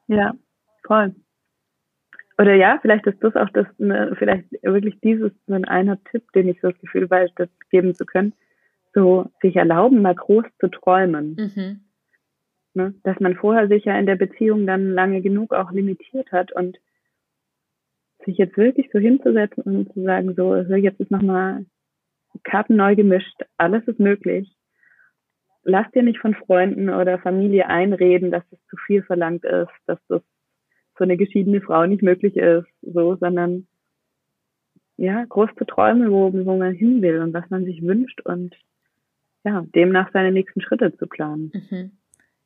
Ja, 0.08 0.32
voll. 0.84 1.14
Oder 2.43 2.57
ja, 2.57 2.80
vielleicht 2.82 3.07
ist 3.07 3.22
das 3.22 3.36
auch 3.36 3.51
das, 3.51 3.68
ne, 3.78 4.16
vielleicht 4.18 4.51
wirklich 4.64 4.99
dieses 4.99 5.30
ein 5.47 5.64
einer 5.64 6.03
Tipp, 6.11 6.24
den 6.32 6.49
ich 6.49 6.61
so 6.61 6.70
das 6.70 6.80
Gefühl 6.80 7.09
weiß, 7.09 7.30
das 7.36 7.49
geben 7.70 7.95
zu 7.95 8.05
können, 8.05 8.32
so 8.93 9.30
sich 9.40 9.55
erlauben, 9.55 10.03
mal 10.03 10.16
groß 10.16 10.47
zu 10.59 10.66
träumen. 10.66 11.36
Mhm. 11.36 11.80
Ne? 12.74 12.95
Dass 13.05 13.20
man 13.20 13.36
vorher 13.36 13.68
sich 13.68 13.84
ja 13.84 13.97
in 13.97 14.07
der 14.07 14.16
Beziehung 14.16 14.66
dann 14.66 14.90
lange 14.90 15.22
genug 15.22 15.55
auch 15.55 15.70
limitiert 15.70 16.32
hat 16.32 16.51
und 16.51 16.78
sich 18.24 18.38
jetzt 18.38 18.57
wirklich 18.57 18.90
so 18.93 18.99
hinzusetzen 18.99 19.62
und 19.62 19.93
zu 19.93 20.03
sagen, 20.03 20.34
so, 20.34 20.57
jetzt 20.57 20.99
ist 20.99 21.12
nochmal 21.12 21.64
Karten 22.43 22.74
neu 22.74 22.97
gemischt, 22.97 23.40
alles 23.57 23.86
ist 23.86 24.01
möglich. 24.01 24.53
Lass 25.62 25.88
dir 25.93 26.03
nicht 26.03 26.18
von 26.18 26.34
Freunden 26.34 26.90
oder 26.90 27.20
Familie 27.20 27.68
einreden, 27.68 28.32
dass 28.32 28.43
es 28.51 28.59
zu 28.66 28.76
viel 28.78 29.05
verlangt 29.05 29.45
ist, 29.45 29.70
dass 29.86 30.01
das 30.09 30.22
für 30.95 31.05
eine 31.05 31.16
geschiedene 31.16 31.61
Frau 31.61 31.86
nicht 31.86 32.03
möglich 32.03 32.36
ist, 32.36 32.66
so, 32.82 33.16
sondern 33.16 33.66
ja, 34.97 35.24
groß 35.24 35.51
zu 35.59 35.64
träumen, 35.64 36.11
wo, 36.11 36.32
wo 36.32 36.57
man 36.57 36.74
hin 36.74 37.03
will 37.03 37.20
und 37.20 37.32
was 37.32 37.49
man 37.51 37.64
sich 37.64 37.82
wünscht 37.82 38.20
und 38.22 38.55
ja, 39.45 39.64
demnach 39.74 40.11
seine 40.12 40.30
nächsten 40.30 40.61
Schritte 40.61 40.97
zu 40.97 41.07
planen. 41.07 41.51
Mhm. 41.53 41.90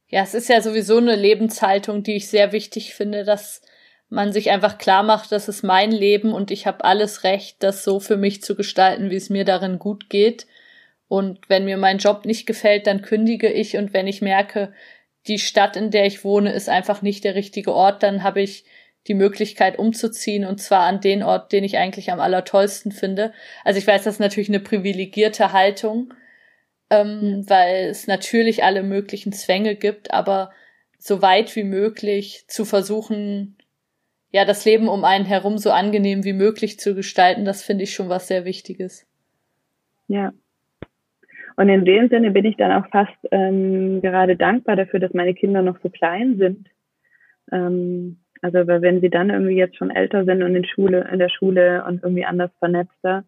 Ja, 0.08 0.22
es 0.22 0.34
ist 0.34 0.48
ja 0.48 0.60
sowieso 0.60 0.98
eine 0.98 1.16
Lebenshaltung, 1.16 2.02
die 2.02 2.16
ich 2.16 2.28
sehr 2.28 2.52
wichtig 2.52 2.94
finde, 2.94 3.24
dass 3.24 3.60
man 4.08 4.32
sich 4.32 4.50
einfach 4.50 4.78
klar 4.78 5.02
macht, 5.02 5.32
das 5.32 5.48
ist 5.48 5.64
mein 5.64 5.90
Leben 5.90 6.32
und 6.32 6.52
ich 6.52 6.66
habe 6.66 6.84
alles 6.84 7.24
Recht, 7.24 7.62
das 7.62 7.82
so 7.82 7.98
für 7.98 8.16
mich 8.16 8.40
zu 8.40 8.54
gestalten, 8.54 9.10
wie 9.10 9.16
es 9.16 9.30
mir 9.30 9.44
darin 9.44 9.80
gut 9.80 10.08
geht. 10.08 10.46
Und 11.08 11.48
wenn 11.48 11.64
mir 11.64 11.76
mein 11.76 11.98
Job 11.98 12.24
nicht 12.24 12.46
gefällt, 12.46 12.86
dann 12.86 13.02
kündige 13.02 13.50
ich 13.50 13.76
und 13.76 13.92
wenn 13.92 14.06
ich 14.06 14.22
merke, 14.22 14.72
die 15.28 15.38
Stadt, 15.38 15.76
in 15.76 15.90
der 15.90 16.06
ich 16.06 16.24
wohne, 16.24 16.52
ist 16.52 16.68
einfach 16.68 17.02
nicht 17.02 17.24
der 17.24 17.34
richtige 17.34 17.74
Ort, 17.74 18.02
dann 18.02 18.22
habe 18.22 18.40
ich 18.40 18.64
die 19.06 19.14
Möglichkeit 19.14 19.78
umzuziehen 19.78 20.44
und 20.44 20.60
zwar 20.60 20.80
an 20.80 21.00
den 21.00 21.22
Ort, 21.22 21.52
den 21.52 21.64
ich 21.64 21.78
eigentlich 21.78 22.10
am 22.10 22.20
allertollsten 22.20 22.92
finde. 22.92 23.32
Also 23.64 23.78
ich 23.78 23.86
weiß, 23.86 24.04
das 24.04 24.14
ist 24.14 24.20
natürlich 24.20 24.48
eine 24.48 24.60
privilegierte 24.60 25.52
Haltung, 25.52 26.12
ähm, 26.90 27.44
weil 27.46 27.86
es 27.86 28.06
natürlich 28.06 28.64
alle 28.64 28.82
möglichen 28.82 29.32
Zwänge 29.32 29.76
gibt, 29.76 30.12
aber 30.12 30.50
so 30.98 31.22
weit 31.22 31.54
wie 31.54 31.64
möglich 31.64 32.44
zu 32.48 32.64
versuchen, 32.64 33.56
ja, 34.32 34.44
das 34.44 34.64
Leben 34.64 34.88
um 34.88 35.04
einen 35.04 35.24
herum 35.24 35.58
so 35.58 35.70
angenehm 35.70 36.24
wie 36.24 36.32
möglich 36.32 36.80
zu 36.80 36.94
gestalten, 36.94 37.44
das 37.44 37.62
finde 37.62 37.84
ich 37.84 37.94
schon 37.94 38.08
was 38.08 38.26
sehr 38.26 38.44
Wichtiges. 38.44 39.06
Ja, 40.08 40.32
und 41.56 41.68
in 41.68 41.84
dem 41.84 42.08
Sinne 42.08 42.30
bin 42.30 42.44
ich 42.44 42.56
dann 42.56 42.72
auch 42.72 42.88
fast 42.90 43.16
ähm, 43.30 44.02
gerade 44.02 44.36
dankbar 44.36 44.76
dafür, 44.76 45.00
dass 45.00 45.14
meine 45.14 45.34
Kinder 45.34 45.62
noch 45.62 45.78
so 45.82 45.88
klein 45.88 46.36
sind. 46.36 46.68
Ähm, 47.50 48.18
also 48.42 48.66
weil 48.66 48.82
wenn 48.82 49.00
sie 49.00 49.10
dann 49.10 49.30
irgendwie 49.30 49.56
jetzt 49.56 49.76
schon 49.76 49.90
älter 49.90 50.24
sind 50.24 50.42
und 50.42 50.54
in 50.54 50.66
Schule, 50.66 51.08
in 51.10 51.18
der 51.18 51.30
Schule 51.30 51.84
und 51.86 52.02
irgendwie 52.02 52.26
anders 52.26 52.50
vernetzter, 52.58 53.24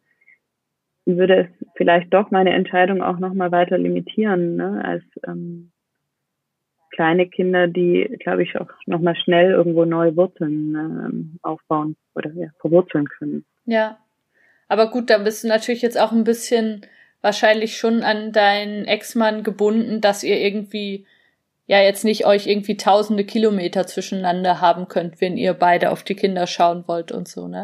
würde 1.06 1.48
es 1.48 1.68
vielleicht 1.76 2.12
doch 2.12 2.30
meine 2.30 2.52
Entscheidung 2.52 3.02
auch 3.02 3.18
nochmal 3.18 3.50
weiter 3.50 3.78
limitieren, 3.78 4.56
ne, 4.56 4.82
als 4.84 5.02
ähm, 5.26 5.72
kleine 6.90 7.28
Kinder, 7.28 7.66
die, 7.66 8.14
glaube 8.20 8.42
ich, 8.42 8.60
auch 8.60 8.68
nochmal 8.86 9.16
schnell 9.16 9.52
irgendwo 9.52 9.86
neue 9.86 10.16
Wurzeln 10.16 10.74
ähm, 10.74 11.38
aufbauen 11.42 11.96
oder 12.14 12.30
ja, 12.32 12.48
verwurzeln 12.60 13.06
können. 13.08 13.46
Ja. 13.64 13.98
Aber 14.68 14.90
gut, 14.90 15.08
dann 15.08 15.24
bist 15.24 15.44
du 15.44 15.48
natürlich 15.48 15.80
jetzt 15.80 15.98
auch 15.98 16.12
ein 16.12 16.24
bisschen 16.24 16.82
wahrscheinlich 17.22 17.76
schon 17.76 18.02
an 18.02 18.32
deinen 18.32 18.84
Ex-Mann 18.84 19.42
gebunden, 19.42 20.00
dass 20.00 20.22
ihr 20.22 20.40
irgendwie 20.40 21.06
ja 21.66 21.80
jetzt 21.82 22.04
nicht 22.04 22.26
euch 22.26 22.46
irgendwie 22.46 22.76
tausende 22.76 23.24
Kilometer 23.24 23.86
zwischeneinander 23.86 24.60
haben 24.60 24.88
könnt, 24.88 25.20
wenn 25.20 25.36
ihr 25.36 25.54
beide 25.54 25.90
auf 25.90 26.02
die 26.02 26.14
Kinder 26.14 26.46
schauen 26.46 26.84
wollt 26.86 27.12
und 27.12 27.28
so, 27.28 27.46
ne? 27.46 27.62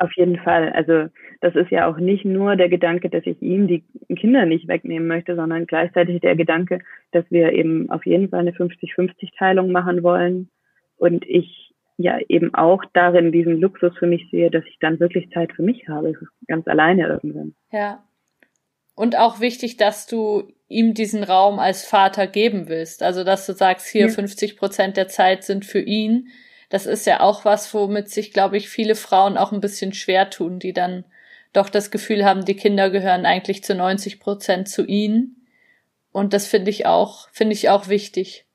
Auf 0.00 0.12
jeden 0.16 0.38
Fall. 0.38 0.70
Also 0.70 1.08
das 1.40 1.56
ist 1.56 1.70
ja 1.70 1.88
auch 1.88 1.98
nicht 1.98 2.24
nur 2.24 2.54
der 2.54 2.68
Gedanke, 2.68 3.10
dass 3.10 3.26
ich 3.26 3.40
ihm 3.42 3.66
die 3.66 3.84
Kinder 4.14 4.46
nicht 4.46 4.68
wegnehmen 4.68 5.08
möchte, 5.08 5.34
sondern 5.34 5.66
gleichzeitig 5.66 6.20
der 6.20 6.36
Gedanke, 6.36 6.80
dass 7.10 7.24
wir 7.30 7.52
eben 7.52 7.90
auf 7.90 8.06
jeden 8.06 8.28
Fall 8.28 8.40
eine 8.40 8.52
50-50-Teilung 8.52 9.72
machen 9.72 10.02
wollen 10.04 10.50
und 10.98 11.24
ich 11.26 11.74
ja 11.96 12.18
eben 12.28 12.54
auch 12.54 12.84
darin 12.92 13.32
diesen 13.32 13.60
Luxus 13.60 13.96
für 13.98 14.06
mich 14.06 14.28
sehe, 14.30 14.52
dass 14.52 14.64
ich 14.66 14.78
dann 14.80 15.00
wirklich 15.00 15.30
Zeit 15.30 15.52
für 15.52 15.62
mich 15.62 15.88
habe, 15.88 16.14
ganz 16.46 16.68
alleine 16.68 17.08
irgendwann. 17.08 17.54
Ja, 17.72 18.04
und 18.98 19.16
auch 19.16 19.38
wichtig, 19.38 19.76
dass 19.76 20.08
du 20.08 20.52
ihm 20.66 20.92
diesen 20.92 21.22
Raum 21.22 21.60
als 21.60 21.84
Vater 21.84 22.26
geben 22.26 22.68
willst. 22.68 23.04
Also, 23.04 23.22
dass 23.22 23.46
du 23.46 23.52
sagst, 23.52 23.86
hier 23.86 24.06
ja. 24.06 24.08
50 24.08 24.56
Prozent 24.56 24.96
der 24.96 25.06
Zeit 25.06 25.44
sind 25.44 25.64
für 25.64 25.80
ihn. 25.80 26.28
das 26.68 26.84
ist 26.84 27.06
ja 27.06 27.20
auch 27.20 27.44
was, 27.44 27.72
womit 27.72 28.10
sich, 28.10 28.32
glaube 28.32 28.56
ich, 28.56 28.68
viele 28.68 28.96
Frauen 28.96 29.38
auch 29.38 29.52
ein 29.52 29.60
bisschen 29.60 29.92
schwer 29.94 30.28
tun, 30.30 30.58
die 30.58 30.72
dann 30.72 31.04
doch 31.52 31.70
das 31.70 31.90
Gefühl 31.90 32.24
haben, 32.24 32.44
die 32.44 32.56
Kinder 32.56 32.90
gehören 32.90 33.24
eigentlich 33.24 33.62
zu 33.64 33.74
90 33.74 34.18
Prozent 34.18 34.68
zu 34.68 34.84
ihnen. 34.84 35.46
Und 36.10 36.34
das 36.34 36.48
finde 36.48 36.70
ich 36.70 36.84
auch, 36.84 37.28
finde 37.30 37.54
ich 37.54 37.70
auch 37.70 37.88
wichtig, 37.88 38.46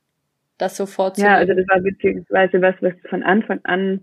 das 0.58 0.76
so 0.76 0.86
vorzunehmen. 0.86 1.34
Ja, 1.34 1.40
also 1.40 1.54
das 1.54 1.66
war 1.70 1.80
beziehungsweise 1.80 2.62
was, 2.62 2.76
was 2.82 2.94
von 3.10 3.24
Anfang 3.24 3.62
an 3.64 4.02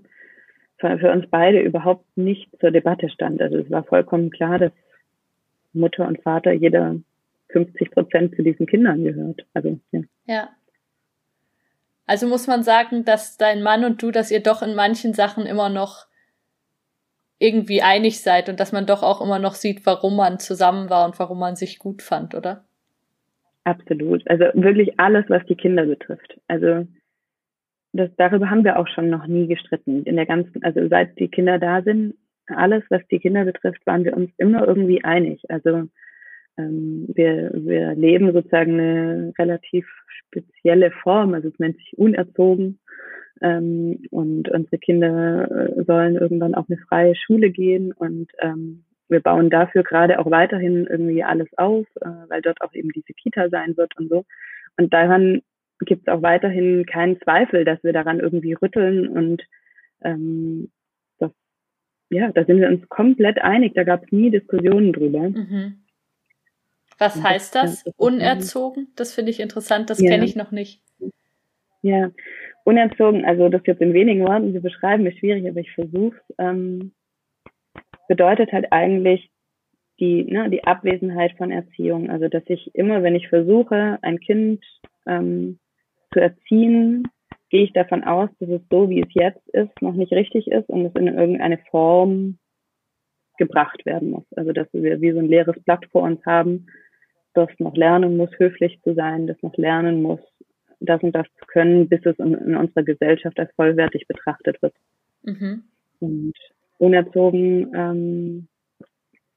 für 0.78 1.12
uns 1.12 1.26
beide 1.30 1.60
überhaupt 1.60 2.06
nicht 2.16 2.48
zur 2.58 2.70
Debatte 2.70 3.10
stand. 3.10 3.42
Also 3.42 3.58
es 3.58 3.70
war 3.70 3.84
vollkommen 3.84 4.30
klar, 4.30 4.58
dass 4.58 4.72
Mutter 5.72 6.06
und 6.06 6.22
Vater 6.22 6.52
jeder 6.52 6.96
50 7.48 7.90
Prozent 7.90 8.36
zu 8.36 8.42
diesen 8.42 8.66
Kindern 8.66 9.04
gehört. 9.04 9.46
Also 9.54 9.78
ja. 9.92 10.00
Ja. 10.26 10.48
Also 12.06 12.26
muss 12.26 12.46
man 12.46 12.62
sagen, 12.62 13.04
dass 13.04 13.36
dein 13.36 13.62
Mann 13.62 13.84
und 13.84 14.02
du, 14.02 14.10
dass 14.10 14.30
ihr 14.30 14.42
doch 14.42 14.62
in 14.62 14.74
manchen 14.74 15.14
Sachen 15.14 15.46
immer 15.46 15.68
noch 15.68 16.06
irgendwie 17.38 17.82
einig 17.82 18.20
seid 18.20 18.48
und 18.48 18.60
dass 18.60 18.72
man 18.72 18.86
doch 18.86 19.02
auch 19.02 19.20
immer 19.20 19.38
noch 19.38 19.54
sieht, 19.54 19.86
warum 19.86 20.16
man 20.16 20.38
zusammen 20.38 20.90
war 20.90 21.06
und 21.06 21.18
warum 21.18 21.38
man 21.38 21.56
sich 21.56 21.78
gut 21.78 22.02
fand, 22.02 22.34
oder? 22.34 22.64
Absolut. 23.64 24.28
Also 24.28 24.46
wirklich 24.54 24.98
alles, 24.98 25.24
was 25.28 25.44
die 25.46 25.54
Kinder 25.54 25.86
betrifft. 25.86 26.38
Also 26.48 26.86
das, 27.92 28.10
darüber 28.16 28.50
haben 28.50 28.64
wir 28.64 28.78
auch 28.78 28.88
schon 28.88 29.08
noch 29.08 29.26
nie 29.26 29.46
gestritten. 29.46 30.04
In 30.04 30.16
der 30.16 30.26
ganzen, 30.26 30.62
also 30.62 30.86
seit 30.88 31.18
die 31.18 31.28
Kinder 31.28 31.58
da 31.58 31.82
sind, 31.82 32.14
alles, 32.56 32.82
was 32.90 33.02
die 33.10 33.18
Kinder 33.18 33.44
betrifft, 33.44 33.86
waren 33.86 34.04
wir 34.04 34.16
uns 34.16 34.30
immer 34.38 34.66
irgendwie 34.66 35.04
einig. 35.04 35.42
Also 35.48 35.88
ähm, 36.58 37.06
wir, 37.14 37.50
wir 37.54 37.94
leben 37.94 38.32
sozusagen 38.32 38.72
eine 38.72 39.32
relativ 39.38 39.86
spezielle 40.08 40.90
Form, 40.90 41.34
also 41.34 41.48
es 41.48 41.58
nennt 41.58 41.76
sich 41.78 41.96
unerzogen. 41.96 42.78
Ähm, 43.42 44.02
und 44.10 44.50
unsere 44.50 44.78
Kinder 44.78 45.50
äh, 45.50 45.84
sollen 45.84 46.16
irgendwann 46.16 46.54
auch 46.54 46.68
eine 46.68 46.78
freie 46.88 47.14
Schule 47.14 47.50
gehen 47.50 47.92
und 47.92 48.30
ähm, 48.40 48.84
wir 49.08 49.20
bauen 49.20 49.50
dafür 49.50 49.82
gerade 49.82 50.18
auch 50.18 50.30
weiterhin 50.30 50.86
irgendwie 50.86 51.24
alles 51.24 51.48
auf, 51.56 51.86
äh, 52.00 52.08
weil 52.28 52.42
dort 52.42 52.60
auch 52.60 52.72
eben 52.74 52.90
diese 52.90 53.12
Kita 53.14 53.48
sein 53.48 53.76
wird 53.76 53.96
und 53.98 54.08
so. 54.08 54.24
Und 54.76 54.92
daran 54.92 55.42
gibt 55.80 56.06
es 56.06 56.12
auch 56.12 56.22
weiterhin 56.22 56.86
keinen 56.86 57.20
Zweifel, 57.20 57.64
dass 57.64 57.82
wir 57.82 57.92
daran 57.92 58.20
irgendwie 58.20 58.52
rütteln 58.52 59.08
und 59.08 59.42
ähm, 60.02 60.70
ja, 62.10 62.30
da 62.32 62.44
sind 62.44 62.60
wir 62.60 62.68
uns 62.68 62.88
komplett 62.88 63.40
einig, 63.40 63.74
da 63.74 63.84
gab 63.84 64.04
es 64.04 64.12
nie 64.12 64.30
Diskussionen 64.30 64.92
drüber. 64.92 65.30
Mhm. 65.30 65.84
Was 66.98 67.16
und 67.16 67.22
heißt 67.22 67.54
das? 67.54 67.84
das 67.84 67.94
Unerzogen? 67.96 68.88
Das 68.96 69.14
finde 69.14 69.30
ich 69.30 69.40
interessant, 69.40 69.88
das 69.88 70.00
ja. 70.00 70.10
kenne 70.10 70.24
ich 70.24 70.36
noch 70.36 70.50
nicht. 70.50 70.82
Ja, 71.82 72.10
unerzogen, 72.64 73.24
also 73.24 73.48
das 73.48 73.62
jetzt 73.64 73.80
in 73.80 73.94
wenigen 73.94 74.26
Worten 74.26 74.52
zu 74.52 74.60
beschreiben, 74.60 75.06
ist 75.06 75.18
schwierig, 75.18 75.48
aber 75.48 75.60
ich 75.60 75.72
versuche 75.72 76.16
es. 76.16 76.34
Ähm, 76.38 76.92
bedeutet 78.08 78.52
halt 78.52 78.72
eigentlich 78.72 79.30
die, 80.00 80.24
ne, 80.24 80.50
die 80.50 80.64
Abwesenheit 80.64 81.36
von 81.36 81.52
Erziehung. 81.52 82.10
Also 82.10 82.28
dass 82.28 82.42
ich 82.46 82.74
immer, 82.74 83.02
wenn 83.04 83.14
ich 83.14 83.28
versuche, 83.28 83.98
ein 84.02 84.18
Kind 84.18 84.64
ähm, 85.06 85.58
zu 86.12 86.20
erziehen, 86.20 87.06
gehe 87.50 87.64
ich 87.64 87.72
davon 87.72 88.04
aus, 88.04 88.30
dass 88.38 88.48
es 88.48 88.62
so, 88.70 88.88
wie 88.88 89.00
es 89.00 89.08
jetzt 89.10 89.46
ist, 89.48 89.82
noch 89.82 89.94
nicht 89.94 90.12
richtig 90.12 90.48
ist 90.50 90.68
und 90.68 90.86
es 90.86 90.94
in 90.94 91.08
irgendeine 91.08 91.58
Form 91.70 92.38
gebracht 93.36 93.84
werden 93.84 94.10
muss. 94.10 94.24
Also 94.36 94.52
dass 94.52 94.68
wir 94.72 95.00
wie 95.00 95.12
so 95.12 95.18
ein 95.18 95.28
leeres 95.28 95.60
Blatt 95.64 95.84
vor 95.90 96.02
uns 96.02 96.24
haben, 96.24 96.66
das 97.34 97.48
noch 97.58 97.76
lernen 97.76 98.16
muss, 98.16 98.30
höflich 98.38 98.80
zu 98.82 98.94
sein, 98.94 99.26
das 99.26 99.36
noch 99.42 99.56
lernen 99.56 100.02
muss, 100.02 100.20
das 100.80 101.02
und 101.02 101.12
das 101.14 101.26
zu 101.38 101.46
können, 101.46 101.88
bis 101.88 102.04
es 102.04 102.18
in, 102.18 102.34
in 102.34 102.56
unserer 102.56 102.84
Gesellschaft 102.84 103.38
als 103.38 103.52
vollwertig 103.54 104.06
betrachtet 104.06 104.60
wird. 104.62 104.74
Mhm. 105.22 105.64
Und 106.00 106.34
unerzogen 106.78 107.72
ähm, 107.74 108.48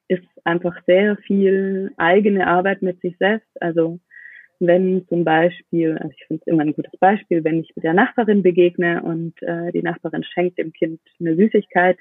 ist 0.07 0.28
einfach 0.43 0.76
sehr 0.86 1.18
viel 1.18 1.91
eigene 1.97 2.47
Arbeit 2.47 2.82
mit 2.82 3.01
sich 3.01 3.18
selbst. 3.18 3.61
Also 3.61 3.99
wenn 4.68 5.07
zum 5.07 5.24
Beispiel, 5.24 5.97
also 5.97 6.14
ich 6.18 6.26
finde 6.26 6.41
es 6.45 6.51
immer 6.51 6.64
ein 6.64 6.74
gutes 6.74 6.97
Beispiel, 6.99 7.43
wenn 7.43 7.59
ich 7.59 7.72
mit 7.76 7.84
der 7.84 7.93
Nachbarin 7.93 8.43
begegne 8.43 9.01
und 9.01 9.41
äh, 9.41 9.72
die 9.72 9.82
Nachbarin 9.82 10.24
schenkt 10.24 10.57
dem 10.57 10.74
Kind 10.74 10.99
eine 11.20 11.36
Süßigkeit 11.36 11.97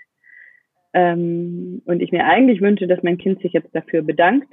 ähm, 0.93 1.83
und 1.85 2.01
ich 2.01 2.13
mir 2.13 2.25
eigentlich 2.25 2.61
wünsche, 2.61 2.87
dass 2.87 3.03
mein 3.03 3.19
Kind 3.19 3.41
sich 3.43 3.53
jetzt 3.53 3.75
dafür 3.75 4.03
bedankt 4.03 4.53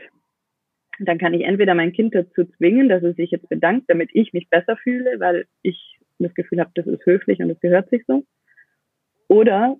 dann 0.99 1.17
kann 1.17 1.33
ich 1.33 1.43
entweder 1.43 1.75
mein 1.75 1.93
Kind 1.93 2.13
dazu 2.13 2.45
zwingen, 2.57 2.89
dass 2.89 3.03
es 3.03 3.15
sich 3.15 3.31
jetzt 3.31 3.47
bedankt, 3.49 3.85
damit 3.87 4.09
ich 4.13 4.33
mich 4.33 4.49
besser 4.49 4.75
fühle, 4.77 5.19
weil 5.19 5.45
ich 5.61 5.97
das 6.19 6.33
Gefühl 6.33 6.59
habe, 6.59 6.71
das 6.75 6.85
ist 6.85 7.05
höflich 7.05 7.39
und 7.39 7.49
es 7.49 7.59
gehört 7.61 7.89
sich 7.89 8.03
so. 8.05 8.23
Oder 9.29 9.77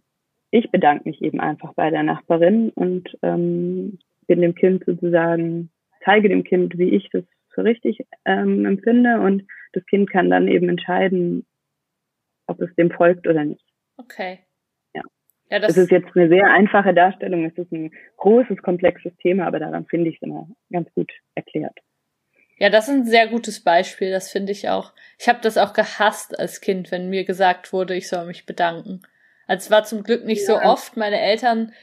ich 0.51 0.71
bedanke 0.71 1.09
mich 1.09 1.21
eben 1.21 1.39
einfach 1.39 1.73
bei 1.73 1.89
der 1.89 2.03
Nachbarin 2.03 2.69
und 2.69 3.17
ähm, 3.21 3.99
bin 4.27 4.41
dem 4.41 4.55
Kind 4.55 4.85
sozusagen, 4.85 5.69
zeige 6.05 6.29
dem 6.29 6.43
Kind, 6.43 6.77
wie 6.77 6.91
ich 6.91 7.09
das 7.11 7.23
für 7.53 7.63
richtig 7.63 8.05
ähm, 8.25 8.65
empfinde 8.65 9.19
und 9.19 9.47
das 9.73 9.85
Kind 9.85 10.09
kann 10.09 10.29
dann 10.29 10.47
eben 10.47 10.69
entscheiden, 10.69 11.45
ob 12.47 12.61
es 12.61 12.73
dem 12.75 12.91
folgt 12.91 13.27
oder 13.27 13.45
nicht. 13.45 13.65
Okay. 13.97 14.39
Ja, 15.51 15.59
das, 15.59 15.73
das 15.73 15.85
ist 15.85 15.91
jetzt 15.91 16.15
eine 16.15 16.29
sehr 16.29 16.45
einfache 16.45 16.93
Darstellung. 16.93 17.45
Es 17.45 17.57
ist 17.57 17.71
ein 17.71 17.91
großes, 18.17 18.61
komplexes 18.61 19.15
Thema, 19.17 19.47
aber 19.47 19.59
daran 19.59 19.85
finde 19.87 20.09
ich 20.09 20.17
es 20.17 20.21
immer 20.21 20.47
ganz 20.71 20.91
gut 20.93 21.11
erklärt. 21.33 21.77
Ja, 22.57 22.69
das 22.69 22.87
ist 22.87 22.93
ein 22.93 23.05
sehr 23.05 23.27
gutes 23.27 23.63
Beispiel, 23.63 24.11
das 24.11 24.29
finde 24.29 24.51
ich 24.51 24.69
auch. 24.69 24.93
Ich 25.17 25.29
habe 25.29 25.39
das 25.41 25.57
auch 25.57 25.73
gehasst 25.73 26.37
als 26.37 26.61
Kind, 26.61 26.91
wenn 26.91 27.09
mir 27.09 27.23
gesagt 27.23 27.73
wurde, 27.73 27.95
ich 27.95 28.09
soll 28.09 28.27
mich 28.27 28.45
bedanken. 28.45 29.01
Also 29.47 29.65
es 29.65 29.71
war 29.71 29.85
zum 29.85 30.03
Glück 30.03 30.25
nicht 30.25 30.47
ja. 30.47 30.55
so 30.55 30.61
oft. 30.61 30.97
Meine 30.97 31.19
Eltern 31.19 31.73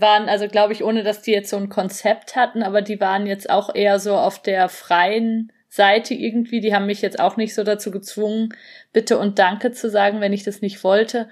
waren, 0.00 0.28
also 0.28 0.48
glaube 0.48 0.72
ich, 0.72 0.84
ohne 0.84 1.02
dass 1.02 1.22
die 1.22 1.32
jetzt 1.32 1.50
so 1.50 1.56
ein 1.56 1.68
Konzept 1.68 2.36
hatten, 2.36 2.62
aber 2.62 2.82
die 2.82 3.00
waren 3.00 3.26
jetzt 3.26 3.50
auch 3.50 3.74
eher 3.74 3.98
so 3.98 4.14
auf 4.16 4.40
der 4.40 4.68
freien 4.68 5.52
Seite 5.68 6.14
irgendwie. 6.14 6.60
Die 6.60 6.74
haben 6.74 6.86
mich 6.86 7.02
jetzt 7.02 7.20
auch 7.20 7.36
nicht 7.36 7.54
so 7.54 7.64
dazu 7.64 7.90
gezwungen, 7.90 8.50
bitte 8.92 9.18
und 9.18 9.38
danke 9.38 9.72
zu 9.72 9.90
sagen, 9.90 10.20
wenn 10.20 10.32
ich 10.32 10.44
das 10.44 10.62
nicht 10.62 10.84
wollte. 10.84 11.28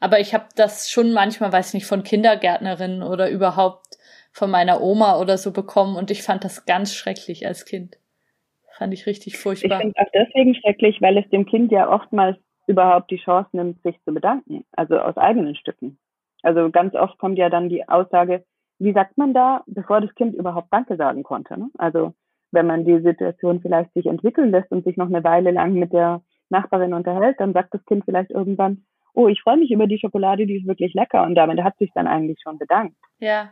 Aber 0.00 0.20
ich 0.20 0.34
habe 0.34 0.46
das 0.56 0.90
schon 0.90 1.12
manchmal, 1.12 1.52
weiß 1.52 1.74
nicht, 1.74 1.86
von 1.86 2.02
Kindergärtnerinnen 2.02 3.02
oder 3.02 3.30
überhaupt 3.30 3.98
von 4.32 4.50
meiner 4.50 4.80
Oma 4.80 5.18
oder 5.18 5.38
so 5.38 5.52
bekommen 5.52 5.96
und 5.96 6.10
ich 6.10 6.22
fand 6.22 6.44
das 6.44 6.66
ganz 6.66 6.94
schrecklich 6.94 7.46
als 7.46 7.64
Kind. 7.64 7.98
Fand 8.76 8.94
ich 8.94 9.06
richtig 9.06 9.38
furchtbar. 9.38 9.78
Ich 9.78 9.82
finde 9.82 10.00
auch 10.00 10.10
deswegen 10.14 10.54
schrecklich, 10.54 11.00
weil 11.00 11.18
es 11.18 11.28
dem 11.30 11.46
Kind 11.46 11.72
ja 11.72 11.90
oftmals 11.90 12.36
überhaupt 12.68 13.10
die 13.10 13.16
Chance 13.16 13.48
nimmt, 13.52 13.82
sich 13.82 13.96
zu 14.04 14.12
bedanken, 14.12 14.64
also 14.72 14.98
aus 14.98 15.16
eigenen 15.16 15.56
Stücken. 15.56 15.98
Also 16.42 16.70
ganz 16.70 16.94
oft 16.94 17.18
kommt 17.18 17.38
ja 17.38 17.50
dann 17.50 17.68
die 17.68 17.88
Aussage, 17.88 18.44
wie 18.78 18.92
sagt 18.92 19.18
man 19.18 19.34
da, 19.34 19.62
bevor 19.66 20.00
das 20.00 20.14
Kind 20.14 20.34
überhaupt 20.34 20.68
Danke 20.72 20.96
sagen 20.96 21.22
konnte. 21.22 21.58
Ne? 21.58 21.68
Also 21.78 22.14
wenn 22.52 22.66
man 22.66 22.84
die 22.84 23.00
Situation 23.00 23.60
vielleicht 23.60 23.92
sich 23.94 24.06
entwickeln 24.06 24.50
lässt 24.50 24.70
und 24.70 24.84
sich 24.84 24.96
noch 24.96 25.08
eine 25.08 25.24
Weile 25.24 25.50
lang 25.50 25.74
mit 25.74 25.92
der 25.92 26.22
Nachbarin 26.48 26.94
unterhält, 26.94 27.38
dann 27.40 27.52
sagt 27.52 27.74
das 27.74 27.84
Kind 27.84 28.04
vielleicht 28.04 28.30
irgendwann, 28.30 28.84
oh, 29.14 29.28
ich 29.28 29.42
freue 29.42 29.56
mich 29.56 29.70
über 29.70 29.86
die 29.86 29.98
Schokolade, 29.98 30.46
die 30.46 30.58
ist 30.58 30.66
wirklich 30.66 30.94
lecker. 30.94 31.24
Und 31.24 31.34
damit 31.34 31.62
hat 31.62 31.76
sich 31.78 31.90
dann 31.94 32.06
eigentlich 32.06 32.38
schon 32.42 32.58
bedankt. 32.58 32.96
Ja. 33.18 33.50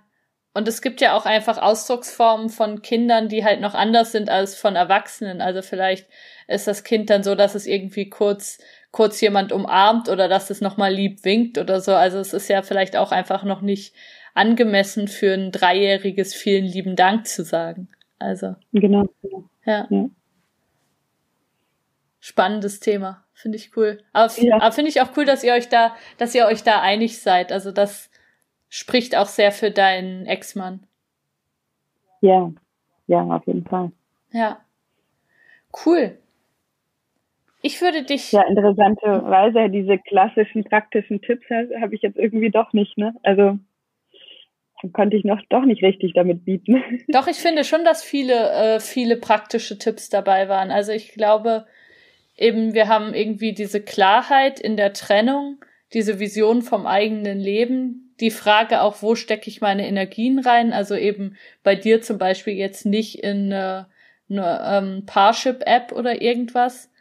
Und 0.54 0.68
es 0.68 0.80
gibt 0.80 1.02
ja 1.02 1.14
auch 1.14 1.26
einfach 1.26 1.60
Ausdrucksformen 1.60 2.48
von 2.48 2.80
Kindern, 2.80 3.28
die 3.28 3.44
halt 3.44 3.60
noch 3.60 3.74
anders 3.74 4.12
sind 4.12 4.30
als 4.30 4.58
von 4.58 4.74
Erwachsenen. 4.74 5.42
Also 5.42 5.60
vielleicht 5.60 6.08
ist 6.48 6.66
das 6.66 6.82
Kind 6.82 7.10
dann 7.10 7.22
so, 7.22 7.34
dass 7.34 7.54
es 7.54 7.66
irgendwie 7.66 8.08
kurz, 8.08 8.58
kurz 8.90 9.20
jemand 9.20 9.52
umarmt 9.52 10.08
oder 10.08 10.28
dass 10.28 10.50
es 10.50 10.60
nochmal 10.60 10.92
lieb 10.92 11.24
winkt 11.24 11.58
oder 11.58 11.80
so. 11.80 11.94
Also 11.94 12.18
es 12.18 12.32
ist 12.32 12.48
ja 12.48 12.62
vielleicht 12.62 12.96
auch 12.96 13.12
einfach 13.12 13.44
noch 13.44 13.60
nicht 13.60 13.94
angemessen 14.34 15.08
für 15.08 15.32
ein 15.32 15.52
dreijähriges 15.52 16.34
vielen 16.34 16.64
lieben 16.64 16.96
Dank 16.96 17.26
zu 17.26 17.44
sagen. 17.44 17.88
Also. 18.18 18.56
Genau. 18.72 19.06
Ja. 19.64 19.86
ja. 19.90 20.08
Spannendes 22.20 22.80
Thema. 22.80 23.24
Finde 23.34 23.56
ich 23.56 23.76
cool. 23.76 24.02
Aber, 24.12 24.32
ja. 24.40 24.56
aber 24.56 24.72
finde 24.72 24.90
ich 24.90 25.00
auch 25.00 25.16
cool, 25.16 25.26
dass 25.26 25.44
ihr 25.44 25.52
euch 25.52 25.68
da, 25.68 25.94
dass 26.16 26.34
ihr 26.34 26.46
euch 26.46 26.62
da 26.62 26.80
einig 26.80 27.20
seid. 27.20 27.52
Also 27.52 27.70
das 27.70 28.10
spricht 28.68 29.16
auch 29.16 29.26
sehr 29.26 29.52
für 29.52 29.70
deinen 29.70 30.26
Ex-Mann. 30.26 30.86
Ja, 32.20 32.50
ja, 33.06 33.20
auf 33.22 33.46
jeden 33.46 33.64
Fall. 33.64 33.92
Ja. 34.32 34.58
Cool. 35.84 36.18
Ich 37.66 37.80
würde 37.80 38.04
dich. 38.04 38.30
Ja, 38.30 38.42
interessanterweise 38.42 39.68
diese 39.68 39.98
klassischen 39.98 40.62
praktischen 40.62 41.20
Tipps 41.20 41.46
habe 41.50 41.96
ich 41.96 42.02
jetzt 42.02 42.16
irgendwie 42.16 42.50
doch 42.50 42.72
nicht, 42.72 42.96
ne? 42.96 43.12
Also 43.24 43.58
konnte 44.92 45.16
ich 45.16 45.24
noch 45.24 45.40
doch 45.48 45.64
nicht 45.64 45.82
richtig 45.82 46.12
damit 46.14 46.44
bieten. 46.44 46.84
Doch, 47.08 47.26
ich 47.26 47.38
finde 47.38 47.64
schon, 47.64 47.84
dass 47.84 48.04
viele, 48.04 48.50
äh, 48.50 48.78
viele 48.78 49.16
praktische 49.16 49.78
Tipps 49.78 50.10
dabei 50.10 50.48
waren. 50.48 50.70
Also 50.70 50.92
ich 50.92 51.14
glaube, 51.14 51.66
eben, 52.36 52.72
wir 52.72 52.86
haben 52.86 53.12
irgendwie 53.14 53.52
diese 53.52 53.82
Klarheit 53.82 54.60
in 54.60 54.76
der 54.76 54.92
Trennung, 54.92 55.58
diese 55.92 56.20
Vision 56.20 56.62
vom 56.62 56.86
eigenen 56.86 57.40
Leben, 57.40 58.14
die 58.20 58.30
Frage 58.30 58.82
auch, 58.82 59.02
wo 59.02 59.16
stecke 59.16 59.48
ich 59.48 59.60
meine 59.60 59.88
Energien 59.88 60.38
rein? 60.38 60.72
Also 60.72 60.94
eben 60.94 61.36
bei 61.64 61.74
dir 61.74 62.00
zum 62.00 62.18
Beispiel 62.18 62.54
jetzt 62.54 62.86
nicht 62.86 63.24
in 63.24 63.52
eine, 63.52 63.88
eine 64.30 64.60
ähm, 64.70 65.06
Parship-App 65.06 65.90
oder 65.90 66.22
irgendwas. 66.22 66.92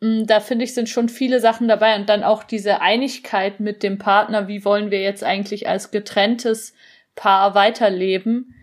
Mm, 0.00 0.24
da 0.26 0.40
finde 0.40 0.64
ich, 0.64 0.74
sind 0.74 0.88
schon 0.88 1.08
viele 1.08 1.40
Sachen 1.40 1.68
dabei 1.68 1.96
und 1.96 2.08
dann 2.08 2.24
auch 2.24 2.44
diese 2.44 2.80
Einigkeit 2.80 3.60
mit 3.60 3.82
dem 3.82 3.98
Partner, 3.98 4.48
wie 4.48 4.64
wollen 4.64 4.90
wir 4.90 5.00
jetzt 5.00 5.24
eigentlich 5.24 5.68
als 5.68 5.90
getrenntes 5.90 6.74
Paar 7.14 7.54
weiterleben, 7.54 8.54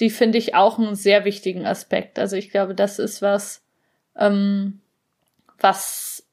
die 0.00 0.10
finde 0.10 0.38
ich 0.38 0.54
auch 0.54 0.78
einen 0.78 0.94
sehr 0.94 1.24
wichtigen 1.24 1.66
Aspekt. 1.66 2.18
Also 2.18 2.36
ich 2.36 2.50
glaube, 2.50 2.74
das 2.74 2.98
ist 2.98 3.22
was, 3.22 3.62
ähm, 4.16 4.80
was, 5.58 6.26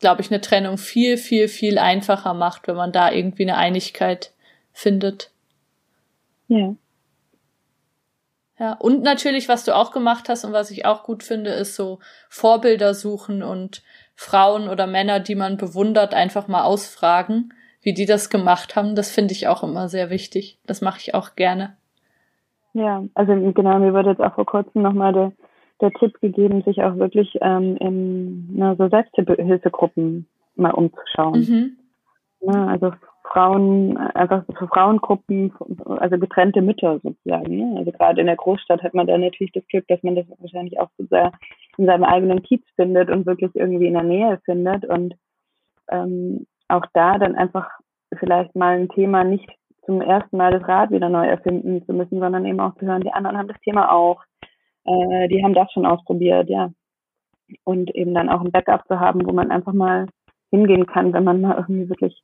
glaube 0.00 0.22
ich, 0.22 0.30
eine 0.30 0.40
Trennung 0.40 0.78
viel, 0.78 1.16
viel, 1.16 1.48
viel 1.48 1.78
einfacher 1.78 2.34
macht, 2.34 2.66
wenn 2.66 2.76
man 2.76 2.92
da 2.92 3.10
irgendwie 3.12 3.44
eine 3.44 3.56
Einigkeit 3.56 4.32
findet. 4.72 5.30
Ja. 6.48 6.74
Ja, 8.58 8.72
und 8.72 9.02
natürlich, 9.02 9.48
was 9.48 9.64
du 9.64 9.74
auch 9.74 9.90
gemacht 9.90 10.30
hast 10.30 10.44
und 10.44 10.52
was 10.52 10.70
ich 10.70 10.86
auch 10.86 11.02
gut 11.02 11.22
finde, 11.22 11.50
ist 11.50 11.76
so 11.76 11.98
Vorbilder 12.30 12.94
suchen 12.94 13.42
und 13.42 13.82
Frauen 14.16 14.68
oder 14.68 14.86
Männer, 14.86 15.20
die 15.20 15.34
man 15.34 15.58
bewundert, 15.58 16.14
einfach 16.14 16.48
mal 16.48 16.64
ausfragen, 16.64 17.52
wie 17.82 17.94
die 17.94 18.06
das 18.06 18.30
gemacht 18.30 18.74
haben. 18.74 18.96
Das 18.96 19.12
finde 19.12 19.32
ich 19.32 19.46
auch 19.46 19.62
immer 19.62 19.88
sehr 19.88 20.10
wichtig. 20.10 20.58
Das 20.66 20.80
mache 20.80 20.98
ich 21.00 21.14
auch 21.14 21.36
gerne. 21.36 21.76
Ja, 22.72 23.04
also 23.14 23.32
genau, 23.52 23.78
mir 23.78 23.94
wurde 23.94 24.10
jetzt 24.10 24.20
auch 24.20 24.34
vor 24.34 24.46
kurzem 24.46 24.82
nochmal 24.82 25.12
der, 25.12 25.32
der 25.80 25.92
Tipp 25.92 26.20
gegeben, 26.20 26.62
sich 26.62 26.82
auch 26.82 26.96
wirklich 26.96 27.38
ähm, 27.40 27.76
in 27.76 28.48
na, 28.56 28.74
so 28.76 28.88
Selbsthilfegruppen 28.88 30.26
mal 30.56 30.72
umzuschauen. 30.72 31.40
Mhm. 31.40 31.76
Ja, 32.40 32.66
also 32.66 32.92
Frauen, 33.32 33.96
einfach 33.96 34.44
für 34.58 34.68
Frauengruppen, 34.68 35.52
also 35.84 36.18
getrennte 36.18 36.62
Mütter 36.62 37.00
sozusagen. 37.02 37.56
Ne? 37.56 37.78
Also 37.78 37.92
gerade 37.92 38.20
in 38.20 38.26
der 38.26 38.36
Großstadt 38.36 38.82
hat 38.82 38.94
man 38.94 39.06
da 39.06 39.18
natürlich 39.18 39.52
das 39.52 39.66
Glück, 39.68 39.86
dass 39.88 40.02
man 40.02 40.16
das 40.16 40.26
wahrscheinlich 40.38 40.78
auch 40.78 40.90
so 40.96 41.06
sehr 41.06 41.32
in 41.78 41.86
seinem 41.86 42.04
eigenen 42.04 42.42
Kiez 42.42 42.62
findet 42.76 43.10
und 43.10 43.26
wirklich 43.26 43.50
irgendwie 43.54 43.86
in 43.86 43.94
der 43.94 44.02
Nähe 44.02 44.40
findet 44.44 44.84
und 44.84 45.14
ähm, 45.90 46.46
auch 46.68 46.84
da 46.94 47.18
dann 47.18 47.34
einfach 47.34 47.70
vielleicht 48.18 48.54
mal 48.54 48.78
ein 48.78 48.88
Thema 48.88 49.24
nicht 49.24 49.48
zum 49.84 50.00
ersten 50.00 50.36
Mal 50.36 50.52
das 50.52 50.66
Rad 50.66 50.90
wieder 50.90 51.08
neu 51.08 51.26
erfinden 51.26 51.84
zu 51.86 51.92
müssen, 51.92 52.18
sondern 52.18 52.44
eben 52.44 52.60
auch 52.60 52.74
zu 52.76 52.86
hören, 52.86 53.02
die 53.02 53.12
anderen 53.12 53.38
haben 53.38 53.48
das 53.48 53.60
Thema 53.60 53.92
auch, 53.92 54.22
äh, 54.84 55.28
die 55.28 55.42
haben 55.44 55.54
das 55.54 55.70
schon 55.72 55.86
ausprobiert, 55.86 56.48
ja. 56.48 56.72
Und 57.62 57.94
eben 57.94 58.12
dann 58.12 58.28
auch 58.28 58.40
ein 58.40 58.50
Backup 58.50 58.86
zu 58.88 58.98
haben, 58.98 59.24
wo 59.24 59.32
man 59.32 59.52
einfach 59.52 59.72
mal 59.72 60.06
hingehen 60.50 60.86
kann, 60.86 61.12
wenn 61.12 61.22
man 61.22 61.40
mal 61.40 61.56
irgendwie 61.56 61.88
wirklich 61.88 62.20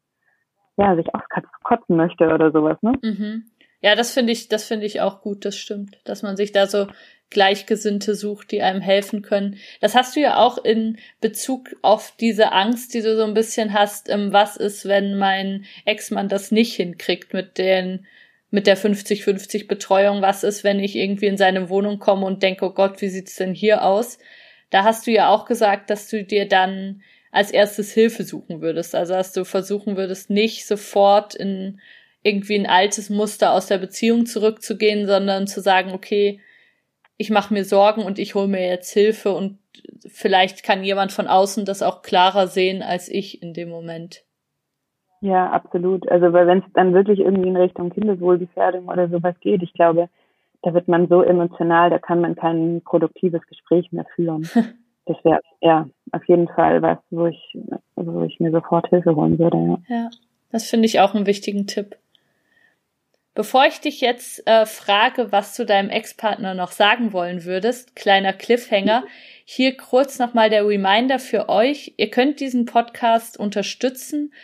ja, 0.76 0.96
sich 0.96 1.07
auskotzen 1.14 1.96
möchte 1.96 2.32
oder 2.32 2.50
sowas, 2.50 2.78
ne? 2.82 2.92
Mhm. 3.03 3.44
Ja, 3.80 3.94
das 3.96 4.12
finde 4.12 4.32
ich, 4.32 4.48
das 4.48 4.66
finde 4.66 4.86
ich 4.86 5.00
auch 5.00 5.22
gut, 5.22 5.44
das 5.44 5.57
stimmt, 5.57 6.00
dass 6.05 6.22
man 6.22 6.36
sich 6.36 6.53
da 6.53 6.66
so 6.66 6.86
Gleichgesinnte 7.33 8.14
sucht, 8.14 8.51
die 8.51 8.62
einem 8.62 8.80
helfen 8.80 9.22
können. 9.22 9.59
Das 9.80 9.95
hast 9.95 10.14
du 10.14 10.20
ja 10.20 10.37
auch 10.37 10.59
in 10.59 10.99
Bezug 11.20 11.76
auf 11.83 12.14
diese 12.20 12.53
Angst, 12.53 12.95
die 12.95 13.03
du 13.03 13.16
so 13.16 13.24
ein 13.24 13.35
bisschen 13.35 13.72
hast, 13.72 14.09
ähm, 14.09 14.33
was 14.33 14.57
ist, 14.57 14.87
wenn 14.87 15.18
mein 15.18 15.64
Ex-Mann 15.85 16.28
das 16.28 16.51
nicht 16.53 16.74
hinkriegt 16.74 17.35
mit 17.35 17.59
den, 17.59 18.07
mit 18.51 18.66
der 18.66 18.76
50-50 18.76 19.66
Betreuung, 19.66 20.22
was 20.22 20.45
ist, 20.45 20.62
wenn 20.62 20.78
ich 20.78 20.95
irgendwie 20.97 21.26
in 21.26 21.37
seine 21.37 21.68
Wohnung 21.68 21.99
komme 21.99 22.26
und 22.26 22.43
denke, 22.43 22.66
oh 22.66 22.70
Gott, 22.70 23.01
wie 23.01 23.09
sieht's 23.09 23.37
denn 23.37 23.55
hier 23.55 23.83
aus? 23.83 24.18
Da 24.70 24.85
hast 24.85 25.07
du 25.07 25.11
ja 25.11 25.28
auch 25.28 25.47
gesagt, 25.47 25.91
dass 25.91 26.09
du 26.09 26.22
dir 26.22 26.47
dann 26.47 27.03
als 27.30 27.51
erstes 27.51 27.93
Hilfe 27.93 28.24
suchen 28.24 28.61
würdest. 28.61 28.95
Also 28.95 29.14
dass 29.14 29.33
du 29.33 29.45
versuchen 29.45 29.97
würdest, 29.97 30.30
nicht 30.30 30.66
sofort 30.66 31.35
in 31.35 31.80
irgendwie 32.22 32.55
ein 32.55 32.66
altes 32.66 33.11
Muster 33.11 33.53
aus 33.53 33.66
der 33.66 33.78
Beziehung 33.78 34.26
zurückzugehen, 34.26 35.07
sondern 35.07 35.47
zu 35.47 35.61
sagen, 35.61 35.93
okay, 35.93 36.41
ich 37.22 37.30
mache 37.30 37.54
mir 37.54 37.64
Sorgen 37.64 38.02
und 38.02 38.18
ich 38.18 38.34
hole 38.34 38.48
mir 38.48 38.66
jetzt 38.66 38.92
Hilfe 38.92 39.32
und 39.32 39.58
vielleicht 40.08 40.64
kann 40.64 40.82
jemand 40.82 41.12
von 41.12 41.28
außen 41.28 41.64
das 41.64 41.80
auch 41.80 42.02
klarer 42.02 42.48
sehen 42.48 42.82
als 42.82 43.08
ich 43.08 43.40
in 43.40 43.54
dem 43.54 43.68
Moment. 43.68 44.24
Ja, 45.20 45.50
absolut. 45.50 46.10
Also 46.10 46.32
weil 46.32 46.48
wenn 46.48 46.58
es 46.58 46.64
dann 46.74 46.94
wirklich 46.94 47.20
irgendwie 47.20 47.48
in 47.48 47.56
Richtung 47.56 47.90
Kindeswohlgefährdung 47.90 48.88
oder 48.88 49.08
sowas 49.08 49.36
geht, 49.40 49.62
ich 49.62 49.72
glaube, 49.72 50.08
da 50.62 50.74
wird 50.74 50.88
man 50.88 51.06
so 51.06 51.22
emotional, 51.22 51.90
da 51.90 52.00
kann 52.00 52.20
man 52.20 52.34
kein 52.34 52.82
produktives 52.84 53.46
Gespräch 53.46 53.92
mehr 53.92 54.06
führen. 54.16 54.42
das 55.06 55.16
wäre 55.22 55.40
ja 55.60 55.86
auf 56.10 56.24
jeden 56.26 56.48
Fall 56.48 56.82
was, 56.82 56.98
wo 57.10 57.26
ich, 57.26 57.56
wo 57.94 58.24
ich 58.24 58.40
mir 58.40 58.50
sofort 58.50 58.88
Hilfe 58.88 59.14
holen 59.14 59.38
würde. 59.38 59.58
Ja, 59.58 59.78
ja 59.88 60.10
das 60.50 60.68
finde 60.68 60.86
ich 60.86 60.98
auch 60.98 61.14
einen 61.14 61.26
wichtigen 61.26 61.68
Tipp. 61.68 61.96
Bevor 63.35 63.64
ich 63.66 63.80
dich 63.80 64.03
jetzt 64.03 64.47
äh, 64.47 64.66
frage, 64.66 65.33
was 65.33 65.57
du 65.57 65.64
deinem 65.64 65.89
Ex-Partner 65.89 66.53
noch 66.53 66.70
sagen 66.70 67.14
wollen 67.14 67.45
würdest, 67.45 67.97
kleiner 67.97 68.35
Cliffhanger, 68.35 69.05
hier 69.47 69.74
kurz 69.76 70.18
nochmal 70.18 70.51
der 70.51 70.66
Reminder 70.66 71.18
für 71.18 71.49
euch. 71.49 71.95
Ihr 71.97 72.11
könnt 72.11 72.41
diesen 72.41 72.66
Podcast 72.66 73.39
unterstützen 73.39 74.35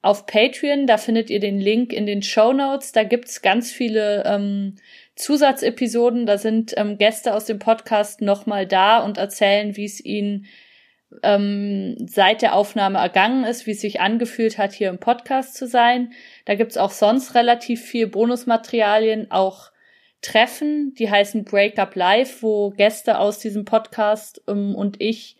auf 0.00 0.24
Patreon. 0.24 0.86
Da 0.86 0.96
findet 0.96 1.28
ihr 1.28 1.40
den 1.40 1.60
Link 1.60 1.92
in 1.92 2.06
den 2.06 2.22
Show 2.22 2.54
Notes. 2.54 2.92
Da 2.92 3.04
gibt's 3.04 3.42
ganz 3.42 3.70
viele 3.70 4.24
ähm, 4.24 4.76
Zusatzepisoden. 5.14 6.24
Da 6.24 6.38
sind 6.38 6.72
ähm, 6.78 6.96
Gäste 6.96 7.34
aus 7.34 7.44
dem 7.44 7.58
Podcast 7.58 8.22
nochmal 8.22 8.66
da 8.66 9.00
und 9.00 9.18
erzählen, 9.18 9.76
wie 9.76 9.84
es 9.84 10.02
ihnen 10.02 10.46
ähm, 11.22 11.96
seit 12.06 12.42
der 12.42 12.54
Aufnahme 12.54 12.98
ergangen 12.98 13.44
ist, 13.44 13.66
wie 13.66 13.72
es 13.72 13.80
sich 13.80 14.00
angefühlt 14.00 14.58
hat, 14.58 14.72
hier 14.72 14.90
im 14.90 14.98
Podcast 14.98 15.54
zu 15.54 15.66
sein. 15.66 16.12
Da 16.48 16.54
gibt's 16.54 16.78
auch 16.78 16.92
sonst 16.92 17.34
relativ 17.34 17.82
viel 17.82 18.06
Bonusmaterialien, 18.06 19.30
auch 19.30 19.70
Treffen, 20.22 20.94
die 20.94 21.10
heißen 21.10 21.44
Breakup 21.44 21.94
Live, 21.94 22.42
wo 22.42 22.70
Gäste 22.70 23.18
aus 23.18 23.38
diesem 23.38 23.66
Podcast 23.66 24.40
ähm, 24.48 24.74
und 24.74 24.98
ich 24.98 25.36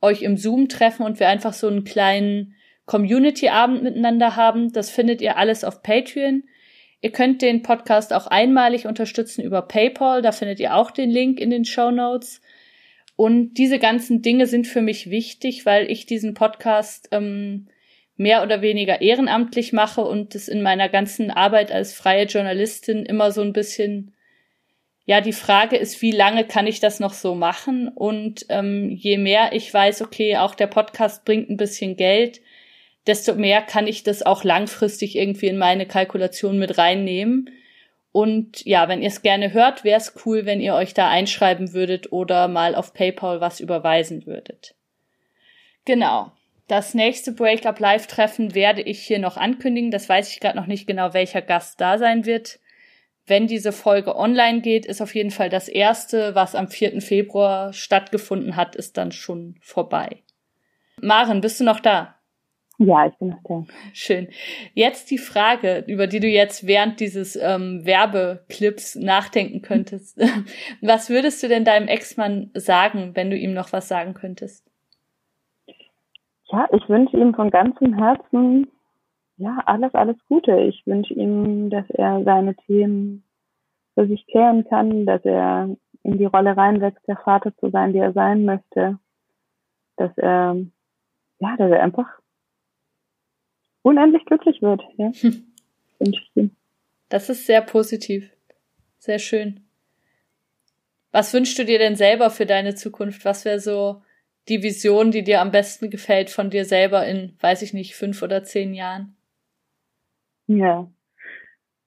euch 0.00 0.22
im 0.22 0.36
Zoom 0.36 0.68
treffen 0.68 1.02
und 1.02 1.18
wir 1.18 1.28
einfach 1.28 1.54
so 1.54 1.66
einen 1.66 1.82
kleinen 1.82 2.54
Community-Abend 2.86 3.82
miteinander 3.82 4.36
haben. 4.36 4.72
Das 4.72 4.90
findet 4.90 5.20
ihr 5.20 5.38
alles 5.38 5.64
auf 5.64 5.82
Patreon. 5.82 6.44
Ihr 7.00 7.10
könnt 7.10 7.42
den 7.42 7.62
Podcast 7.62 8.12
auch 8.12 8.28
einmalig 8.28 8.86
unterstützen 8.86 9.42
über 9.42 9.60
PayPal. 9.60 10.22
Da 10.22 10.30
findet 10.30 10.60
ihr 10.60 10.76
auch 10.76 10.92
den 10.92 11.10
Link 11.10 11.40
in 11.40 11.50
den 11.50 11.64
Show 11.64 11.90
Notes. 11.90 12.40
Und 13.16 13.54
diese 13.54 13.80
ganzen 13.80 14.22
Dinge 14.22 14.46
sind 14.46 14.68
für 14.68 14.82
mich 14.82 15.10
wichtig, 15.10 15.66
weil 15.66 15.90
ich 15.90 16.06
diesen 16.06 16.34
Podcast 16.34 17.08
ähm, 17.10 17.66
mehr 18.16 18.42
oder 18.42 18.62
weniger 18.62 19.00
ehrenamtlich 19.00 19.72
mache 19.72 20.02
und 20.02 20.34
es 20.34 20.48
in 20.48 20.62
meiner 20.62 20.88
ganzen 20.88 21.30
Arbeit 21.30 21.72
als 21.72 21.92
freie 21.92 22.26
Journalistin 22.26 23.04
immer 23.04 23.32
so 23.32 23.42
ein 23.42 23.52
bisschen, 23.52 24.14
ja, 25.04 25.20
die 25.20 25.32
Frage 25.32 25.76
ist, 25.76 26.00
wie 26.00 26.12
lange 26.12 26.44
kann 26.44 26.66
ich 26.66 26.80
das 26.80 27.00
noch 27.00 27.12
so 27.12 27.34
machen? 27.34 27.88
Und 27.88 28.46
ähm, 28.48 28.90
je 28.90 29.18
mehr 29.18 29.52
ich 29.52 29.72
weiß, 29.72 30.02
okay, 30.02 30.36
auch 30.36 30.54
der 30.54 30.68
Podcast 30.68 31.24
bringt 31.24 31.50
ein 31.50 31.56
bisschen 31.56 31.96
Geld, 31.96 32.40
desto 33.06 33.34
mehr 33.34 33.60
kann 33.62 33.86
ich 33.86 34.02
das 34.02 34.22
auch 34.22 34.44
langfristig 34.44 35.16
irgendwie 35.16 35.48
in 35.48 35.58
meine 35.58 35.86
Kalkulation 35.86 36.58
mit 36.58 36.78
reinnehmen. 36.78 37.50
Und 38.12 38.64
ja, 38.64 38.88
wenn 38.88 39.02
ihr 39.02 39.08
es 39.08 39.22
gerne 39.22 39.52
hört, 39.52 39.82
wäre 39.82 39.98
es 39.98 40.14
cool, 40.24 40.46
wenn 40.46 40.60
ihr 40.60 40.74
euch 40.74 40.94
da 40.94 41.10
einschreiben 41.10 41.72
würdet 41.72 42.12
oder 42.12 42.46
mal 42.46 42.76
auf 42.76 42.94
PayPal 42.94 43.40
was 43.40 43.58
überweisen 43.58 44.24
würdet. 44.24 44.76
Genau. 45.84 46.30
Das 46.66 46.94
nächste 46.94 47.32
Breakup 47.32 47.78
Live 47.78 48.06
Treffen 48.06 48.54
werde 48.54 48.80
ich 48.80 49.00
hier 49.00 49.18
noch 49.18 49.36
ankündigen. 49.36 49.90
Das 49.90 50.08
weiß 50.08 50.32
ich 50.32 50.40
gerade 50.40 50.56
noch 50.56 50.66
nicht 50.66 50.86
genau, 50.86 51.12
welcher 51.12 51.42
Gast 51.42 51.80
da 51.80 51.98
sein 51.98 52.24
wird. 52.24 52.58
Wenn 53.26 53.46
diese 53.46 53.72
Folge 53.72 54.16
online 54.16 54.60
geht, 54.60 54.86
ist 54.86 55.00
auf 55.00 55.14
jeden 55.14 55.30
Fall 55.30 55.48
das 55.48 55.68
erste, 55.68 56.34
was 56.34 56.54
am 56.54 56.68
4. 56.68 57.00
Februar 57.00 57.72
stattgefunden 57.72 58.56
hat, 58.56 58.76
ist 58.76 58.96
dann 58.96 59.12
schon 59.12 59.56
vorbei. 59.60 60.22
Maren, 61.00 61.40
bist 61.40 61.60
du 61.60 61.64
noch 61.64 61.80
da? 61.80 62.16
Ja, 62.78 63.06
ich 63.06 63.14
bin 63.18 63.28
noch 63.28 63.42
da. 63.44 63.66
Schön. 63.92 64.28
Jetzt 64.74 65.10
die 65.10 65.18
Frage, 65.18 65.84
über 65.86 66.06
die 66.06 66.20
du 66.20 66.26
jetzt 66.26 66.66
während 66.66 66.98
dieses 67.00 67.36
ähm, 67.36 67.84
Werbeclips 67.84 68.96
nachdenken 68.96 69.62
könntest. 69.62 70.18
was 70.80 71.08
würdest 71.08 71.42
du 71.42 71.48
denn 71.48 71.64
deinem 71.64 71.88
Ex-Mann 71.88 72.50
sagen, 72.54 73.12
wenn 73.14 73.30
du 73.30 73.36
ihm 73.36 73.54
noch 73.54 73.72
was 73.72 73.88
sagen 73.88 74.14
könntest? 74.14 74.66
Ja, 76.54 76.68
ich 76.70 76.88
wünsche 76.88 77.16
ihm 77.16 77.34
von 77.34 77.50
ganzem 77.50 77.94
Herzen 77.94 78.68
ja 79.38 79.58
alles, 79.66 79.92
alles 79.92 80.16
Gute. 80.28 80.60
Ich 80.60 80.86
wünsche 80.86 81.12
ihm, 81.12 81.68
dass 81.68 81.84
er 81.90 82.22
seine 82.22 82.54
Themen 82.54 83.24
für 83.94 84.06
sich 84.06 84.24
klären 84.28 84.64
kann, 84.68 85.04
dass 85.04 85.24
er 85.24 85.76
in 86.04 86.16
die 86.16 86.26
Rolle 86.26 86.56
reinwächst, 86.56 87.04
der 87.08 87.16
Vater 87.16 87.52
zu 87.56 87.70
sein, 87.70 87.92
der 87.92 88.04
er 88.04 88.12
sein 88.12 88.44
möchte, 88.44 89.00
dass 89.96 90.16
er 90.16 90.56
ja, 91.40 91.56
dass 91.56 91.72
er 91.72 91.82
einfach 91.82 92.06
unendlich 93.82 94.24
glücklich 94.24 94.62
wird. 94.62 94.82
Ja. 94.96 95.10
Hm. 95.12 95.46
Das 97.08 97.28
ist 97.28 97.46
sehr 97.46 97.60
positiv. 97.62 98.30
Sehr 98.98 99.18
schön. 99.18 99.60
Was 101.12 101.32
wünschst 101.32 101.58
du 101.58 101.64
dir 101.64 101.78
denn 101.78 101.94
selber 101.94 102.30
für 102.30 102.46
deine 102.46 102.74
Zukunft? 102.74 103.24
Was 103.24 103.44
wäre 103.44 103.60
so 103.60 104.02
die 104.48 104.62
Vision, 104.62 105.10
die 105.10 105.24
dir 105.24 105.40
am 105.40 105.50
besten 105.50 105.90
gefällt 105.90 106.30
von 106.30 106.50
dir 106.50 106.64
selber 106.64 107.06
in, 107.06 107.36
weiß 107.40 107.62
ich 107.62 107.72
nicht, 107.72 107.94
fünf 107.94 108.22
oder 108.22 108.44
zehn 108.44 108.74
Jahren? 108.74 109.16
Ja. 110.46 110.86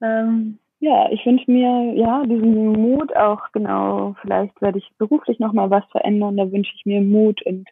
Ähm, 0.01 0.59
ja, 0.79 1.09
ich 1.11 1.25
wünsche 1.25 1.49
mir 1.49 1.93
ja 1.95 2.23
diesen 2.23 2.71
Mut 2.71 3.15
auch 3.15 3.51
genau. 3.51 4.15
Vielleicht 4.21 4.59
werde 4.61 4.77
ich 4.77 4.89
beruflich 4.97 5.39
noch 5.39 5.53
mal 5.53 5.69
was 5.69 5.85
verändern. 5.91 6.37
Da 6.37 6.51
wünsche 6.51 6.73
ich 6.75 6.85
mir 6.85 7.01
Mut 7.01 7.41
und 7.45 7.67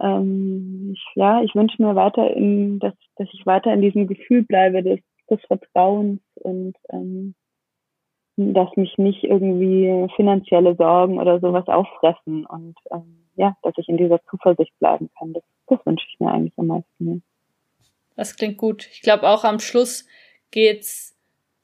ähm, 0.00 0.92
ich, 0.94 1.04
ja, 1.14 1.42
ich 1.42 1.54
wünsche 1.54 1.82
mir 1.82 1.94
weiter 1.94 2.30
in, 2.34 2.78
dass, 2.78 2.94
dass 3.16 3.28
ich 3.32 3.46
weiter 3.46 3.72
in 3.72 3.82
diesem 3.82 4.06
Gefühl 4.06 4.42
bleibe 4.42 4.82
des, 4.82 5.00
des 5.30 5.40
Vertrauens 5.46 6.20
und 6.36 6.74
ähm, 6.90 7.34
dass 8.36 8.68
mich 8.76 8.96
nicht 8.98 9.24
irgendwie 9.24 10.06
finanzielle 10.16 10.74
Sorgen 10.76 11.18
oder 11.18 11.40
sowas 11.40 11.66
auffressen 11.68 12.44
und 12.44 12.76
ähm, 12.90 13.25
ja, 13.36 13.56
dass 13.62 13.74
ich 13.76 13.88
in 13.88 13.96
dieser 13.96 14.20
Zuversicht 14.24 14.76
bleiben 14.78 15.10
kann. 15.18 15.32
Das, 15.32 15.42
das 15.68 15.84
wünsche 15.84 16.06
ich 16.08 16.18
mir 16.18 16.30
eigentlich 16.30 16.58
am 16.58 16.66
meisten. 16.66 17.22
Das 18.16 18.36
klingt 18.36 18.56
gut. 18.56 18.88
Ich 18.92 19.02
glaube 19.02 19.28
auch 19.28 19.44
am 19.44 19.60
Schluss 19.60 20.06
geht's 20.50 21.14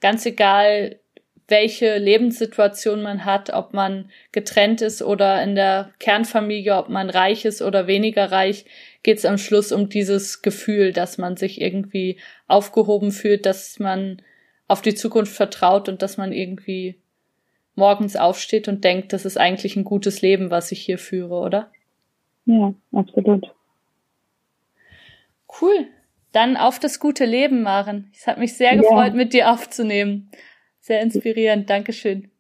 ganz 0.01 0.27
egal, 0.27 1.01
welche 1.49 1.99
Lebenssituation 1.99 3.03
man 3.03 3.25
hat, 3.25 3.53
ob 3.53 3.75
man 3.75 4.11
getrennt 4.33 4.81
ist 4.81 5.03
oder 5.03 5.43
in 5.43 5.55
der 5.55 5.93
Kernfamilie, 5.99 6.77
ob 6.77 6.89
man 6.89 7.11
reich 7.11 7.45
ist 7.45 7.63
oder 7.63 7.87
weniger 7.87 8.31
reich, 8.31 8.65
geht 9.03 9.19
es 9.19 9.25
am 9.25 9.39
Schluss 9.39 9.73
um 9.73 9.89
dieses 9.89 10.43
Gefühl, 10.43 10.93
dass 10.93 11.19
man 11.19 11.37
sich 11.37 11.61
irgendwie 11.61 12.19
aufgehoben 12.47 13.13
fühlt, 13.13 13.45
dass 13.45 13.79
man 13.79 14.23
auf 14.69 14.83
die 14.83 14.95
Zukunft 14.95 15.35
vertraut 15.35 15.89
und 15.89 16.01
dass 16.01 16.17
man 16.17 16.33
irgendwie 16.33 17.02
morgens 17.75 18.17
aufsteht 18.17 18.69
und 18.69 18.85
denkt, 18.85 19.13
das 19.13 19.25
ist 19.25 19.39
eigentlich 19.39 19.77
ein 19.77 19.85
gutes 19.85 20.23
Leben, 20.23 20.51
was 20.51 20.73
ich 20.73 20.81
hier 20.81 20.99
führe, 20.99 21.35
oder? 21.35 21.71
Ja, 22.45 22.75
absolut. 22.93 23.55
Cool. 25.61 25.87
Dann 26.33 26.57
auf 26.57 26.79
das 26.79 26.99
gute 26.99 27.25
Leben, 27.25 27.63
Maren. 27.63 28.11
Es 28.15 28.27
hat 28.27 28.39
mich 28.39 28.57
sehr 28.57 28.77
gefreut, 28.77 29.09
ja. 29.09 29.15
mit 29.15 29.33
dir 29.33 29.51
aufzunehmen. 29.51 30.31
Sehr 30.81 31.03
inspirierend. 31.03 31.69
Dankeschön. 31.69 32.31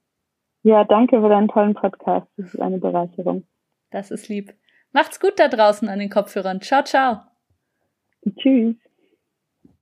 Ja, 0.62 0.84
danke 0.84 1.20
für 1.20 1.28
deinen 1.28 1.48
tollen 1.48 1.74
Podcast. 1.74 2.26
Das 2.36 2.54
ist 2.54 2.60
eine 2.60 2.78
Bereicherung. 2.78 3.44
Das 3.90 4.10
ist 4.10 4.28
lieb. 4.28 4.54
Macht's 4.92 5.20
gut 5.20 5.38
da 5.38 5.48
draußen 5.48 5.88
an 5.88 5.98
den 5.98 6.10
Kopfhörern. 6.10 6.60
Ciao, 6.60 6.82
ciao. 6.82 7.20
Tschüss. 8.38 8.76